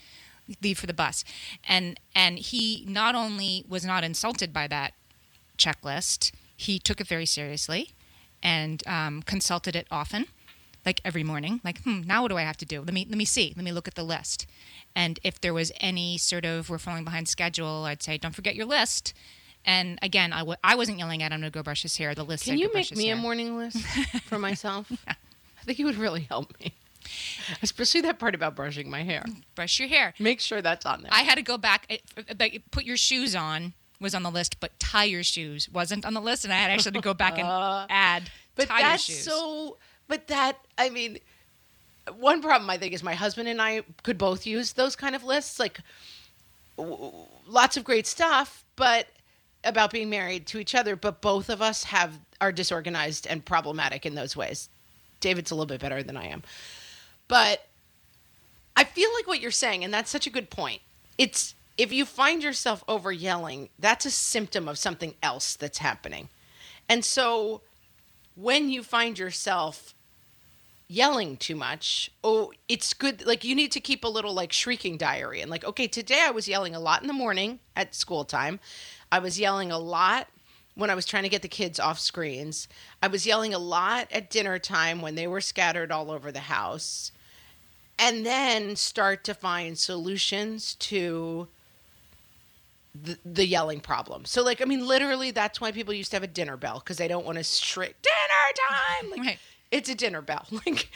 leave 0.61 0.77
for 0.77 0.87
the 0.87 0.93
bus. 0.93 1.23
And 1.67 1.99
and 2.13 2.37
he 2.39 2.85
not 2.87 3.15
only 3.15 3.65
was 3.67 3.85
not 3.85 4.03
insulted 4.03 4.51
by 4.51 4.67
that 4.67 4.93
checklist, 5.57 6.31
he 6.55 6.77
took 6.77 6.99
it 6.99 7.07
very 7.07 7.25
seriously 7.25 7.91
and 8.43 8.85
um, 8.87 9.21
consulted 9.23 9.75
it 9.75 9.87
often, 9.89 10.27
like 10.85 11.01
every 11.03 11.23
morning. 11.23 11.61
Like, 11.63 11.81
hmm, 11.83 12.01
now 12.05 12.21
what 12.21 12.29
do 12.29 12.37
I 12.37 12.41
have 12.43 12.57
to 12.57 12.65
do? 12.65 12.79
Let 12.81 12.93
me 12.93 13.05
let 13.09 13.17
me 13.17 13.25
see. 13.25 13.53
Let 13.55 13.63
me 13.65 13.71
look 13.71 13.87
at 13.87 13.95
the 13.95 14.03
list. 14.03 14.45
And 14.95 15.19
if 15.23 15.41
there 15.41 15.53
was 15.53 15.71
any 15.79 16.17
sort 16.17 16.45
of 16.45 16.69
we're 16.69 16.77
falling 16.77 17.03
behind 17.03 17.27
schedule, 17.27 17.83
I'd 17.85 18.01
say 18.03 18.17
don't 18.17 18.35
forget 18.35 18.55
your 18.55 18.65
list. 18.65 19.13
And 19.65 19.97
again, 20.01 20.31
I 20.31 20.39
w- 20.39 20.57
I 20.63 20.75
wasn't 20.75 20.99
yelling 20.99 21.23
at 21.23 21.31
him 21.31 21.41
to 21.41 21.49
go 21.49 21.63
brush 21.63 21.81
his 21.81 21.97
hair. 21.97 22.13
The 22.13 22.23
list. 22.23 22.45
Can 22.45 22.57
you 22.57 22.71
make 22.73 22.95
me 22.95 23.09
a 23.09 23.15
morning 23.15 23.57
list 23.57 23.77
for 24.25 24.37
myself? 24.37 24.91
I 25.07 25.15
think 25.63 25.79
it 25.79 25.85
would 25.85 25.97
really 25.97 26.21
help 26.21 26.53
me. 26.59 26.73
Especially 27.61 28.01
that 28.01 28.19
part 28.19 28.35
about 28.35 28.55
brushing 28.55 28.89
my 28.89 29.03
hair. 29.03 29.23
brush 29.55 29.79
your 29.79 29.87
hair? 29.87 30.13
Make 30.19 30.39
sure 30.39 30.61
that's 30.61 30.85
on 30.85 31.01
there. 31.01 31.11
I 31.13 31.21
had 31.21 31.35
to 31.35 31.43
go 31.43 31.57
back. 31.57 32.01
Like, 32.39 32.63
put 32.71 32.83
your 32.83 32.97
shoes 32.97 33.35
on 33.35 33.73
was 33.99 34.13
on 34.13 34.23
the 34.23 34.31
list, 34.31 34.59
but 34.59 34.77
tie 34.79 35.05
your 35.05 35.23
shoes 35.23 35.69
wasn't 35.69 36.05
on 36.05 36.13
the 36.13 36.21
list, 36.21 36.43
and 36.43 36.53
I 36.53 36.57
had 36.57 36.71
actually 36.71 36.91
to 36.93 37.01
go 37.01 37.13
back 37.13 37.37
and 37.39 37.47
add 37.89 38.29
but 38.55 38.67
tie 38.67 38.81
that's 38.81 39.07
your 39.07 39.15
shoes. 39.15 39.25
so. 39.25 39.77
But 40.07 40.27
that 40.27 40.57
I 40.77 40.89
mean, 40.89 41.19
one 42.17 42.41
problem 42.41 42.69
I 42.69 42.77
think 42.77 42.93
is 42.93 43.03
my 43.03 43.15
husband 43.15 43.47
and 43.47 43.61
I 43.61 43.83
could 44.03 44.17
both 44.17 44.45
use 44.45 44.73
those 44.73 44.95
kind 44.95 45.15
of 45.15 45.23
lists. 45.23 45.59
Like, 45.59 45.79
w- 46.77 47.11
lots 47.47 47.77
of 47.77 47.83
great 47.83 48.07
stuff, 48.07 48.63
but 48.75 49.07
about 49.63 49.91
being 49.91 50.09
married 50.09 50.45
to 50.47 50.59
each 50.59 50.75
other. 50.75 50.95
But 50.95 51.21
both 51.21 51.49
of 51.49 51.61
us 51.61 51.83
have 51.85 52.19
are 52.39 52.51
disorganized 52.51 53.25
and 53.27 53.43
problematic 53.43 54.05
in 54.05 54.15
those 54.15 54.35
ways. 54.35 54.69
David's 55.19 55.51
a 55.51 55.55
little 55.55 55.65
bit 55.65 55.81
better 55.81 56.03
than 56.03 56.17
I 56.17 56.27
am, 56.27 56.43
but 57.27 57.65
I 58.75 58.83
feel 58.83 59.09
like 59.15 59.27
what 59.27 59.39
you're 59.39 59.51
saying, 59.51 59.83
and 59.83 59.93
that's 59.93 60.11
such 60.11 60.27
a 60.27 60.29
good 60.29 60.49
point. 60.49 60.81
It's 61.17 61.55
if 61.77 61.91
you 61.91 62.05
find 62.05 62.43
yourself 62.43 62.83
over 62.87 63.11
yelling, 63.11 63.69
that's 63.79 64.05
a 64.05 64.11
symptom 64.11 64.67
of 64.67 64.77
something 64.77 65.15
else 65.23 65.55
that's 65.55 65.79
happening. 65.79 66.29
And 66.87 67.03
so 67.03 67.61
when 68.35 68.69
you 68.69 68.83
find 68.83 69.17
yourself 69.17 69.94
yelling 70.87 71.37
too 71.37 71.55
much, 71.55 72.11
oh, 72.23 72.51
it's 72.67 72.93
good. 72.93 73.25
Like 73.25 73.43
you 73.43 73.55
need 73.55 73.71
to 73.71 73.79
keep 73.79 74.03
a 74.03 74.07
little 74.07 74.33
like 74.33 74.51
shrieking 74.51 74.97
diary 74.97 75.41
and 75.41 75.49
like, 75.49 75.63
okay, 75.65 75.87
today 75.87 76.23
I 76.25 76.31
was 76.31 76.47
yelling 76.47 76.75
a 76.75 76.79
lot 76.79 77.01
in 77.01 77.07
the 77.07 77.13
morning 77.13 77.59
at 77.75 77.95
school 77.95 78.23
time. 78.23 78.59
I 79.11 79.19
was 79.19 79.39
yelling 79.39 79.71
a 79.71 79.79
lot 79.79 80.27
when 80.75 80.89
I 80.89 80.95
was 80.95 81.05
trying 81.05 81.23
to 81.23 81.29
get 81.29 81.41
the 81.41 81.47
kids 81.47 81.79
off 81.79 81.99
screens. 81.99 82.67
I 83.01 83.07
was 83.07 83.25
yelling 83.25 83.53
a 83.53 83.59
lot 83.59 84.07
at 84.11 84.29
dinner 84.29 84.59
time 84.59 85.01
when 85.01 85.15
they 85.15 85.27
were 85.27 85.41
scattered 85.41 85.91
all 85.91 86.11
over 86.11 86.31
the 86.31 86.41
house. 86.41 87.11
And 87.97 88.25
then 88.25 88.75
start 88.75 89.23
to 89.23 89.33
find 89.33 89.77
solutions 89.77 90.75
to 90.75 91.47
the, 92.93 93.17
the 93.23 93.45
yelling 93.45 93.79
problem. 93.79 94.25
So, 94.25 94.43
like, 94.43 94.61
I 94.61 94.65
mean, 94.65 94.85
literally, 94.85 95.31
that's 95.31 95.61
why 95.61 95.71
people 95.71 95.93
used 95.93 96.11
to 96.11 96.17
have 96.17 96.23
a 96.23 96.27
dinner 96.27 96.57
bell 96.57 96.79
because 96.79 96.97
they 96.97 97.07
don't 97.07 97.25
want 97.25 97.37
to 97.37 97.43
shriek 97.43 97.95
dinner 98.01 98.67
time. 98.69 99.11
Like, 99.11 99.19
Right. 99.21 99.39
It's 99.75 99.89
a 99.89 99.95
dinner 99.95 100.21
bell. 100.21 100.47
Like, 100.65 100.89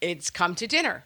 it's 0.00 0.30
come 0.30 0.54
to 0.56 0.66
dinner, 0.66 1.04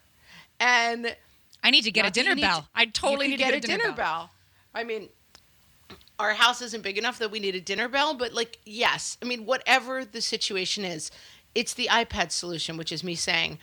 and 0.61 1.17
I 1.63 1.71
need 1.71 1.85
to 1.85 1.91
get 1.91 2.03
a 2.03 2.05
not 2.09 2.15
that 2.15 2.21
you 2.21 2.35
dinner 2.35 2.41
bell. 2.41 2.61
to- 2.63 2.69
I 2.75 2.85
totally 2.87 3.29
need 3.29 3.39
to 3.39 3.45
get 3.45 3.55
a 3.55 3.61
dinner, 3.61 3.93
bell. 3.93 4.31
I 4.75 4.85
mean, 4.85 5.09
our 6.19 6.35
house 6.35 6.61
isn't 6.63 6.83
big 6.83 6.99
enough 6.99 7.19
that 7.21 7.31
we 7.31 7.41
need 7.41 7.55
a 7.55 7.61
dinner 7.61 7.89
bell, 7.89 8.15
but 8.15 8.33
like, 8.33 8.59
yes, 8.65 9.17
I 9.23 9.25
mean, 9.25 9.47
whatever 9.47 10.05
the 10.05 10.21
situation 10.21 10.85
is, 10.85 11.11
it's 11.55 11.75
the 11.75 11.89
iPad 11.91 12.33
solution, 12.33 12.77
which 12.77 12.93
is 12.93 13.03
me 13.03 13.15
saying, 13.15 13.59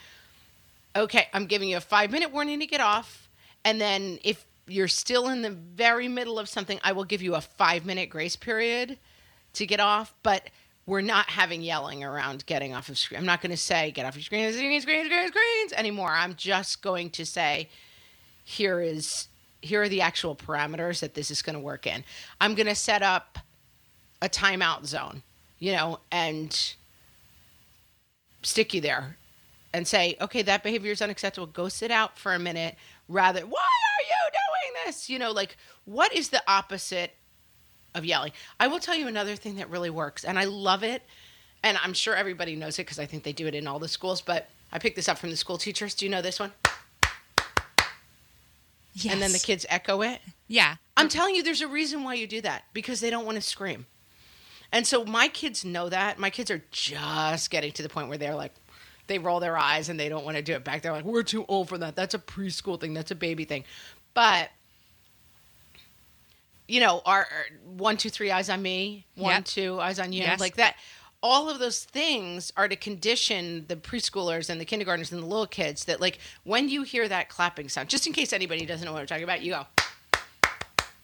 okay, 0.96 1.28
I'm 1.34 1.46
giving 1.46 1.70
you 1.70 1.78
a 1.78 1.82
five 1.82 2.12
minute 2.12 2.32
warning 2.32 2.60
to 2.60 2.66
get 2.66 2.82
off. 2.82 3.30
And 3.64 3.80
then 3.80 4.20
if 4.24 4.46
you're 4.68 4.88
still 4.88 5.28
in 5.30 5.42
the 5.42 5.52
very 5.52 6.08
middle 6.08 6.40
of 6.40 6.50
something, 6.50 6.80
I 6.84 6.92
will 6.92 7.04
give 7.04 7.22
you 7.22 7.36
a 7.36 7.42
five 7.42 7.86
minute 7.86 8.10
grace 8.10 8.36
period 8.36 8.98
to 9.54 9.66
get 9.66 9.80
off. 9.80 10.14
But 10.24 10.50
we're 10.90 11.02
not 11.02 11.30
having 11.30 11.62
yelling 11.62 12.04
around 12.04 12.44
getting 12.48 12.74
off 12.74 12.90
of 12.90 12.98
screen. 12.98 13.20
I'm 13.20 13.26
not 13.26 13.42
going 13.42 13.52
to 13.52 13.58
say 13.58 13.92
get 13.92 14.08
off 14.08 14.16
your 14.16 14.24
screen, 14.24 14.52
screens, 14.52 14.82
screens, 14.82 15.06
screens, 15.06 15.30
screens 15.30 15.74
anymore. 15.74 16.10
I'm 16.10 16.34
just 16.34 16.82
going 16.82 17.12
to 17.12 17.28
say, 17.28 17.70
here 18.44 18.82
is 18.82 19.28
here 19.62 19.84
are 19.84 19.90
the 19.90 20.02
actual 20.02 20.36
parameters 20.36 21.02
that 21.02 21.14
this 21.14 21.30
is 21.30 21.44
going 21.44 21.54
to 21.54 21.60
work 21.60 21.86
in. 21.86 22.04
I'm 22.42 22.56
going 22.56 22.66
to 22.66 22.76
set 22.76 23.04
up 23.04 23.38
a 24.20 24.28
timeout 24.28 24.88
zone, 24.88 25.22
you 25.60 25.74
know, 25.74 26.00
and 26.12 26.74
stick 28.42 28.74
you 28.74 28.82
there 28.82 29.18
and 29.74 29.88
say, 29.88 30.18
okay, 30.20 30.42
that 30.42 30.64
behavior 30.64 30.92
is 30.92 31.04
unacceptable. 31.04 31.46
Go 31.46 31.70
sit 31.70 31.92
out 31.92 32.18
for 32.18 32.34
a 32.34 32.40
minute 32.40 32.76
rather, 33.08 33.42
why 33.42 33.60
are 33.60 34.04
you 34.04 34.32
doing 34.32 34.86
this? 34.86 35.08
You 35.08 35.20
know, 35.20 35.32
like, 35.32 35.56
what 35.86 36.16
is 36.16 36.30
the 36.30 36.42
opposite 36.48 37.14
of 38.00 38.06
yelling? 38.06 38.32
I 38.60 38.68
will 38.68 38.80
tell 38.80 38.96
you 38.96 39.08
another 39.08 39.36
thing 39.36 39.58
that 39.58 39.70
really 39.70 39.92
works, 39.92 40.26
and 40.26 40.40
I 40.40 40.46
love 40.46 40.84
it. 40.84 41.04
And 41.62 41.78
I'm 41.84 41.94
sure 41.94 42.16
everybody 42.16 42.56
knows 42.56 42.80
it 42.80 42.86
because 42.86 43.00
I 43.00 43.06
think 43.06 43.24
they 43.24 43.34
do 43.34 43.46
it 43.46 43.54
in 43.54 43.68
all 43.68 43.80
the 43.80 43.90
schools, 43.90 44.22
but 44.22 44.50
I 44.72 44.80
picked 44.80 44.96
this 44.96 45.10
up 45.10 45.18
from 45.18 45.30
the 45.30 45.36
school 45.36 45.58
teachers. 45.58 45.94
Do 45.94 46.06
you 46.06 46.10
know 46.10 46.22
this 46.22 46.40
one? 46.40 46.54
Yes. 48.94 49.14
And 49.14 49.22
then 49.22 49.34
the 49.34 49.40
kids 49.40 49.66
echo 49.70 50.02
it. 50.02 50.22
Yeah. 50.48 50.76
I'm 50.98 51.10
telling 51.10 51.36
you, 51.36 51.44
there's 51.44 51.62
a 51.62 51.68
reason 51.68 52.04
why 52.04 52.14
you 52.14 52.28
do 52.28 52.42
that 52.42 52.64
because 52.74 53.02
they 53.02 53.10
don't 53.10 53.26
want 53.26 53.36
to 53.36 53.42
scream. 53.42 53.86
And 54.72 54.88
so 54.88 55.04
my 55.04 55.28
kids 55.28 55.66
know 55.66 55.90
that. 55.90 56.18
My 56.18 56.30
kids 56.30 56.50
are 56.50 56.64
just 56.72 57.50
getting 57.50 57.72
to 57.74 57.84
the 57.84 57.90
point 57.90 58.08
where 58.08 58.18
they're 58.18 58.36
like, 58.36 58.54
they 59.08 59.20
roll 59.20 59.40
their 59.40 59.58
eyes 59.58 59.90
and 59.90 60.00
they 60.00 60.08
don't 60.08 60.24
want 60.24 60.38
to 60.38 60.44
do 60.44 60.54
it 60.54 60.64
back. 60.64 60.82
They're 60.82 60.92
like, 60.92 61.04
we're 61.04 61.24
too 61.24 61.44
old 61.48 61.68
for 61.68 61.78
that. 61.80 61.96
That's 61.96 62.14
a 62.14 62.20
preschool 62.20 62.80
thing. 62.80 62.94
That's 62.94 63.12
a 63.12 63.16
baby 63.16 63.44
thing. 63.44 63.66
But, 64.14 64.50
you 66.70 66.80
know, 66.80 67.02
our, 67.06 67.20
our 67.22 67.46
one, 67.66 67.98
two, 67.98 68.10
three 68.10 68.32
eyes 68.32 68.50
on 68.50 68.62
me, 68.62 69.06
one, 69.16 69.34
Yep. 69.36 69.46
two 69.46 69.80
eyes 69.80 70.00
on 70.00 70.14
you, 70.14 70.22
Yes. 70.22 70.40
like 70.40 70.56
that. 70.56 70.76
All 71.22 71.50
of 71.50 71.60
those 71.60 71.84
things 71.84 72.54
are 72.56 72.68
to 72.70 72.76
condition 72.76 73.66
the 73.68 73.76
preschoolers 73.76 74.50
and 74.50 74.62
the 74.62 74.66
kindergartners 74.66 75.12
and 75.12 75.22
the 75.22 75.26
little 75.26 75.48
kids 75.48 75.86
that, 75.86 76.00
like, 76.00 76.20
when 76.44 76.70
you 76.70 76.84
hear 76.84 77.08
that 77.10 77.28
clapping 77.28 77.68
sound, 77.68 77.90
just 77.90 78.08
in 78.08 78.14
case 78.14 78.32
anybody 78.32 78.66
doesn't 78.66 78.86
know 78.86 78.94
what 78.94 79.02
I'm 79.02 79.08
talking 79.08 79.24
about, 79.26 79.42
you 79.42 79.52
go, 79.54 79.66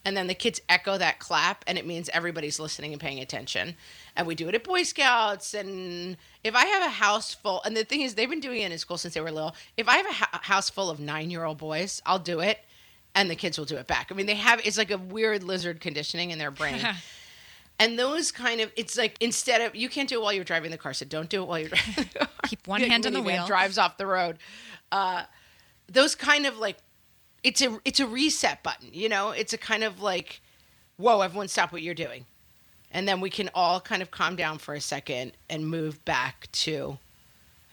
and 0.05 0.16
then 0.16 0.28
the 0.28 0.36
kids 0.36 0.61
echo 0.70 0.97
that 0.99 1.18
clap 1.20 1.63
and 1.68 1.78
it 1.80 1.86
means 1.86 2.09
everybody's 2.13 2.59
listening 2.59 2.93
and 2.93 3.01
paying 3.01 3.20
attention 3.20 3.76
and 4.16 4.28
we 4.28 4.36
do 4.36 4.47
it 4.47 4.53
at 4.53 4.63
boy 4.63 4.84
scouts 4.84 5.55
and 5.55 6.16
if 6.43 6.53
i 6.55 6.63
have 6.66 6.84
a 6.84 6.91
house 6.91 7.34
full 7.34 7.59
and 7.63 7.76
the 7.76 7.84
thing 7.84 8.01
is 8.01 8.13
they've 8.13 8.30
been 8.30 8.39
doing 8.39 8.61
it 8.61 8.72
in 8.72 8.78
school 8.78 8.99
since 8.99 9.16
they 9.16 9.20
were 9.22 9.32
little 9.32 9.55
if 9.78 9.89
i 9.89 9.97
have 9.97 10.05
a 10.32 10.38
house 10.45 10.70
full 10.70 10.91
of 10.91 10.99
nine 10.99 11.32
year 11.32 11.43
old 11.43 11.57
boys 11.57 12.03
i'll 12.05 12.20
do 12.20 12.39
it 12.39 12.59
and 13.16 13.30
the 13.30 13.36
kids 13.36 13.57
will 13.57 13.66
do 13.66 13.78
it 13.78 13.88
back. 13.88 14.09
I 14.11 14.16
mean 14.16 14.26
they 14.28 14.36
have 14.36 14.61
it's 14.66 14.78
like 14.78 14.91
a 14.91 14.97
weird 14.97 15.43
lizard 15.43 15.80
conditioning 15.82 16.32
in 16.32 16.38
their 16.38 16.51
brain. 16.51 16.86
And 17.78 17.99
those 17.99 18.32
kind 18.32 18.61
of 18.61 18.72
it's 18.78 18.97
like 18.97 19.18
instead 19.20 19.59
of 19.59 19.76
you 19.76 19.89
can't 19.89 20.07
do 20.07 20.16
it 20.16 20.24
while 20.24 20.32
you're 20.32 20.45
driving 20.45 20.72
the 20.72 20.78
car 20.78 20.93
so 20.93 21.05
don't 21.05 21.28
do 21.28 21.41
it 21.43 21.47
while 21.49 21.59
you're 21.59 21.70
driving. 21.95 22.07
Keep 22.47 22.68
one 22.68 22.82
hand 22.91 23.05
on 23.05 23.11
the 23.11 23.22
wheel. 23.22 23.45
drives 23.45 23.78
off 23.78 23.97
the 23.97 24.07
road. 24.07 24.38
Uh, 24.93 25.24
those 25.91 26.16
kind 26.16 26.45
of 26.45 26.57
like 26.57 26.78
it's 27.43 27.61
a 27.61 27.78
it's 27.84 27.99
a 27.99 28.07
reset 28.07 28.63
button 28.63 28.89
you 28.93 29.09
know? 29.09 29.32
It's 29.32 29.51
a 29.51 29.57
kind 29.57 29.84
of 29.84 30.01
like 30.01 30.39
whoa 30.95 31.20
everyone 31.20 31.49
stop 31.49 31.74
what 31.74 31.82
you're 31.82 31.93
doing. 31.93 32.26
And 32.91 33.05
then 33.09 33.20
we 33.20 33.30
can 33.30 33.49
all 33.53 33.82
kind 33.82 34.01
of 34.01 34.09
calm 34.09 34.38
down 34.38 34.57
for 34.57 34.74
a 34.74 34.80
second 34.80 35.34
and 35.49 35.68
move 35.68 36.03
back 36.05 36.47
to 36.53 36.97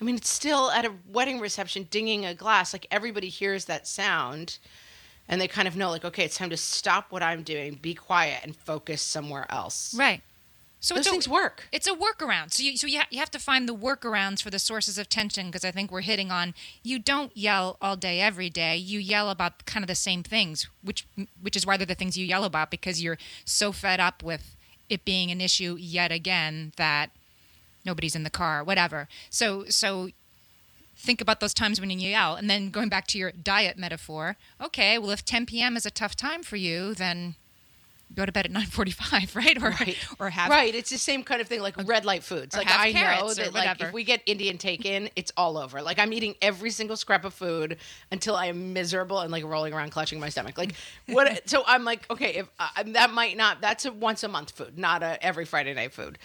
i 0.00 0.04
mean 0.04 0.16
it's 0.16 0.28
still 0.28 0.68
at 0.72 0.84
a 0.84 0.92
wedding 1.12 1.38
reception 1.38 1.86
dinging 1.92 2.26
a 2.26 2.34
glass 2.34 2.72
like 2.72 2.88
everybody 2.90 3.28
hears 3.28 3.66
that 3.66 3.86
sound 3.86 4.58
and 5.28 5.40
they 5.40 5.48
kind 5.48 5.68
of 5.68 5.76
know 5.76 5.90
like 5.90 6.04
okay 6.04 6.24
it's 6.24 6.36
time 6.36 6.50
to 6.50 6.56
stop 6.56 7.10
what 7.10 7.22
i'm 7.22 7.42
doing 7.42 7.74
be 7.80 7.94
quiet 7.94 8.40
and 8.42 8.56
focus 8.56 9.00
somewhere 9.02 9.46
else 9.50 9.94
Right. 9.96 10.22
So 10.80 10.94
those 10.96 11.06
it's 11.06 11.10
things 11.10 11.26
a, 11.28 11.30
work 11.30 11.68
It's 11.70 11.86
a 11.86 11.92
workaround. 11.94 12.52
So 12.52 12.64
you 12.64 12.76
so 12.76 12.88
you, 12.88 12.98
ha- 12.98 13.06
you 13.08 13.20
have 13.20 13.30
to 13.30 13.38
find 13.38 13.68
the 13.68 13.74
workarounds 13.74 14.42
for 14.42 14.50
the 14.50 14.58
sources 14.58 14.98
of 14.98 15.08
tension 15.08 15.46
because 15.46 15.64
I 15.64 15.70
think 15.70 15.92
we're 15.92 16.00
hitting 16.00 16.32
on 16.32 16.54
you 16.82 16.98
don't 16.98 17.30
yell 17.36 17.76
all 17.80 17.94
day 17.94 18.20
every 18.20 18.50
day. 18.50 18.76
You 18.76 18.98
yell 18.98 19.30
about 19.30 19.64
kind 19.64 19.84
of 19.84 19.86
the 19.86 19.94
same 19.94 20.24
things, 20.24 20.68
which 20.82 21.06
which 21.40 21.54
is 21.54 21.64
why 21.64 21.76
they're 21.76 21.86
the 21.86 21.94
things 21.94 22.18
you 22.18 22.26
yell 22.26 22.42
about 22.42 22.72
because 22.72 23.00
you're 23.00 23.18
so 23.44 23.70
fed 23.70 24.00
up 24.00 24.24
with 24.24 24.56
it 24.88 25.04
being 25.04 25.30
an 25.30 25.40
issue 25.40 25.76
yet 25.78 26.10
again 26.10 26.72
that 26.78 27.10
nobody's 27.84 28.16
in 28.16 28.24
the 28.24 28.30
car, 28.30 28.64
whatever. 28.64 29.06
So 29.30 29.66
so 29.68 30.10
think 31.02 31.20
about 31.20 31.40
those 31.40 31.52
times 31.52 31.80
when 31.80 31.90
you 31.90 32.10
yell 32.10 32.36
and 32.36 32.48
then 32.48 32.70
going 32.70 32.88
back 32.88 33.06
to 33.08 33.18
your 33.18 33.32
diet 33.32 33.76
metaphor. 33.76 34.36
Okay, 34.60 34.98
well 34.98 35.10
if 35.10 35.24
10 35.24 35.46
p.m. 35.46 35.76
is 35.76 35.84
a 35.84 35.90
tough 35.90 36.14
time 36.14 36.42
for 36.42 36.56
you, 36.56 36.94
then 36.94 37.34
go 38.14 38.26
to 38.26 38.32
bed 38.32 38.46
at 38.46 38.52
9:45, 38.52 39.34
right? 39.34 39.62
Or 39.62 39.70
right 39.70 39.96
or 40.18 40.30
have 40.30 40.50
right 40.50 40.74
it's 40.74 40.90
the 40.90 40.98
same 40.98 41.22
kind 41.22 41.40
of 41.40 41.48
thing 41.48 41.60
like 41.60 41.74
red 41.86 42.04
light 42.04 42.22
foods 42.22 42.56
like 42.56 42.68
i 42.70 42.88
know 42.88 42.98
carrots 42.98 43.38
or 43.38 43.44
that 43.44 43.54
like 43.54 43.80
if 43.80 43.92
we 43.92 44.04
get 44.04 44.22
indian 44.26 44.58
takein 44.58 45.10
it's 45.16 45.32
all 45.36 45.56
over 45.56 45.82
like 45.82 45.98
i'm 45.98 46.12
eating 46.12 46.34
every 46.42 46.70
single 46.70 46.96
scrap 46.96 47.24
of 47.24 47.32
food 47.32 47.78
until 48.10 48.36
i 48.36 48.46
am 48.46 48.72
miserable 48.72 49.20
and 49.20 49.32
like 49.32 49.44
rolling 49.44 49.72
around 49.72 49.90
clutching 49.90 50.20
my 50.20 50.28
stomach 50.28 50.58
like 50.58 50.74
what 51.06 51.48
so 51.48 51.62
i'm 51.66 51.84
like 51.84 52.08
okay 52.10 52.34
if 52.34 52.48
uh, 52.58 52.82
that 52.86 53.12
might 53.12 53.36
not 53.36 53.60
that's 53.60 53.84
a 53.84 53.92
once 53.92 54.22
a 54.22 54.28
month 54.28 54.50
food 54.50 54.78
not 54.78 55.02
a 55.02 55.22
every 55.24 55.44
friday 55.44 55.72
night 55.74 55.92
food 55.92 56.18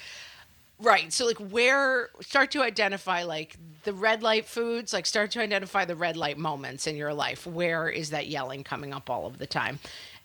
Right. 0.80 1.12
So 1.12 1.26
like 1.26 1.38
where 1.38 2.10
start 2.22 2.52
to 2.52 2.62
identify 2.62 3.24
like 3.24 3.58
the 3.84 3.94
red 3.94 4.22
light 4.22 4.46
foods, 4.46 4.94
like 4.94 5.06
start 5.08 5.32
to 5.32 5.42
identify 5.42 5.86
the 5.86 5.96
red 5.96 6.16
light 6.16 6.38
moments 6.38 6.86
in 6.86 6.96
your 6.96 7.14
life. 7.14 7.48
Where 7.48 7.90
is 7.90 8.12
that 8.12 8.28
yelling 8.28 8.64
coming 8.64 8.94
up 8.94 9.10
all 9.10 9.26
of 9.26 9.40
the 9.40 9.48
time? 9.48 9.80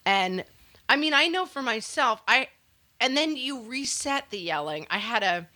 And 0.04 0.44
I 0.88 0.96
mean, 0.96 1.14
I 1.14 1.28
know 1.28 1.46
for 1.46 1.62
myself, 1.62 2.20
I 2.28 2.48
and 3.00 3.16
then 3.16 3.36
you 3.36 3.62
reset 3.62 4.28
the 4.30 4.38
yelling. 4.38 4.86
I 4.90 4.98
had 4.98 5.22
a 5.22 5.48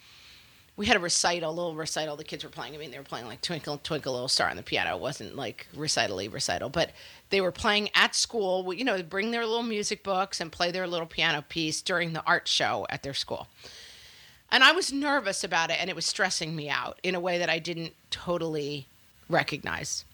we 0.77 0.87
had 0.87 0.97
a 0.97 1.01
recital, 1.01 1.51
a 1.51 1.53
little 1.53 1.75
recital 1.75 2.17
the 2.17 2.25
kids 2.25 2.45
were 2.45 2.51
playing. 2.51 2.75
I 2.75 2.79
mean, 2.79 2.91
they 2.91 2.99
were 2.99 3.05
playing 3.05 3.27
like 3.27 3.43
Twinkle 3.43 3.79
Twinkle 3.79 4.15
Little 4.15 4.29
Star 4.29 4.49
on 4.49 4.57
the 4.57 4.63
piano. 4.63 4.97
It 4.97 5.01
wasn't 5.01 5.37
like 5.37 5.67
recital 5.75 6.19
recital, 6.31 6.71
but 6.71 6.93
they 7.29 7.43
were 7.43 7.53
playing 7.53 7.91
at 7.95 8.15
school. 8.15 8.73
You 8.73 8.85
know, 8.85 9.03
bring 9.03 9.31
their 9.31 9.45
little 9.45 9.63
music 9.63 10.03
books 10.03 10.41
and 10.41 10.51
play 10.51 10.71
their 10.71 10.87
little 10.87 11.07
piano 11.07 11.45
piece 11.47 11.83
during 11.83 12.15
the 12.15 12.25
art 12.25 12.49
show 12.49 12.87
at 12.89 13.03
their 13.03 13.15
school. 13.15 13.49
And 14.51 14.63
I 14.63 14.73
was 14.73 14.93
nervous 14.93 15.43
about 15.45 15.71
it 15.71 15.79
and 15.81 15.91
it 15.91 15.97
was 15.97 16.07
stressing 16.07 16.55
me 16.55 16.69
out 16.69 16.99
in 17.03 17.15
a 17.15 17.21
way 17.21 17.39
that 17.39 17.51
I 17.51 17.59
didn't 17.59 17.95
totally 18.11 18.87
recognize. 19.29 20.05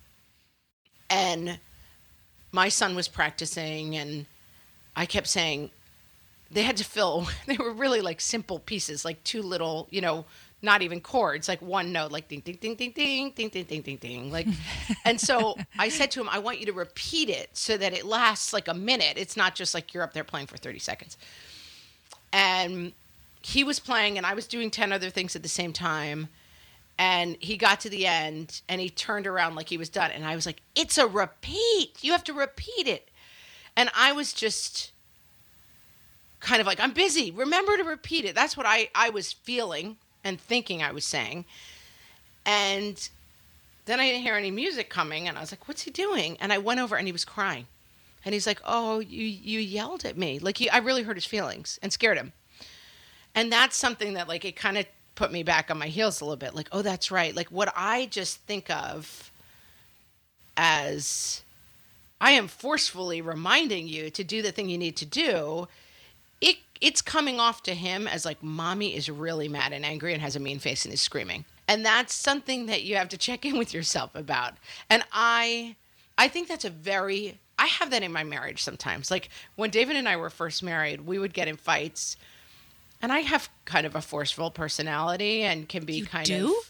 And 1.10 1.58
my 2.50 2.68
son 2.68 2.94
was 2.94 3.08
practicing 3.08 3.96
and 3.96 4.26
I 4.96 5.06
kept 5.06 5.26
saying 5.26 5.70
they 6.50 6.62
had 6.62 6.76
to 6.78 6.84
fill 6.84 7.26
they 7.46 7.56
were 7.56 7.72
really 7.72 8.00
like 8.00 8.20
simple 8.20 8.58
pieces, 8.58 9.04
like 9.04 9.22
two 9.24 9.42
little, 9.42 9.88
you 9.90 10.00
know, 10.00 10.24
not 10.64 10.80
even 10.80 11.00
chords, 11.00 11.48
like 11.48 11.60
one 11.60 11.92
note, 11.92 12.12
like 12.12 12.28
ding 12.28 12.40
ding 12.40 12.56
ding 12.60 12.76
ding 12.76 12.92
ding 12.94 13.32
ding 13.34 13.48
ding 13.48 13.64
ding 13.64 13.82
ding 13.82 13.96
ding. 13.96 14.30
Like 14.30 14.46
and 15.04 15.20
so 15.20 15.56
I 15.78 15.88
said 15.88 16.10
to 16.12 16.20
him, 16.20 16.28
I 16.30 16.38
want 16.38 16.60
you 16.60 16.66
to 16.66 16.72
repeat 16.72 17.28
it 17.28 17.50
so 17.52 17.76
that 17.76 17.92
it 17.92 18.06
lasts 18.06 18.52
like 18.52 18.68
a 18.68 18.74
minute. 18.74 19.14
It's 19.16 19.36
not 19.36 19.54
just 19.54 19.74
like 19.74 19.92
you're 19.92 20.04
up 20.04 20.12
there 20.14 20.24
playing 20.24 20.46
for 20.46 20.56
30 20.56 20.78
seconds. 20.78 21.18
And 22.32 22.92
he 23.42 23.64
was 23.64 23.80
playing 23.80 24.16
and 24.16 24.26
I 24.26 24.34
was 24.34 24.46
doing 24.46 24.70
10 24.70 24.92
other 24.92 25.10
things 25.10 25.36
at 25.36 25.42
the 25.42 25.48
same 25.48 25.72
time. 25.72 26.28
And 26.98 27.36
he 27.40 27.56
got 27.56 27.80
to 27.80 27.90
the 27.90 28.06
end 28.06 28.60
and 28.68 28.80
he 28.80 28.88
turned 28.90 29.26
around 29.26 29.56
like 29.56 29.68
he 29.68 29.78
was 29.78 29.88
done. 29.88 30.10
And 30.10 30.24
I 30.24 30.34
was 30.34 30.46
like, 30.46 30.62
it's 30.74 30.98
a 30.98 31.06
repeat. 31.06 32.02
You 32.02 32.12
have 32.12 32.24
to 32.24 32.32
repeat 32.32 32.86
it. 32.86 33.08
And 33.76 33.90
I 33.96 34.12
was 34.12 34.32
just 34.32 34.92
kind 36.40 36.60
of 36.60 36.66
like, 36.66 36.80
I'm 36.80 36.92
busy. 36.92 37.30
Remember 37.30 37.76
to 37.76 37.84
repeat 37.84 38.24
it. 38.24 38.34
That's 38.34 38.56
what 38.56 38.66
I, 38.66 38.90
I 38.94 39.10
was 39.10 39.32
feeling 39.32 39.96
and 40.22 40.40
thinking 40.40 40.82
I 40.82 40.92
was 40.92 41.04
saying. 41.04 41.44
And 42.44 43.08
then 43.86 43.98
I 43.98 44.06
didn't 44.06 44.22
hear 44.22 44.34
any 44.34 44.50
music 44.50 44.90
coming. 44.90 45.26
And 45.26 45.36
I 45.36 45.40
was 45.40 45.50
like, 45.50 45.66
what's 45.66 45.82
he 45.82 45.90
doing? 45.90 46.36
And 46.40 46.52
I 46.52 46.58
went 46.58 46.80
over 46.80 46.96
and 46.96 47.08
he 47.08 47.12
was 47.12 47.24
crying. 47.24 47.66
And 48.24 48.34
he's 48.34 48.46
like, 48.46 48.60
oh, 48.64 49.00
you, 49.00 49.24
you 49.24 49.58
yelled 49.58 50.04
at 50.04 50.16
me. 50.16 50.38
Like, 50.38 50.58
he, 50.58 50.70
I 50.70 50.78
really 50.78 51.02
hurt 51.02 51.16
his 51.16 51.24
feelings 51.24 51.80
and 51.82 51.92
scared 51.92 52.18
him 52.18 52.32
and 53.34 53.52
that's 53.52 53.76
something 53.76 54.14
that 54.14 54.28
like 54.28 54.44
it 54.44 54.56
kind 54.56 54.78
of 54.78 54.86
put 55.14 55.30
me 55.32 55.42
back 55.42 55.70
on 55.70 55.78
my 55.78 55.88
heels 55.88 56.20
a 56.20 56.24
little 56.24 56.36
bit 56.36 56.54
like 56.54 56.68
oh 56.72 56.82
that's 56.82 57.10
right. 57.10 57.34
Like 57.34 57.48
what 57.48 57.72
i 57.76 58.06
just 58.06 58.38
think 58.40 58.70
of 58.70 59.30
as 60.56 61.42
i 62.20 62.32
am 62.32 62.46
forcefully 62.46 63.20
reminding 63.20 63.88
you 63.88 64.10
to 64.10 64.22
do 64.22 64.42
the 64.42 64.52
thing 64.52 64.68
you 64.68 64.78
need 64.78 64.96
to 64.96 65.06
do 65.06 65.66
it 66.40 66.56
it's 66.80 67.00
coming 67.00 67.38
off 67.38 67.62
to 67.62 67.74
him 67.74 68.06
as 68.06 68.24
like 68.24 68.42
mommy 68.42 68.94
is 68.94 69.08
really 69.08 69.48
mad 69.48 69.72
and 69.72 69.84
angry 69.84 70.12
and 70.12 70.20
has 70.22 70.36
a 70.36 70.40
mean 70.40 70.58
face 70.58 70.84
and 70.84 70.92
is 70.92 71.00
screaming. 71.00 71.44
And 71.68 71.86
that's 71.86 72.12
something 72.12 72.66
that 72.66 72.82
you 72.82 72.96
have 72.96 73.08
to 73.10 73.16
check 73.16 73.46
in 73.46 73.56
with 73.56 73.72
yourself 73.72 74.14
about. 74.14 74.54
And 74.90 75.04
i 75.12 75.76
i 76.18 76.28
think 76.28 76.48
that's 76.48 76.64
a 76.64 76.70
very 76.70 77.38
i 77.58 77.66
have 77.66 77.90
that 77.90 78.02
in 78.02 78.12
my 78.12 78.24
marriage 78.24 78.62
sometimes. 78.62 79.10
Like 79.10 79.28
when 79.56 79.70
david 79.70 79.96
and 79.96 80.08
i 80.08 80.16
were 80.16 80.30
first 80.30 80.62
married 80.62 81.06
we 81.06 81.18
would 81.18 81.32
get 81.32 81.48
in 81.48 81.56
fights 81.56 82.16
and 83.02 83.12
I 83.12 83.20
have 83.20 83.48
kind 83.64 83.84
of 83.86 83.94
a 83.94 84.00
forceful 84.00 84.50
personality 84.50 85.42
and 85.42 85.68
can 85.68 85.84
be 85.84 85.94
You 85.94 86.06
kind 86.06 86.26
do? 86.26 86.62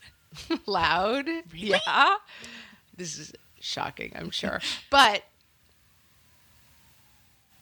of 0.51 0.61
loud. 0.67 1.27
Really? 1.53 1.79
Yeah. 1.87 2.17
This 2.97 3.19
is 3.19 3.33
shocking, 3.61 4.13
I'm 4.17 4.31
sure. 4.31 4.61
but 4.91 5.23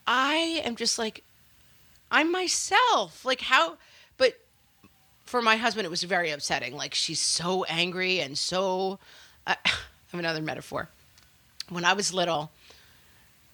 I 0.06 0.62
am 0.64 0.76
just 0.76 0.98
like 0.98 1.22
I'm 2.10 2.32
myself. 2.32 3.24
Like 3.24 3.40
how 3.40 3.76
but 4.16 4.34
for 5.24 5.40
my 5.42 5.56
husband 5.56 5.84
it 5.86 5.90
was 5.90 6.02
very 6.02 6.30
upsetting. 6.30 6.76
Like 6.76 6.94
she's 6.94 7.20
so 7.20 7.64
angry 7.64 8.20
and 8.20 8.36
so 8.36 8.98
uh, 9.46 9.54
I 9.64 9.70
have 10.12 10.18
another 10.18 10.42
metaphor. 10.42 10.88
When 11.68 11.84
I 11.84 11.92
was 11.92 12.12
little, 12.12 12.50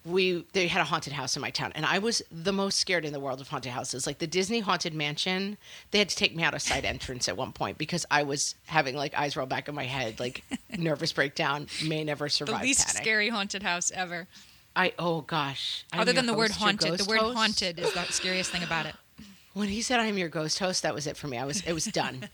we 0.06 0.44
they 0.52 0.68
had 0.68 0.80
a 0.80 0.84
haunted 0.84 1.12
house 1.12 1.34
in 1.36 1.42
my 1.42 1.50
town 1.50 1.72
and 1.74 1.84
i 1.84 1.98
was 1.98 2.22
the 2.30 2.52
most 2.52 2.78
scared 2.78 3.04
in 3.04 3.12
the 3.12 3.18
world 3.18 3.40
of 3.40 3.48
haunted 3.48 3.72
houses 3.72 4.06
like 4.06 4.18
the 4.18 4.26
disney 4.26 4.60
haunted 4.60 4.94
mansion 4.94 5.58
they 5.90 5.98
had 5.98 6.08
to 6.08 6.14
take 6.16 6.34
me 6.34 6.42
out 6.42 6.54
a 6.54 6.60
side 6.60 6.84
entrance 6.94 7.28
at 7.28 7.36
one 7.36 7.52
point 7.52 7.76
because 7.76 8.06
i 8.10 8.22
was 8.22 8.54
having 8.66 8.94
like 8.94 9.12
eyes 9.14 9.36
roll 9.36 9.46
back 9.46 9.68
in 9.68 9.74
my 9.74 9.84
head 9.84 10.18
like 10.20 10.44
nervous 10.78 11.12
breakdown 11.12 11.66
may 11.84 12.04
never 12.04 12.28
survive. 12.28 12.60
The 12.60 12.66
least 12.66 12.86
panic. 12.86 13.02
scary 13.02 13.28
haunted 13.28 13.62
house 13.62 13.90
ever. 13.94 14.28
i 14.76 14.92
oh 14.98 15.22
gosh 15.22 15.84
Other 15.92 16.12
than 16.12 16.26
the 16.26 16.34
word 16.34 16.52
haunted. 16.52 16.98
The 16.98 17.04
word 17.04 17.18
host. 17.18 17.36
haunted 17.36 17.78
is 17.80 17.92
the 17.92 18.04
scariest 18.04 18.50
thing 18.50 18.62
about 18.62 18.86
it. 18.86 18.94
when 19.54 19.68
he 19.68 19.82
said 19.82 19.98
i'm 19.98 20.16
your 20.16 20.28
ghost 20.28 20.58
host 20.60 20.82
that 20.84 20.94
was 20.94 21.06
it 21.06 21.16
for 21.16 21.26
me 21.26 21.36
i 21.36 21.44
was 21.44 21.62
it 21.62 21.72
was 21.72 21.86
done 21.86 22.28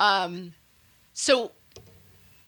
um 0.00 0.54
so 1.12 1.52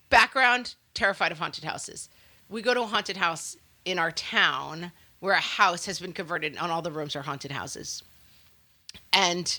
background 0.09 0.75
terrified 0.95 1.33
of 1.33 1.39
haunted 1.39 1.65
houses 1.65 2.09
we 2.49 2.63
go 2.63 2.73
to 2.73 2.81
a 2.81 2.87
haunted 2.87 3.17
house 3.17 3.57
in 3.85 3.99
our 3.99 4.11
town 4.13 4.93
where 5.21 5.35
a 5.35 5.41
house 5.41 5.87
has 5.87 6.01
been 6.01 6.13
converted 6.13 6.57
and 6.57 6.73
all 6.73 6.83
the 6.83 6.91
rooms 6.91 7.15
are 7.15 7.23
haunted 7.23 7.51
houses. 7.51 8.03
And 9.13 9.59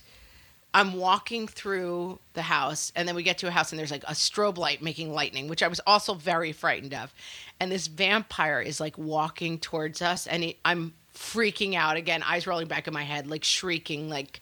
i'm 0.73 0.93
walking 0.93 1.47
through 1.47 2.19
the 2.33 2.41
house 2.41 2.91
and 2.95 3.07
then 3.07 3.15
we 3.15 3.23
get 3.23 3.37
to 3.37 3.47
a 3.47 3.51
house 3.51 3.71
and 3.71 3.79
there's 3.79 3.91
like 3.91 4.03
a 4.03 4.13
strobe 4.13 4.57
light 4.57 4.81
making 4.81 5.13
lightning 5.13 5.47
which 5.47 5.61
i 5.61 5.67
was 5.67 5.81
also 5.85 6.13
very 6.13 6.51
frightened 6.51 6.93
of. 6.93 7.13
And 7.59 7.71
this 7.71 7.87
vampire 7.87 8.61
is 8.61 8.79
like 8.79 8.97
walking 8.97 9.59
towards 9.59 10.01
us 10.01 10.27
and 10.27 10.43
he, 10.43 10.57
i'm 10.65 10.93
freaking 11.13 11.75
out 11.75 11.97
again 11.97 12.23
eyes 12.23 12.47
rolling 12.47 12.67
back 12.67 12.87
in 12.87 12.93
my 12.93 13.03
head 13.03 13.27
like 13.27 13.43
shrieking 13.43 14.09
like 14.09 14.39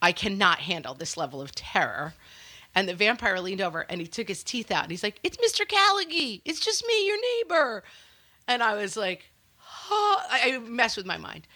i 0.00 0.12
cannot 0.12 0.58
handle 0.60 0.94
this 0.94 1.16
level 1.16 1.40
of 1.40 1.54
terror. 1.54 2.14
And 2.76 2.88
the 2.88 2.94
vampire 2.94 3.38
leaned 3.38 3.60
over 3.60 3.86
and 3.88 4.00
he 4.00 4.06
took 4.08 4.26
his 4.26 4.42
teeth 4.42 4.72
out 4.72 4.82
and 4.84 4.90
he's 4.90 5.02
like 5.02 5.18
it's 5.22 5.36
mr 5.36 5.66
callaghy 5.66 6.40
it's 6.44 6.60
just 6.60 6.86
me 6.86 7.06
your 7.06 7.18
neighbor 7.20 7.84
and 8.48 8.62
i 8.62 8.74
was 8.74 8.96
like 8.96 9.32
oh, 9.90 10.16
I, 10.30 10.58
mess 10.58 10.96
with 10.96 11.06
my 11.06 11.16
mind 11.16 11.46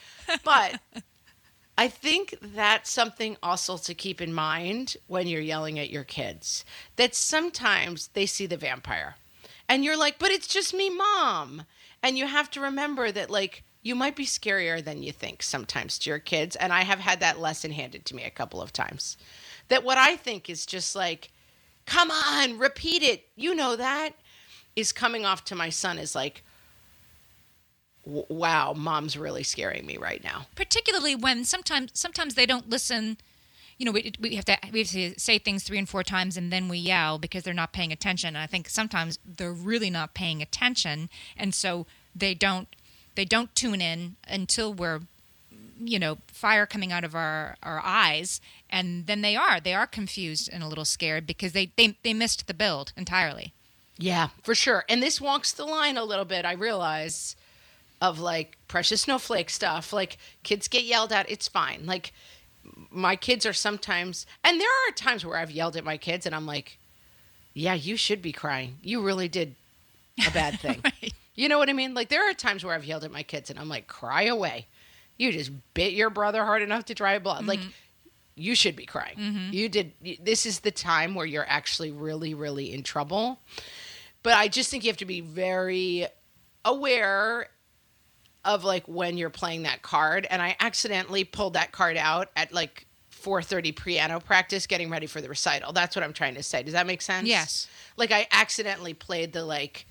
but 0.45 0.81
I 1.79 1.87
think 1.87 2.37
that's 2.43 2.91
something 2.91 3.37
also 3.41 3.77
to 3.77 3.95
keep 3.95 4.21
in 4.21 4.35
mind 4.35 4.97
when 5.07 5.29
you're 5.29 5.41
yelling 5.41 5.79
at 5.79 5.91
your 5.91 6.03
kids. 6.03 6.65
That 6.97 7.15
sometimes 7.15 8.09
they 8.15 8.27
see 8.27 8.47
the 8.47 8.57
vampire 8.57 9.15
and 9.69 9.85
you're 9.85 9.97
like, 9.97 10.19
but 10.19 10.31
it's 10.31 10.49
just 10.49 10.75
me, 10.75 10.91
mom. 10.91 11.63
And 12.03 12.17
you 12.19 12.27
have 12.27 12.51
to 12.53 12.61
remember 12.61 13.13
that, 13.13 13.31
like, 13.31 13.65
you 13.83 13.95
might 13.95 14.17
be 14.17 14.25
scarier 14.25 14.83
than 14.83 15.03
you 15.03 15.13
think 15.13 15.43
sometimes 15.43 15.99
to 16.01 16.11
your 16.11 16.19
kids. 16.19 16.57
And 16.57 16.73
I 16.73 16.83
have 16.83 17.01
had 17.01 17.21
that 17.21 17.39
lesson 17.39 17.71
handed 17.73 18.05
to 18.07 18.17
me 18.17 18.25
a 18.25 18.31
couple 18.31 18.61
of 18.63 18.73
times. 18.73 19.17
That 19.69 19.85
what 19.85 19.99
I 19.99 20.17
think 20.17 20.49
is 20.49 20.67
just 20.67 20.97
like, 20.97 21.31
come 21.87 22.11
on, 22.11 22.59
repeat 22.59 23.03
it. 23.03 23.27
You 23.37 23.55
know 23.55 23.77
that 23.77 24.11
is 24.75 24.93
coming 24.93 25.25
off 25.25 25.45
to 25.45 25.55
my 25.55 25.71
son 25.71 25.99
is 25.99 26.15
like, 26.15 26.43
"W- 26.45 26.48
wow, 28.09 28.73
mom's 28.73 29.17
really 29.17 29.43
scaring 29.43 29.85
me 29.87 29.97
right 29.97 30.23
now. 30.25 30.47
particularly 30.55 31.15
when 31.15 31.45
sometimes 31.45 31.91
sometimes 31.95 32.35
they 32.35 32.47
don't 32.47 32.69
listen. 32.69 33.19
You 33.77 33.87
know 33.87 33.93
we, 33.93 34.13
we 34.19 34.35
have 34.35 34.45
to 34.47 34.59
we 34.73 34.81
have 34.81 34.89
to 34.89 35.15
say 35.21 35.39
things 35.39 35.63
three 35.63 35.79
and 35.79 35.89
four 35.89 36.03
times 36.03 36.37
and 36.37 36.53
then 36.53 36.69
we 36.69 36.79
yell 36.79 37.19
because 37.19 37.45
they're 37.45 37.55
not 37.55 37.73
paying 37.73 37.93
attention. 37.93 38.29
And 38.29 38.39
i 38.39 38.47
think 38.47 38.69
sometimes 38.69 39.19
they're 39.25 39.53
really 39.53 39.91
not 39.91 40.15
paying 40.15 40.43
attention. 40.43 41.09
And 41.37 41.55
so 41.55 41.87
they 42.15 42.35
don't 42.35 42.67
they 43.15 43.25
don't 43.25 43.55
tune 43.55 43.81
in 43.81 44.17
until 44.27 44.73
we're 44.75 45.03
you 45.79 45.99
know 45.99 46.19
fire 46.27 46.67
coming 46.67 46.91
out 46.93 47.05
of 47.05 47.15
our 47.15 47.57
our 47.63 47.81
eyes. 47.85 48.41
And 48.71 49.07
then 49.07 49.21
they 49.23 49.37
are 49.37 49.61
they 49.61 49.75
are 49.75 49.87
confused 49.87 50.49
and 50.53 50.63
a 50.63 50.67
little 50.67 50.85
scared 50.85 51.27
because 51.27 51.53
they 51.53 51.71
they, 51.77 51.97
they 52.03 52.15
missed 52.15 52.47
the 52.49 52.55
build 52.55 52.93
entirely. 52.97 53.53
Yeah, 53.97 54.29
for 54.43 54.55
sure. 54.55 54.85
And 54.89 55.03
this 55.03 55.21
walks 55.21 55.53
the 55.53 55.65
line 55.65 55.97
a 55.97 56.05
little 56.05 56.25
bit, 56.25 56.45
I 56.45 56.53
realize, 56.53 57.35
of 58.01 58.21
like 58.21 58.59
precious 58.69 59.03
snowflake 59.03 59.51
stuff. 59.51 59.93
Like 59.93 60.19
kids 60.43 60.69
get 60.69 60.85
yelled 60.85 61.13
at, 61.13 61.31
it's 61.31 61.49
fine. 61.49 61.87
Like 61.87 62.13
my 62.91 63.17
kids 63.17 63.47
are 63.47 63.53
sometimes, 63.53 64.27
and 64.45 64.61
there 64.61 64.69
are 64.69 64.93
times 64.93 65.25
where 65.25 65.39
I've 65.39 65.51
yelled 65.51 65.77
at 65.77 65.85
my 65.85 65.97
kids 65.97 66.27
and 66.27 66.35
I'm 66.35 66.47
like, 66.47 66.79
yeah, 67.55 67.75
you 67.75 67.97
should 67.97 68.23
be 68.23 68.33
crying. 68.33 68.79
You 68.83 69.03
really 69.03 69.29
did 69.29 69.57
a 70.27 70.31
bad 70.31 70.61
thing. 70.61 70.83
You 71.35 71.49
know 71.49 71.59
what 71.59 71.71
I 71.71 71.73
mean? 71.73 71.95
Like 71.95 72.09
there 72.09 72.29
are 72.29 72.35
times 72.35 72.65
where 72.65 72.75
I've 72.75 72.85
yelled 72.85 73.05
at 73.05 73.13
my 73.13 73.23
kids 73.23 73.51
and 73.51 73.59
I'm 73.59 73.69
like, 73.69 73.87
cry 73.87 74.25
away. 74.25 74.67
You 75.17 75.33
just 75.33 75.51
bit 75.75 75.93
your 75.93 76.11
brother 76.11 76.45
hard 76.45 76.63
enough 76.63 76.85
to 76.87 76.95
dry 76.95 77.19
blood. 77.19 77.47
Like 77.47 77.61
mm-hmm. 77.61 77.71
you 78.37 78.55
should 78.55 78.77
be 78.77 78.87
crying. 78.87 79.17
Mm-hmm. 79.17 79.53
You 79.53 79.69
did. 79.69 79.93
This 80.23 80.47
is 80.47 80.61
the 80.61 80.71
time 80.71 81.15
where 81.15 81.27
you're 81.27 81.49
actually 81.49 81.91
really, 81.91 82.35
really 82.35 82.73
in 82.73 82.85
trouble. 82.85 83.41
But 84.23 84.35
I 84.35 84.49
just 84.49 84.71
think 84.71 84.85
you 84.85 84.91
have 84.91 84.99
to 84.99 85.05
be 85.05 85.21
very 85.21 86.07
aware 86.65 87.49
of 88.45 88.65
like 88.65 88.87
when 88.87 89.19
you're 89.19 89.31
playing 89.31 89.63
that 89.65 89.83
card. 89.83 90.27
And 90.31 90.41
I 90.41 90.57
accidentally 90.61 91.25
pulled 91.25 91.55
that 91.55 91.73
card 91.73 91.97
out 91.97 92.29
at 92.37 92.53
like 92.53 92.87
4:30 93.11 93.77
piano 93.77 94.21
practice 94.21 94.67
getting 94.67 94.91
ready 94.91 95.07
for 95.07 95.21
the 95.21 95.29
recital. 95.29 95.73
That's 95.73 95.97
what 95.97 96.05
I'm 96.05 96.13
trying 96.13 96.35
to 96.35 96.43
say. 96.43 96.63
Does 96.63 96.73
that 96.73 96.87
make 96.87 97.03
sense? 97.03 97.27
Yes. 97.27 97.69
Like 97.97 98.13
I 98.13 98.27
accidentally 98.31 98.95
played 98.95 99.33
the 99.33 99.45
like 99.45 99.87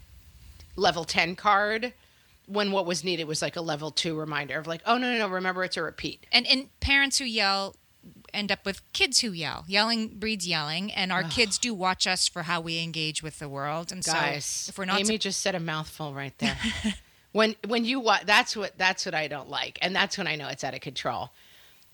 level 0.75 1.03
10 1.03 1.35
card 1.35 1.93
when 2.45 2.71
what 2.71 2.85
was 2.85 3.03
needed 3.03 3.25
was 3.25 3.41
like 3.41 3.57
a 3.57 3.61
level 3.61 3.91
2 3.91 4.17
reminder 4.17 4.57
of 4.57 4.67
like, 4.67 4.81
"Oh 4.85 4.97
no, 4.97 5.11
no, 5.11 5.17
no, 5.17 5.27
remember 5.27 5.63
it's 5.63 5.77
a 5.77 5.83
repeat." 5.83 6.25
And 6.31 6.47
and 6.47 6.69
parents 6.79 7.17
who 7.17 7.25
yell 7.25 7.75
end 8.33 8.51
up 8.51 8.65
with 8.65 8.81
kids 8.93 9.21
who 9.21 9.31
yell. 9.31 9.65
Yelling 9.67 10.19
breeds 10.19 10.47
yelling, 10.47 10.91
and 10.93 11.11
our 11.11 11.23
kids 11.23 11.57
do 11.57 11.73
watch 11.73 12.07
us 12.07 12.27
for 12.27 12.43
how 12.43 12.61
we 12.61 12.81
engage 12.81 13.21
with 13.21 13.39
the 13.39 13.49
world. 13.49 13.91
And 13.91 14.03
Guys, 14.03 14.45
so 14.45 14.69
if 14.69 14.77
we're 14.77 14.85
not 14.85 14.99
Amy 14.99 15.17
just 15.17 15.41
said 15.41 15.55
a 15.55 15.59
mouthful 15.59 16.13
right 16.13 16.37
there. 16.37 16.57
when 17.37 17.55
when 17.67 17.85
you 17.85 17.99
watch 17.99 18.25
that's 18.25 18.57
what 18.57 18.75
that's 18.79 19.05
what 19.05 19.13
I 19.13 19.27
don't 19.27 19.47
like, 19.47 19.77
and 19.83 19.95
that's 19.95 20.17
when 20.17 20.25
I 20.25 20.35
know 20.35 20.47
it's 20.47 20.63
out 20.63 20.73
of 20.73 20.81
control. 20.81 21.29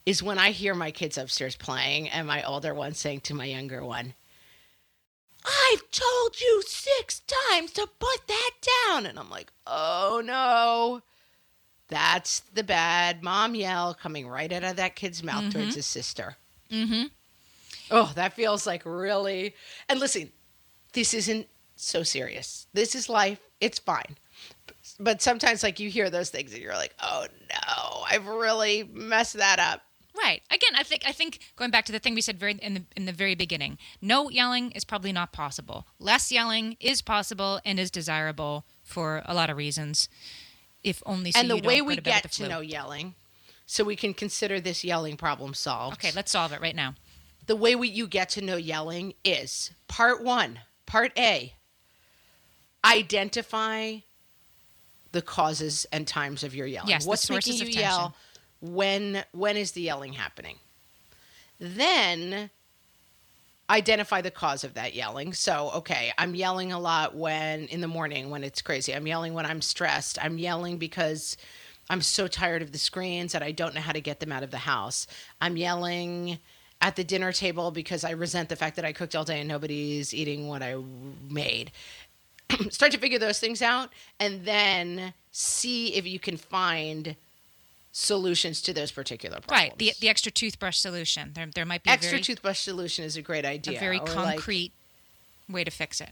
Is 0.05 0.23
when 0.23 0.39
I 0.39 0.51
hear 0.51 0.73
my 0.73 0.91
kids 0.91 1.17
upstairs 1.17 1.57
playing, 1.57 2.07
and 2.07 2.25
my 2.25 2.43
older 2.43 2.73
one 2.73 2.93
saying 2.93 3.21
to 3.21 3.33
my 3.33 3.43
younger 3.43 3.83
one, 3.83 4.13
"I've 5.43 5.91
told 5.91 6.39
you 6.39 6.63
six 6.65 7.21
times 7.27 7.73
to 7.73 7.85
put 7.99 8.25
that 8.27 8.51
down," 8.87 9.05
and 9.05 9.19
I'm 9.19 9.29
like, 9.29 9.51
"Oh 9.67 10.21
no." 10.23 11.01
That's 11.89 12.39
the 12.53 12.63
bad 12.63 13.21
mom 13.21 13.53
yell 13.53 13.93
coming 13.93 14.27
right 14.27 14.51
out 14.51 14.63
of 14.63 14.77
that 14.77 14.95
kid's 14.95 15.21
mouth 15.21 15.51
towards 15.51 15.75
his 15.75 15.85
sister. 15.85 16.37
Mm-hmm. 16.71 17.07
Oh, 17.91 18.13
that 18.15 18.33
feels 18.33 18.65
like 18.65 18.83
really. 18.85 19.53
And 19.89 19.99
listen, 19.99 20.31
this 20.93 21.13
isn't 21.13 21.47
so 21.75 22.01
serious. 22.01 22.65
This 22.73 22.95
is 22.95 23.09
life. 23.09 23.41
It's 23.59 23.77
fine. 23.77 24.15
But 24.99 25.21
sometimes, 25.21 25.63
like, 25.63 25.79
you 25.79 25.89
hear 25.89 26.09
those 26.09 26.29
things 26.29 26.53
and 26.53 26.61
you're 26.61 26.73
like, 26.75 26.93
oh 27.01 27.25
no, 27.49 28.03
I've 28.09 28.27
really 28.27 28.83
messed 28.93 29.33
that 29.33 29.59
up. 29.59 29.81
Right. 30.15 30.43
Again, 30.51 30.75
I 30.75 30.83
think 30.83 31.03
I 31.07 31.11
think 31.11 31.39
going 31.55 31.71
back 31.71 31.85
to 31.85 31.91
the 31.91 31.97
thing 31.97 32.13
we 32.13 32.21
said 32.21 32.39
very 32.39 32.53
in 32.61 32.75
the 32.75 32.83
in 32.95 33.05
the 33.05 33.11
very 33.11 33.33
beginning, 33.33 33.79
no 33.99 34.29
yelling 34.29 34.71
is 34.73 34.85
probably 34.85 35.11
not 35.11 35.31
possible. 35.31 35.87
Less 35.97 36.31
yelling 36.31 36.77
is 36.79 37.01
possible 37.01 37.59
and 37.65 37.79
is 37.79 37.89
desirable 37.89 38.65
for 38.83 39.23
a 39.25 39.33
lot 39.33 39.49
of 39.49 39.57
reasons. 39.57 40.09
If 40.83 41.01
only 41.05 41.31
so 41.31 41.39
and 41.39 41.49
the 41.49 41.55
you 41.55 41.63
way 41.63 41.81
we 41.81 41.95
to 41.95 42.01
bed 42.03 42.21
with 42.23 42.31
get 42.31 42.31
to 42.33 42.47
know 42.47 42.59
yelling, 42.59 43.15
so 43.65 43.83
we 43.83 43.95
can 43.95 44.13
consider 44.13 44.59
this 44.59 44.83
yelling 44.83 45.17
problem 45.17 45.55
solved. 45.55 45.97
Okay, 45.97 46.11
let's 46.15 46.31
solve 46.31 46.51
it 46.51 46.61
right 46.61 46.75
now. 46.75 46.93
the 47.47 47.55
way 47.55 47.75
we, 47.75 47.89
you 47.89 48.07
get 48.07 48.29
to 48.29 48.41
know 48.41 48.55
yelling 48.55 49.13
is 49.23 49.71
part 49.87 50.23
one, 50.23 50.59
part 50.85 51.11
A, 51.17 51.53
identify 52.85 53.97
the 55.14 55.22
causes 55.22 55.86
and 55.93 56.05
times 56.05 56.43
of 56.43 56.53
your 56.53 56.68
yelling. 56.68 56.89
Yes, 56.89 57.05
What's 57.05 57.30
making 57.30 57.61
of 57.61 57.70
you 57.70 57.80
yell? 57.80 58.16
When 58.61 59.24
when 59.32 59.55
is 59.55 59.72
the 59.72 59.82
yelling 59.82 60.14
happening? 60.14 60.57
Then 61.59 62.49
identify 63.70 64.22
the 64.22 64.32
cause 64.32 64.64
of 64.64 64.74
that 64.74 64.93
yelling. 64.93 65.34
So, 65.34 65.72
okay, 65.76 66.11
I'm 66.18 66.36
yelling 66.36 66.74
a 66.74 66.80
lot 66.80 67.16
when 67.16 67.68
in 67.68 67.80
the 67.80 67.88
morning 67.88 68.30
when 68.30 68.43
it's 68.43 68.61
crazy. 68.61 68.93
I'm 68.93 69.07
yelling 69.07 69.34
when 69.34 69.45
I'm 69.45 69.61
stressed. 69.61 70.24
I'm 70.24 70.38
yelling 70.38 70.78
because 70.78 71.38
I'm 71.89 72.01
so 72.01 72.28
tired 72.28 72.61
of 72.61 72.72
the 72.72 72.78
screens 72.78 73.32
that 73.32 73.43
I 73.43 73.51
don't 73.51 73.74
know 73.74 73.82
how 73.82 73.93
to 73.93 74.01
get 74.01 74.20
them 74.20 74.32
out 74.32 74.43
of 74.43 74.51
the 74.51 74.57
house. 74.57 75.07
I'm 75.39 75.55
yelling 75.57 76.39
at 76.82 76.97
the 76.97 77.03
dinner 77.03 77.32
table 77.32 77.72
because 77.72 78.03
I 78.03 78.11
resent 78.11 78.49
the 78.49 78.57
fact 78.57 78.76
that 78.76 78.84
I 78.84 78.91
cooked 78.91 79.16
all 79.16 79.24
day 79.24 79.39
and 79.39 79.47
nobody's 79.47 80.14
eating 80.14 80.47
what 80.49 80.61
I 80.61 80.76
made. 81.30 81.72
Start 82.69 82.91
to 82.91 82.97
figure 82.97 83.19
those 83.19 83.39
things 83.39 83.61
out 83.61 83.89
and 84.19 84.45
then 84.45 85.13
see 85.31 85.95
if 85.95 86.05
you 86.05 86.19
can 86.19 86.37
find 86.37 87.15
solutions 87.91 88.61
to 88.61 88.73
those 88.73 88.91
particular 88.91 89.39
problems. 89.39 89.69
Right. 89.69 89.77
The 89.77 89.93
the 89.99 90.09
extra 90.09 90.31
toothbrush 90.31 90.77
solution. 90.77 91.31
There 91.33 91.47
there 91.53 91.65
might 91.65 91.83
be 91.83 91.89
a 91.89 91.93
extra 91.93 92.11
very, 92.11 92.21
toothbrush 92.23 92.59
solution 92.59 93.05
is 93.05 93.15
a 93.17 93.21
great 93.21 93.45
idea. 93.45 93.77
a 93.77 93.79
very 93.79 93.97
Or, 93.99 94.05
like- 94.05 94.13
concrete 94.13 94.71
way 95.49 95.63
to 95.63 95.71
fix 95.71 96.01
it. 96.01 96.09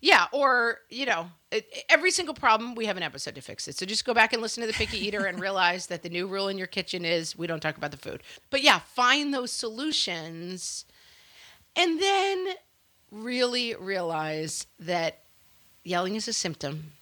Yeah, 0.00 0.26
or 0.32 0.78
you 0.90 1.06
know, 1.06 1.30
it, 1.50 1.66
every 1.88 2.12
single 2.12 2.34
problem 2.34 2.76
we 2.76 2.86
have 2.86 2.96
an 2.96 3.02
episode 3.02 3.34
to 3.34 3.40
fix 3.40 3.66
it. 3.66 3.76
So 3.76 3.84
just 3.84 4.04
go 4.04 4.14
back 4.14 4.32
and 4.32 4.40
listen 4.40 4.60
to 4.60 4.66
the 4.68 4.72
picky 4.72 4.98
eater 5.06 5.26
and 5.26 5.40
realize 5.40 5.88
that 5.88 6.02
the 6.04 6.08
new 6.08 6.26
rule 6.28 6.46
in 6.48 6.56
your 6.56 6.68
kitchen 6.68 7.04
is 7.04 7.36
we 7.36 7.48
don't 7.48 7.58
talk 7.60 7.76
about 7.76 7.90
the 7.90 7.96
food. 7.96 8.22
But 8.50 8.62
yeah, 8.62 8.78
find 8.78 9.34
those 9.34 9.50
solutions, 9.50 10.84
and 11.74 12.00
then 12.00 12.46
really 13.10 13.74
realize 13.74 14.66
that 14.78 15.18
yelling 15.88 16.14
is 16.14 16.28
a 16.28 16.32
symptom. 16.32 16.92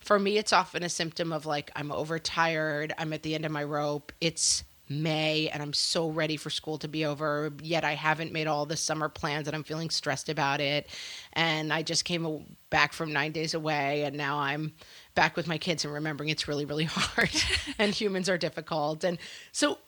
For 0.00 0.18
me, 0.18 0.38
it's 0.38 0.52
often 0.52 0.82
a 0.82 0.88
symptom 0.88 1.32
of 1.32 1.46
like 1.46 1.70
I'm 1.74 1.90
overtired, 1.90 2.92
I'm 2.98 3.12
at 3.12 3.22
the 3.22 3.34
end 3.34 3.44
of 3.44 3.52
my 3.52 3.64
rope. 3.64 4.12
It's 4.20 4.64
May 4.90 5.48
and 5.48 5.62
I'm 5.62 5.74
so 5.74 6.08
ready 6.08 6.36
for 6.36 6.48
school 6.48 6.78
to 6.78 6.88
be 6.88 7.04
over, 7.04 7.52
yet 7.62 7.84
I 7.84 7.94
haven't 7.94 8.32
made 8.32 8.46
all 8.46 8.64
the 8.64 8.76
summer 8.76 9.08
plans 9.08 9.46
and 9.46 9.54
I'm 9.54 9.64
feeling 9.64 9.90
stressed 9.90 10.28
about 10.28 10.60
it. 10.60 10.88
And 11.34 11.72
I 11.72 11.82
just 11.82 12.04
came 12.04 12.56
back 12.70 12.92
from 12.92 13.12
nine 13.12 13.32
days 13.32 13.54
away 13.54 14.04
and 14.04 14.16
now 14.16 14.38
I'm 14.38 14.72
back 15.14 15.36
with 15.36 15.46
my 15.46 15.58
kids 15.58 15.84
and 15.84 15.92
remembering 15.92 16.30
it's 16.30 16.48
really, 16.48 16.64
really 16.64 16.84
hard 16.88 17.30
and 17.78 17.94
humans 17.94 18.28
are 18.30 18.38
difficult. 18.38 19.04
And 19.04 19.18
so 19.52 19.78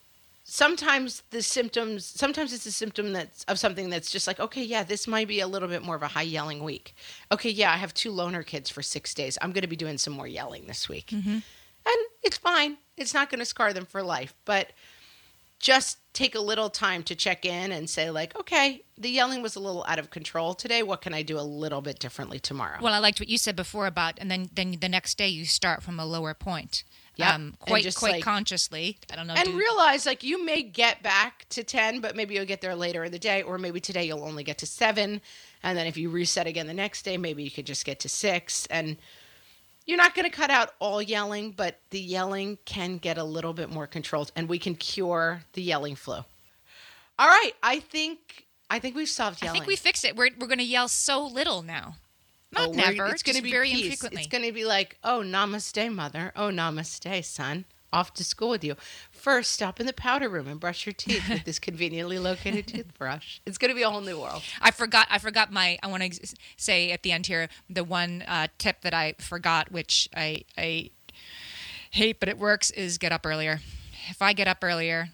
sometimes 0.53 1.23
the 1.31 1.41
symptoms 1.43 2.05
sometimes 2.05 2.53
it's 2.53 2.67
a 2.67 2.73
symptom 2.73 3.13
that's 3.13 3.45
of 3.45 3.57
something 3.57 3.89
that's 3.89 4.11
just 4.11 4.27
like 4.27 4.41
okay 4.41 4.65
yeah 4.65 4.83
this 4.83 5.07
might 5.07 5.29
be 5.29 5.39
a 5.39 5.47
little 5.47 5.69
bit 5.69 5.81
more 5.81 5.95
of 5.95 6.03
a 6.03 6.09
high 6.09 6.23
yelling 6.23 6.65
week. 6.65 6.95
Okay 7.31 7.51
yeah 7.51 7.73
i 7.73 7.77
have 7.77 7.95
two 7.95 8.11
loaner 8.11 8.45
kids 8.45 8.69
for 8.69 8.83
six 8.83 9.15
days. 9.15 9.39
I'm 9.41 9.53
going 9.53 9.63
to 9.63 9.69
be 9.69 9.77
doing 9.77 9.97
some 9.97 10.13
more 10.13 10.27
yelling 10.27 10.67
this 10.67 10.89
week. 10.89 11.09
Mm-hmm. 11.09 11.31
And 11.31 12.07
it's 12.25 12.37
fine. 12.37 12.79
It's 12.97 13.15
not 13.15 13.31
going 13.31 13.39
to 13.39 13.45
scar 13.45 13.73
them 13.73 13.87
for 13.87 14.03
life. 14.03 14.35
But 14.45 14.73
just 15.61 15.99
take 16.15 16.35
a 16.35 16.41
little 16.41 16.69
time 16.69 17.05
to 17.05 17.15
check 17.15 17.45
in 17.45 17.71
and 17.71 17.89
say 17.89 18.11
like 18.11 18.37
okay 18.37 18.83
the 18.99 19.09
yelling 19.09 19.43
was 19.43 19.55
a 19.55 19.61
little 19.61 19.85
out 19.87 20.01
of 20.01 20.11
control 20.11 20.55
today. 20.55 20.83
What 20.83 21.01
can 21.01 21.15
i 21.15 21.23
do 21.23 21.39
a 21.39 21.47
little 21.47 21.81
bit 21.81 22.01
differently 22.01 22.41
tomorrow? 22.41 22.79
Well, 22.83 22.93
I 22.93 22.99
liked 22.99 23.21
what 23.21 23.29
you 23.29 23.39
said 23.39 23.55
before 23.55 23.87
about, 23.87 24.19
and 24.19 24.29
then 24.29 24.51
then 24.53 24.79
the 24.81 24.89
next 24.89 25.17
day 25.17 25.29
you 25.29 25.45
start 25.45 25.85
from 25.85 26.01
a 26.01 26.05
lower 26.05 26.35
point. 26.35 26.83
Yep. 27.21 27.35
Um, 27.35 27.55
quite 27.59 27.83
just, 27.83 27.99
quite 27.99 28.13
like- 28.13 28.25
consciously. 28.25 28.99
I 29.13 29.17
don't 29.17 29.27
know. 29.27 29.35
and 29.35 29.47
do- 29.47 29.57
realize 29.57 30.07
like 30.07 30.23
you 30.23 30.45
may 30.45 30.63
get 30.63 31.03
back 31.03 31.47
to 31.51 31.63
10 31.63 32.01
but 32.01 32.17
maybe 32.17 32.35
you'll 32.35 32.45
get 32.45 32.61
there 32.61 32.75
later 32.75 33.05
in 33.05 33.13
the 33.13 33.19
day 33.19 33.43
or 33.43 33.59
maybe 33.59 33.81
today 33.81 34.05
you'll 34.05 34.25
only 34.25 34.43
get 34.45 34.59
to 34.59 34.67
7 34.67 35.21
and 35.63 35.79
then 35.79 35.87
if 35.87 35.97
you 35.97 36.11
reset 36.11 36.47
again 36.47 36.67
the 36.67 36.75
next 36.75 37.03
day 37.03 37.17
maybe 37.17 37.43
you 37.43 37.51
could 37.51 37.67
just 37.67 37.85
get 37.85 38.01
to 38.01 38.09
6 38.09 38.67
and 38.67 38.97
you're 39.87 39.97
not 39.99 40.15
going 40.15 40.29
to 40.29 40.35
cut 40.37 40.51
out 40.51 40.75
all 40.79 41.01
yelling 41.03 41.53
but 41.53 41.81
the 41.91 42.01
yelling 42.01 42.59
can 42.65 42.99
get 42.99 43.19
a 43.19 43.25
little 43.25 43.53
bit 43.53 43.71
more 43.71 43.87
controlled 43.87 44.31
and 44.37 44.49
we 44.49 44.59
can 44.59 44.75
cure 44.75 45.43
the 45.55 45.63
yelling 45.63 45.95
flu 45.97 46.15
all 47.19 47.29
right 47.29 47.53
i 47.63 47.81
think 47.81 48.47
i 48.71 48.79
think 48.79 48.95
we've 48.95 49.09
solved 49.09 49.43
yelling. 49.43 49.57
I 49.57 49.59
think 49.61 49.67
we 49.69 49.77
fixed 49.77 50.05
it. 50.05 50.15
We're 50.17 50.31
we're 50.39 50.47
going 50.47 50.59
to 50.59 50.65
yell 50.65 50.89
so 50.89 51.27
little 51.27 51.63
now. 51.63 51.97
Not 52.53 52.69
Oh, 52.69 52.73
never. 52.73 53.07
It's 53.07 53.23
going 53.23 53.37
to 53.37 53.43
be 53.43 53.51
very 53.51 53.71
peace. 53.71 53.85
infrequently. 53.87 54.23
It's 54.23 54.29
going 54.31 54.45
to 54.45 54.53
be 54.53 54.65
like, 54.65 54.99
oh, 55.05 55.23
namaste, 55.25 55.93
mother. 55.95 56.33
Oh, 56.35 56.51
namaste, 56.51 57.25
son. 57.25 57.65
Off 57.93 58.15
to 58.15 58.23
school 58.25 58.51
with 58.51 58.63
you. 58.63 58.77
First, 59.11 59.51
stop 59.51 59.81
in 59.81 59.87
the 59.87 59.93
powder 59.93 60.29
room 60.29 60.47
and 60.47 60.61
brush 60.61 60.87
your 60.87 60.93
teeth 60.93 61.29
with 61.29 61.45
this 61.45 61.59
conveniently 61.69 62.21
located 62.21 62.69
toothbrush. 62.69 63.41
It's 63.47 63.59
going 63.59 63.71
to 63.71 63.75
be 63.75 63.83
a 63.83 63.91
whole 63.91 64.01
new 64.01 64.21
world. 64.21 64.43
I 64.61 64.71
forgot. 64.71 65.09
I 65.11 65.19
forgot 65.19 65.53
my. 65.53 65.77
I 65.83 65.89
want 65.89 66.05
to 66.05 66.35
say 66.57 66.93
at 66.93 67.03
the 67.03 67.11
end 67.11 67.27
here 67.27 67.49
the 67.69 67.83
one 67.83 68.23
uh, 68.29 68.47
tip 68.59 68.83
that 68.83 68.95
I 68.95 69.15
forgot, 69.19 69.73
which 69.73 70.09
I 70.15 70.43
I 70.57 70.91
hate, 71.91 72.21
but 72.21 72.29
it 72.29 72.39
works, 72.39 72.71
is 72.71 72.97
get 72.97 73.11
up 73.11 73.27
earlier. 73.27 73.59
If 74.09 74.23
I 74.23 74.35
get 74.35 74.47
up 74.47 74.59
earlier, 74.63 75.09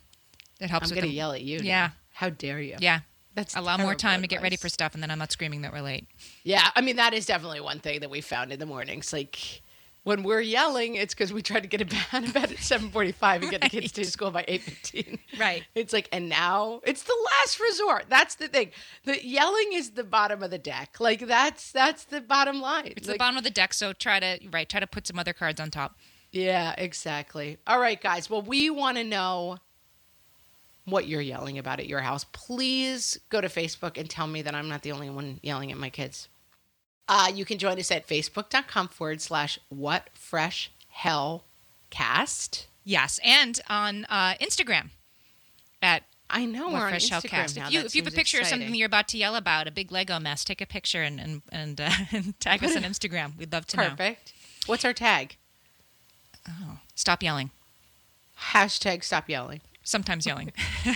it 0.60 0.68
helps. 0.68 0.90
I'm 0.90 0.94
going 0.94 1.08
to 1.08 1.14
yell 1.14 1.32
at 1.32 1.40
you. 1.40 1.60
now. 1.60 1.64
Yeah. 1.64 1.90
How 2.12 2.28
dare 2.28 2.60
you? 2.60 2.76
Yeah, 2.78 3.00
That's 3.36 3.54
allow 3.54 3.76
more 3.76 3.94
terrible 3.94 4.00
time 4.00 4.22
to 4.22 4.28
get 4.28 4.40
ready 4.40 4.56
for 4.56 4.70
stuff, 4.70 4.94
and 4.94 5.02
then 5.02 5.10
I'm 5.10 5.18
not 5.18 5.30
screaming 5.30 5.60
that 5.60 5.72
we're 5.72 5.82
late. 5.82 6.08
Yeah, 6.42 6.70
I 6.74 6.80
mean 6.80 6.96
that 6.96 7.12
is 7.12 7.26
definitely 7.26 7.60
one 7.60 7.80
thing 7.80 8.00
that 8.00 8.10
we 8.10 8.22
found 8.22 8.50
in 8.50 8.58
the 8.58 8.64
mornings. 8.64 9.12
Like 9.12 9.60
when 10.04 10.22
we're 10.22 10.40
yelling, 10.40 10.94
it's 10.94 11.12
because 11.12 11.34
we 11.34 11.42
try 11.42 11.60
to 11.60 11.66
get 11.68 11.82
out 12.14 12.24
of 12.24 12.32
bed 12.32 12.52
at 12.52 12.58
seven 12.60 12.90
forty-five 12.90 13.42
and 13.42 13.50
get 13.50 13.60
the 13.60 13.68
kids 13.68 13.92
to 13.92 14.06
school 14.06 14.30
by 14.30 14.46
eight 14.48 14.62
fifteen. 14.62 15.18
Right. 15.38 15.64
It's 15.74 15.92
like, 15.92 16.08
and 16.12 16.30
now 16.30 16.80
it's 16.84 17.02
the 17.02 17.16
last 17.26 17.60
resort. 17.60 18.06
That's 18.08 18.36
the 18.36 18.48
thing. 18.48 18.70
The 19.04 19.22
yelling 19.22 19.74
is 19.74 19.90
the 19.90 20.04
bottom 20.04 20.42
of 20.42 20.50
the 20.50 20.58
deck. 20.58 20.98
Like 20.98 21.26
that's 21.26 21.70
that's 21.72 22.04
the 22.04 22.22
bottom 22.22 22.62
line. 22.62 22.94
It's 22.96 23.06
the 23.06 23.18
bottom 23.18 23.36
of 23.36 23.44
the 23.44 23.50
deck, 23.50 23.74
so 23.74 23.92
try 23.92 24.18
to 24.18 24.38
right. 24.50 24.66
Try 24.66 24.80
to 24.80 24.86
put 24.86 25.06
some 25.06 25.18
other 25.18 25.34
cards 25.34 25.60
on 25.60 25.70
top. 25.70 25.98
Yeah, 26.32 26.74
exactly. 26.78 27.58
All 27.66 27.80
right, 27.80 28.00
guys. 28.00 28.30
Well, 28.30 28.42
we 28.42 28.70
want 28.70 28.96
to 28.96 29.04
know 29.04 29.58
what 30.86 31.06
you're 31.06 31.20
yelling 31.20 31.58
about 31.58 31.80
at 31.80 31.86
your 31.86 32.00
house. 32.00 32.24
Please 32.32 33.18
go 33.28 33.40
to 33.40 33.48
Facebook 33.48 33.98
and 33.98 34.08
tell 34.08 34.26
me 34.26 34.40
that 34.42 34.54
I'm 34.54 34.68
not 34.68 34.82
the 34.82 34.92
only 34.92 35.10
one 35.10 35.40
yelling 35.42 35.70
at 35.70 35.78
my 35.78 35.90
kids. 35.90 36.28
Uh, 37.08 37.30
you 37.32 37.44
can 37.44 37.58
join 37.58 37.78
us 37.78 37.90
at 37.90 38.08
facebook.com 38.08 38.88
forward 38.88 39.20
slash 39.20 39.58
what 39.68 40.08
fresh 40.14 40.72
hell 40.88 41.44
cast. 41.90 42.66
Yes, 42.84 43.20
and 43.24 43.60
on 43.68 44.06
uh, 44.08 44.34
Instagram 44.40 44.90
at 45.82 46.04
I 46.28 46.44
know 46.44 46.66
we're 46.66 46.72
What 46.72 46.82
on 46.82 46.90
Fresh 46.90 47.10
Instagram 47.10 47.30
Hellcast. 47.30 47.56
now. 47.56 47.66
If 47.68 47.72
you, 47.72 47.80
if 47.80 47.94
you 47.94 48.02
have 48.02 48.12
a 48.12 48.16
picture 48.16 48.40
of 48.40 48.46
something 48.46 48.74
you're 48.74 48.86
about 48.86 49.06
to 49.08 49.18
yell 49.18 49.36
about, 49.36 49.68
a 49.68 49.70
big 49.70 49.92
Lego 49.92 50.18
mess, 50.18 50.44
take 50.44 50.60
a 50.60 50.66
picture 50.66 51.02
and 51.02 51.20
and 51.20 51.42
and, 51.52 51.80
uh, 51.80 51.90
and 52.12 52.38
tag 52.40 52.64
us 52.64 52.76
on 52.76 52.82
Instagram. 52.82 53.36
We'd 53.36 53.52
love 53.52 53.66
to 53.68 53.76
know. 53.76 53.90
Perfect. 53.90 54.32
What's 54.66 54.84
our 54.84 54.92
tag? 54.92 55.36
Oh, 56.48 56.78
stop 56.94 57.22
yelling. 57.22 57.50
Hashtag 58.52 59.04
stop 59.04 59.28
yelling. 59.28 59.60
Sometimes 59.86 60.26
yelling. 60.26 60.52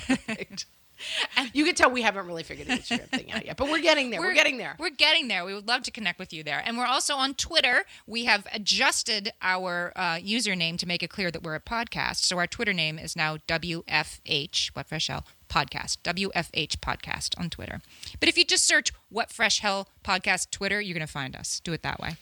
You 1.55 1.64
can 1.64 1.74
tell 1.74 1.91
we 1.91 2.03
haven't 2.03 2.26
really 2.26 2.43
figured 2.43 2.68
the 2.68 2.74
Instagram 2.74 3.09
thing 3.09 3.32
out 3.32 3.47
yet, 3.47 3.57
but 3.57 3.70
we're 3.70 3.80
getting 3.80 4.11
there. 4.11 4.20
We're, 4.20 4.34
getting 4.34 4.59
there. 4.59 4.76
We're 4.78 4.91
getting 4.91 5.28
there. 5.28 5.47
We 5.47 5.55
would 5.55 5.66
love 5.66 5.82
to 5.84 5.91
connect 5.91 6.18
with 6.18 6.30
you 6.30 6.43
there. 6.43 6.62
And 6.62 6.76
we're 6.76 6.84
also 6.84 7.14
on 7.14 7.32
Twitter. 7.34 7.84
We 8.07 8.26
have 8.26 8.47
adjusted 8.53 9.32
our 9.41 9.95
uh, 9.97 10.16
username 10.16 10.76
to 10.78 10.86
make 10.86 11.03
it 11.03 11.09
clear 11.09 11.30
that 11.30 11.43
we're 11.43 11.55
a 11.55 11.61
podcast. 11.61 12.16
So 12.16 12.36
our 12.36 12.47
Twitter 12.47 12.74
name 12.74 12.99
is 12.99 13.16
now 13.16 13.38
WFH, 13.49 14.68
What 14.74 14.88
Fresh 14.88 15.07
Hell 15.07 15.24
Podcast, 15.49 15.99
WFH 16.03 16.76
Podcast 16.76 17.38
on 17.41 17.49
Twitter. 17.49 17.80
But 18.18 18.28
if 18.28 18.36
you 18.36 18.45
just 18.45 18.66
search 18.66 18.93
What 19.09 19.32
Fresh 19.32 19.61
Hell 19.61 19.88
Podcast 20.05 20.51
Twitter, 20.51 20.80
you're 20.82 20.95
going 20.95 21.07
to 21.07 21.12
find 21.12 21.34
us. 21.34 21.61
Do 21.61 21.72
it 21.72 21.82
that 21.82 21.99
way. 21.99 22.16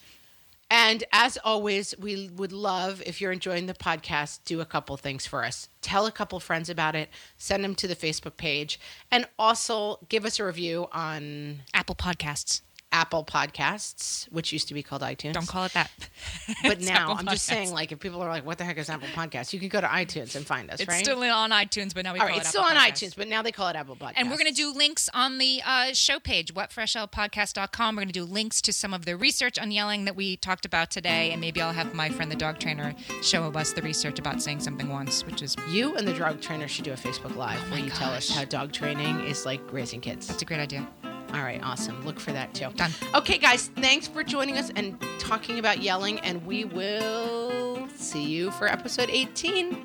And 0.71 1.05
as 1.13 1.39
always, 1.43 1.95
we 1.99 2.29
would 2.29 2.53
love 2.53 3.03
if 3.07 3.21
you're 3.21 3.33
enjoying 3.33 3.67
the 3.67 3.75
podcast, 3.75 4.41
do 4.45 4.61
a 4.61 4.67
couple 4.67 4.97
things 4.99 5.27
for 5.27 5.45
us. 5.45 5.69
Tell 5.81 6.07
a 6.07 6.13
couple 6.13 6.39
friends 6.41 6.69
about 6.69 6.95
it, 6.95 7.09
send 7.39 7.65
them 7.65 7.75
to 7.77 7.89
the 7.89 7.97
Facebook 7.97 8.37
page, 8.37 8.79
and 9.11 9.27
also 9.39 9.99
give 10.09 10.27
us 10.27 10.39
a 10.39 10.45
review 10.45 10.87
on 10.93 11.61
Apple 11.73 11.95
Podcasts. 11.95 12.61
Apple 12.91 13.23
Podcasts, 13.25 14.25
which 14.33 14.53
used 14.53 14.67
to 14.69 14.75
be 14.75 14.83
called 14.83 15.03
iTunes. 15.03 15.35
Don't 15.35 15.47
call 15.47 15.65
it 15.65 15.73
that. 15.75 15.91
But 16.63 16.81
now 16.81 17.11
Apple 17.13 17.15
I'm 17.19 17.27
just 17.27 17.49
Podcasts. 17.49 17.53
saying, 17.53 17.73
like, 17.73 17.93
if 17.93 18.01
people 18.01 18.21
are 18.23 18.29
like, 18.29 18.45
"What 18.47 18.57
the 18.59 18.65
heck 18.65 18.79
is 18.79 18.89
Apple 18.91 19.07
Podcasts?" 19.09 19.53
You 19.53 19.61
can 19.61 19.69
go 19.69 19.81
to 19.81 19.87
iTunes 19.87 20.35
and 20.35 20.45
find 20.47 20.71
us, 20.71 20.81
It's 20.81 20.89
right? 20.89 21.05
still 21.05 21.23
on 21.23 21.51
iTunes, 21.51 21.95
but 21.95 22.05
now 22.05 22.13
we 22.15 22.19
All 22.19 22.27
call 22.27 22.29
right, 22.35 22.37
it 22.39 22.41
it's 22.41 22.49
still 22.49 22.63
Apple 22.63 22.79
on 22.79 22.83
Podcasts. 22.83 23.09
iTunes, 23.11 23.17
but 23.17 23.29
now 23.29 23.43
they 23.43 23.53
call 23.53 23.69
it 23.69 23.77
Apple 23.77 23.95
Podcasts. 23.95 24.15
And 24.17 24.31
we're 24.31 24.39
going 24.39 24.49
to 24.49 24.55
do 24.55 24.73
links 24.73 25.09
on 25.15 25.39
the 25.39 25.61
uh, 25.65 25.93
show 25.93 26.19
page, 26.19 26.55
whatfreshhellpodcast.com. 26.55 27.95
We're 27.97 28.01
going 28.01 28.09
to 28.09 28.13
do 28.13 28.25
links 28.25 28.61
to 28.63 28.73
some 28.73 28.95
of 28.95 29.05
the 29.05 29.17
research 29.17 29.59
on 29.59 29.71
yelling 29.71 30.05
that 30.07 30.17
we 30.17 30.37
talked 30.39 30.65
about 30.65 30.91
today. 30.91 31.31
And 31.31 31.41
maybe 31.41 31.61
I'll 31.61 31.73
have 31.73 31.95
my 31.95 32.09
friend, 32.09 32.31
the 32.33 32.37
dog 32.37 32.59
trainer, 32.59 32.95
show 33.23 33.45
us 33.53 33.73
the 33.73 33.83
research 33.83 34.19
about 34.19 34.43
saying 34.43 34.61
something 34.61 34.89
once, 34.89 35.25
which 35.27 35.43
is 35.43 35.55
You 35.69 35.97
and 35.97 36.09
the 36.09 36.15
dog 36.15 36.41
trainer 36.41 36.67
should 36.69 36.85
do 36.85 36.93
a 36.93 36.97
Facebook 36.97 37.37
Live 37.37 37.61
Oh 37.67 37.71
where 37.73 37.81
you 37.81 37.91
tell 37.91 38.11
us 38.11 38.29
how 38.31 38.45
dog 38.45 38.73
training 38.73 39.21
is 39.27 39.45
like 39.47 39.61
raising 39.73 40.01
kids. 40.01 40.27
that's 40.27 40.43
a 40.43 40.45
great 40.47 40.61
idea. 40.61 40.89
All 41.35 41.43
right, 41.43 41.61
awesome. 41.63 42.05
Look 42.05 42.19
for 42.19 42.33
that 42.33 42.55
too. 42.55 42.69
Done. 42.77 42.91
Okay, 43.15 43.39
guys, 43.39 43.69
thanks 43.77 44.09
for 44.09 44.23
joining 44.23 44.57
us 44.57 44.71
and 44.77 44.99
talking 45.19 45.59
about 45.59 45.83
yelling, 45.83 46.21
and 46.21 46.45
we 46.47 46.65
will 46.65 47.87
see 47.95 48.25
you 48.25 48.51
for 48.53 48.67
episode 48.67 49.11
18. 49.11 49.85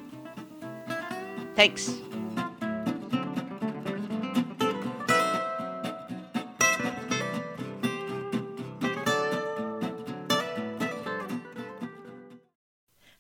Thanks. 1.56 1.94